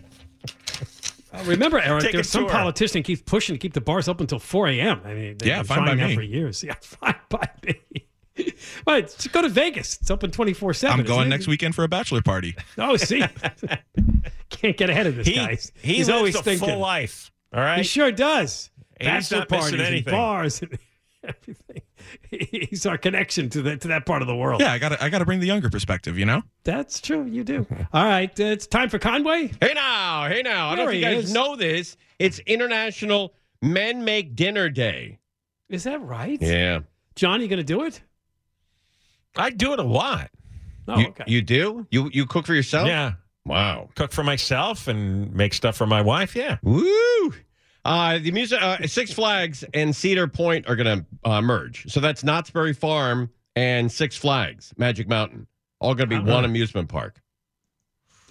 Uh, 1.40 1.44
remember, 1.44 1.78
Eric, 1.78 2.02
Take 2.04 2.12
there's 2.12 2.28
some 2.28 2.42
tour. 2.44 2.50
politician 2.50 3.02
keeps 3.02 3.22
pushing 3.22 3.54
to 3.54 3.58
keep 3.58 3.72
the 3.74 3.80
bars 3.80 4.08
open 4.08 4.24
until 4.24 4.38
4 4.38 4.68
a.m. 4.68 5.00
I 5.04 5.14
mean, 5.14 5.36
they've 5.38 5.48
Yeah, 5.48 5.58
been 5.58 5.64
fine 5.66 5.84
by 5.86 5.94
that 5.94 6.08
me. 6.08 6.14
for 6.16 6.22
years. 6.22 6.62
Yeah, 6.66 6.74
fine 6.80 7.14
by 7.28 7.48
me. 7.64 7.80
Well, 8.86 9.00
just 9.00 9.32
go 9.32 9.40
to 9.40 9.48
Vegas. 9.48 9.96
It's 10.00 10.10
open 10.10 10.30
24 10.30 10.74
7. 10.74 11.00
I'm 11.00 11.06
going 11.06 11.28
next 11.30 11.46
weekend 11.46 11.74
for 11.74 11.84
a 11.84 11.88
bachelor 11.88 12.20
party. 12.20 12.54
Oh, 12.76 12.96
see? 12.98 13.24
Can't 14.50 14.76
get 14.76 14.90
ahead 14.90 15.06
of 15.06 15.16
this 15.16 15.26
he 15.26 15.34
guy. 15.36 15.56
he 15.80 15.94
He's 15.94 16.08
always 16.10 16.34
a 16.34 16.42
thinking. 16.42 16.68
full 16.68 16.78
life. 16.78 17.32
All 17.54 17.60
right. 17.60 17.78
He 17.78 17.84
sure 17.84 18.12
does. 18.12 18.70
He's 19.00 19.06
Bachelor 19.08 19.46
parties, 19.46 19.80
and 19.80 20.04
bars, 20.04 20.62
everything. 21.26 21.82
He's 22.70 22.86
our 22.86 22.98
connection 22.98 23.48
to 23.50 23.62
that 23.62 23.80
to 23.82 23.88
that 23.88 24.06
part 24.06 24.22
of 24.22 24.28
the 24.28 24.36
world. 24.36 24.60
Yeah, 24.60 24.72
I 24.72 24.78
got 24.78 24.90
to 24.90 25.02
I 25.02 25.08
got 25.08 25.18
to 25.18 25.24
bring 25.24 25.40
the 25.40 25.46
younger 25.46 25.70
perspective, 25.70 26.18
you 26.18 26.24
know? 26.24 26.42
That's 26.64 27.00
true. 27.00 27.24
You 27.24 27.44
do. 27.44 27.66
All 27.92 28.04
right. 28.04 28.30
Uh, 28.38 28.44
it's 28.44 28.66
time 28.66 28.88
for 28.88 28.98
Conway. 28.98 29.52
Hey 29.60 29.72
now, 29.74 30.28
hey 30.28 30.42
now. 30.42 30.68
I 30.68 30.76
don't 30.76 30.86
know 30.86 30.90
if 30.90 30.96
you 30.96 31.02
guys 31.02 31.24
is. 31.24 31.32
know 31.32 31.56
this. 31.56 31.96
It's 32.18 32.38
International 32.40 33.34
Men 33.62 34.04
Make 34.04 34.36
Dinner 34.36 34.68
Day. 34.68 35.18
Is 35.68 35.84
that 35.84 36.00
right? 36.02 36.40
Yeah. 36.40 36.80
John, 37.14 37.40
you 37.40 37.48
going 37.48 37.58
to 37.58 37.64
do 37.64 37.84
it? 37.84 38.02
I 39.34 39.50
do 39.50 39.72
it 39.72 39.78
a 39.78 39.84
lot. 39.84 40.30
Oh, 40.88 40.98
you, 40.98 41.06
okay. 41.08 41.24
you 41.26 41.42
do? 41.42 41.86
You 41.90 42.10
you 42.12 42.26
cook 42.26 42.46
for 42.46 42.54
yourself? 42.54 42.86
Yeah. 42.86 43.14
Wow. 43.44 43.90
Cook 43.94 44.12
for 44.12 44.24
myself 44.24 44.88
and 44.88 45.32
make 45.34 45.54
stuff 45.54 45.76
for 45.76 45.86
my 45.86 46.02
wife. 46.02 46.34
Yeah. 46.34 46.58
Woo! 46.62 47.34
Uh, 47.86 48.18
the 48.18 48.32
music, 48.32 48.60
uh, 48.60 48.84
Six 48.86 49.12
Flags 49.12 49.64
and 49.72 49.94
Cedar 49.94 50.26
Point 50.26 50.68
are 50.68 50.74
going 50.76 50.98
to 50.98 51.30
uh, 51.30 51.40
merge. 51.40 51.90
So 51.90 52.00
that's 52.00 52.24
Knott's 52.24 52.50
Berry 52.50 52.72
Farm 52.72 53.30
and 53.54 53.90
Six 53.90 54.16
Flags, 54.16 54.74
Magic 54.76 55.08
Mountain, 55.08 55.46
all 55.80 55.94
going 55.94 56.08
to 56.10 56.16
be 56.16 56.20
Uh-huh. 56.20 56.34
one 56.34 56.44
amusement 56.44 56.88
park. 56.88 57.22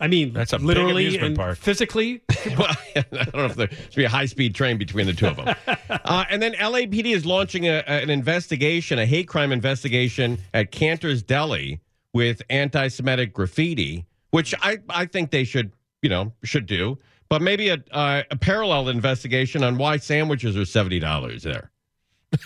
I 0.02 0.10
mean, 0.10 0.34
That's 0.34 0.52
a 0.52 0.58
big 0.58 0.66
literally 0.66 1.06
amusement 1.06 1.26
and 1.28 1.36
park. 1.38 1.58
physically. 1.58 2.22
well, 2.58 2.68
I 2.98 3.04
don't 3.12 3.34
know 3.36 3.46
if 3.46 3.56
there 3.56 3.70
should 3.70 3.96
be 3.96 4.04
a 4.04 4.10
high 4.10 4.26
speed 4.26 4.54
train 4.54 4.78
between 4.78 5.06
the 5.06 5.14
two 5.14 5.28
of 5.28 5.38
them. 5.38 5.56
uh, 5.90 6.26
and 6.30 6.42
then 6.42 6.52
LAPD 6.56 7.06
is 7.16 7.26
launching 7.26 7.66
a, 7.66 7.78
an 7.88 8.10
investigation, 8.10 9.00
a 9.00 9.06
hate 9.06 9.30
crime 9.30 9.54
investigation 9.54 10.38
at 10.54 10.72
Canter's 10.74 11.24
Deli 11.24 11.80
with 12.12 12.42
anti 12.50 12.90
Semitic 12.90 13.32
graffiti, 13.34 14.06
which 14.32 14.54
I, 14.62 14.80
I 14.90 15.06
think 15.06 15.32
they 15.32 15.46
should, 15.46 15.72
you 16.02 16.10
know, 16.10 16.34
should 16.44 16.66
do. 16.66 16.98
But 17.30 17.42
maybe 17.42 17.70
a, 17.70 17.84
uh, 17.92 18.24
a 18.30 18.36
parallel 18.38 18.90
investigation 18.90 19.64
on 19.64 19.78
why 19.78 19.98
sandwiches 19.98 20.56
are 20.56 20.62
$70 20.62 21.42
there. 21.42 21.72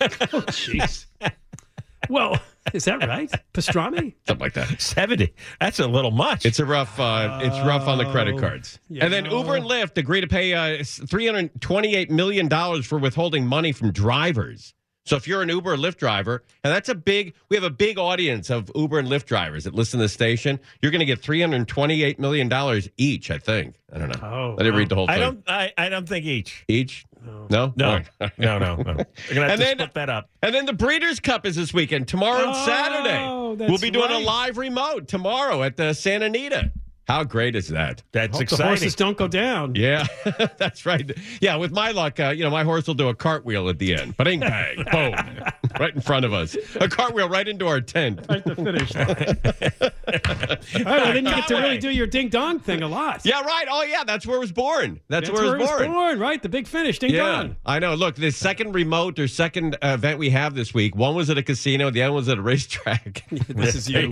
Oh, 0.01 0.07
jeez. 0.47 1.05
well, 2.09 2.39
is 2.73 2.85
that 2.85 3.05
right? 3.07 3.29
Pastrami? 3.53 4.13
Something 4.27 4.43
like 4.45 4.53
that. 4.53 4.79
70. 4.81 5.33
That's 5.59 5.79
a 5.79 5.87
little 5.87 6.11
much. 6.11 6.45
It's 6.45 6.59
a 6.59 6.65
rough. 6.65 6.99
Uh, 6.99 7.39
it's 7.41 7.57
rough 7.67 7.87
on 7.87 7.97
the 7.97 8.05
credit 8.05 8.35
Oh, 8.35 8.39
cards. 8.39 8.79
yeah. 8.89 9.03
And 9.03 9.13
then 9.13 9.25
Uber 9.25 9.55
and 9.57 9.65
Lyft 9.65 9.97
agree 9.97 10.21
to 10.21 10.27
pay 10.27 10.53
uh, 10.53 10.83
three 10.83 11.25
hundred 11.25 11.59
twenty-eight 11.61 12.09
million 12.11 12.47
dollars 12.47 12.85
for 12.85 12.97
withholding 12.99 13.45
money 13.47 13.71
from 13.71 13.91
drivers. 13.91 14.73
So 15.09 15.15
if 15.15 15.27
you're 15.27 15.41
an 15.41 15.49
Uber 15.49 15.73
or 15.73 15.75
Lyft 15.75 15.97
driver, 15.97 16.43
and 16.63 16.71
that's 16.71 16.87
a 16.87 16.93
big, 16.93 17.33
we 17.49 17.55
have 17.57 17.63
a 17.63 17.69
big 17.71 17.97
audience 17.97 18.51
of 18.51 18.69
Uber 18.75 18.99
and 18.99 19.07
Lyft 19.07 19.25
drivers 19.25 19.63
that 19.63 19.73
listen 19.73 19.97
to 19.97 20.03
the 20.03 20.09
station. 20.09 20.59
You're 20.83 20.91
going 20.91 20.99
to 20.99 21.05
get 21.05 21.19
three 21.19 21.41
hundred 21.41 21.67
twenty-eight 21.67 22.19
million 22.19 22.47
dollars 22.47 22.87
each. 22.97 23.31
I 23.31 23.39
think. 23.39 23.73
I 23.91 23.97
don't 23.97 24.09
know. 24.09 24.19
Oh, 24.21 24.53
I 24.53 24.57
didn't 24.61 24.75
read 24.75 24.89
the 24.89 24.93
whole 24.93 25.07
thing. 25.07 25.15
I 25.15 25.17
don't. 25.17 25.43
I, 25.47 25.73
I 25.79 25.89
don't 25.89 26.07
think 26.07 26.25
each. 26.27 26.63
each. 26.67 27.07
No. 27.49 27.73
No. 27.75 28.01
Right. 28.21 28.31
No. 28.37 28.59
No. 28.59 28.75
No. 28.75 28.83
We're 28.83 28.85
gonna 28.85 29.05
have 29.49 29.49
And 29.49 29.51
to 29.53 29.57
then- 29.57 29.77
split 29.77 29.93
that 29.95 30.11
up. 30.11 30.29
And 30.43 30.53
then 30.53 30.67
the 30.67 30.73
Breeders' 30.73 31.19
Cup 31.19 31.47
is 31.47 31.55
this 31.55 31.73
weekend, 31.73 32.07
tomorrow 32.07 32.43
and 32.43 32.51
Oh, 32.53 32.65
Saturday. 32.67 33.67
We'll 33.67 33.79
be 33.79 33.89
doing 33.89 34.11
right. 34.11 34.21
a 34.21 34.23
live 34.23 34.59
remote 34.59 35.07
tomorrow 35.07 35.63
at 35.63 35.75
the 35.75 35.93
Santa 35.93 36.27
Anita. 36.27 36.71
How 37.09 37.23
great 37.23 37.55
is 37.55 37.69
that? 37.69 38.03
That's 38.11 38.39
exciting. 38.39 38.67
horses 38.67 38.93
don't 38.93 39.17
go 39.17 39.27
down. 39.27 39.73
Yeah, 39.73 40.05
that's 40.59 40.85
right. 40.85 41.11
Yeah, 41.41 41.55
with 41.55 41.71
my 41.71 41.89
luck, 41.89 42.19
uh, 42.19 42.29
you 42.29 42.43
know, 42.43 42.51
my 42.51 42.63
horse 42.63 42.85
will 42.85 42.93
do 42.93 43.09
a 43.09 43.15
cartwheel 43.15 43.67
at 43.67 43.79
the 43.79 43.95
end. 43.95 44.15
Bang, 44.15 44.41
bang, 44.41 44.75
boom, 44.91 45.15
right 45.79 45.93
in 45.93 46.01
front 46.01 46.25
of 46.25 46.33
us. 46.33 46.55
A 46.79 46.87
cartwheel 46.87 47.29
right 47.29 47.47
into 47.47 47.67
our 47.67 47.81
tent. 47.81 48.25
Right 48.29 48.43
to 48.45 48.55
finish 48.55 48.93
line. 48.95 49.05
All 50.09 50.83
right, 50.83 50.85
well, 50.85 51.13
then 51.13 51.25
you 51.25 51.31
get 51.35 51.47
to 51.47 51.55
really 51.55 51.77
do 51.77 51.89
your 51.89 52.07
ding 52.07 52.29
dong 52.29 52.59
thing 52.59 52.81
a 52.81 52.87
lot. 52.87 53.25
Yeah, 53.25 53.41
right. 53.41 53.65
Oh, 53.69 53.83
yeah, 53.83 54.03
that's 54.03 54.25
where 54.25 54.37
it 54.37 54.39
was 54.39 54.51
born. 54.51 54.99
That's, 55.07 55.27
That's 55.29 55.39
where, 55.39 55.55
it 55.55 55.59
was 55.59 55.69
born. 55.87 56.19
right? 56.19 56.41
The 56.41 56.49
big 56.49 56.67
finish, 56.67 56.99
ding 56.99 57.11
Yeah, 57.11 57.23
dong. 57.43 57.55
I 57.65 57.79
know. 57.79 57.93
Look, 57.95 58.15
the 58.15 58.31
second 58.31 58.73
remote 58.73 59.19
or 59.19 59.27
second 59.27 59.75
uh, 59.75 59.89
event 59.93 60.19
we 60.19 60.29
have 60.31 60.55
this 60.55 60.73
week, 60.73 60.95
one 60.95 61.15
was 61.15 61.29
at 61.29 61.37
a 61.37 61.43
casino, 61.43 61.89
the 61.89 62.01
other 62.03 62.13
was 62.13 62.29
at 62.29 62.37
a 62.37 62.41
racetrack. 62.41 63.23
This 63.49 63.75
is 63.75 63.89
you. 63.89 64.01
you. 64.01 64.09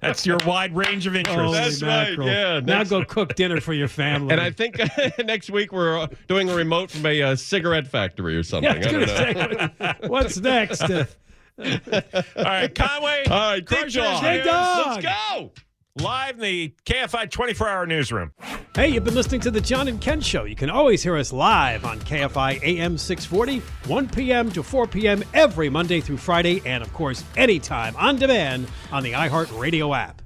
That's 0.00 0.26
your 0.26 0.38
wide 0.46 0.74
range 0.74 1.06
of 1.06 1.14
interests. 1.16 1.40
Holy 1.40 1.52
That's 1.52 1.82
right, 1.82 2.18
yeah, 2.26 2.60
Now 2.60 2.84
go 2.84 3.04
cook 3.04 3.34
dinner 3.34 3.60
for 3.60 3.72
your 3.72 3.88
family. 3.88 4.32
And 4.32 4.40
I 4.40 4.50
think 4.50 4.80
next 5.24 5.50
week 5.50 5.72
we're 5.72 5.98
uh, 5.98 6.08
doing 6.28 6.48
a 6.50 6.54
remote 6.54 6.90
from 6.90 7.06
a 7.06 7.22
uh, 7.22 7.36
cigarette 7.36 7.86
factory 7.86 8.36
or 8.36 8.42
something. 8.42 8.82
yeah, 8.82 8.88
I 8.88 8.98
was 8.98 9.10
I 9.10 9.32
don't 9.32 9.52
know. 9.80 9.94
say, 10.02 10.08
what's 10.08 10.38
next? 10.38 10.82
All 10.98 12.44
right, 12.44 12.74
Conway. 12.74 13.24
All 13.26 13.52
right, 13.52 13.64
ding 13.64 13.78
Crushers 13.78 13.94
dong. 13.94 14.22
News. 14.22 14.46
Let's 14.46 15.04
go. 15.04 15.52
Live 16.00 16.36
in 16.36 16.40
the 16.40 16.74
KFI 16.86 17.30
24 17.30 17.68
hour 17.68 17.86
newsroom. 17.86 18.32
Hey, 18.74 18.88
you've 18.88 19.04
been 19.04 19.14
listening 19.14 19.42
to 19.42 19.50
the 19.50 19.60
John 19.60 19.88
and 19.88 20.00
Ken 20.00 20.22
Show. 20.22 20.44
You 20.44 20.56
can 20.56 20.70
always 20.70 21.02
hear 21.02 21.16
us 21.16 21.34
live 21.34 21.84
on 21.84 22.00
KFI 22.00 22.62
AM 22.62 22.96
640, 22.96 23.58
1 23.90 24.08
p.m. 24.08 24.50
to 24.52 24.62
4 24.62 24.86
p.m. 24.86 25.22
every 25.34 25.68
Monday 25.68 26.00
through 26.00 26.16
Friday, 26.16 26.62
and 26.64 26.82
of 26.82 26.90
course, 26.94 27.22
anytime 27.36 27.94
on 27.96 28.16
demand 28.16 28.68
on 28.90 29.02
the 29.02 29.12
iHeartRadio 29.12 29.94
app. 29.94 30.22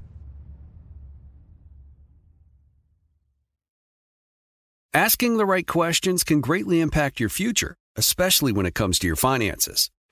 Asking 4.95 5.37
the 5.37 5.45
right 5.45 5.67
questions 5.67 6.23
can 6.23 6.41
greatly 6.41 6.81
impact 6.81 7.19
your 7.19 7.29
future, 7.29 7.75
especially 7.97 8.53
when 8.53 8.67
it 8.67 8.75
comes 8.75 9.01
to 9.01 9.07
your 9.09 9.17
finances. 9.17 9.91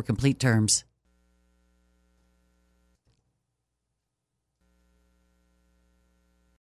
for 0.00 0.06
complete 0.06 0.40
terms. 0.40 0.84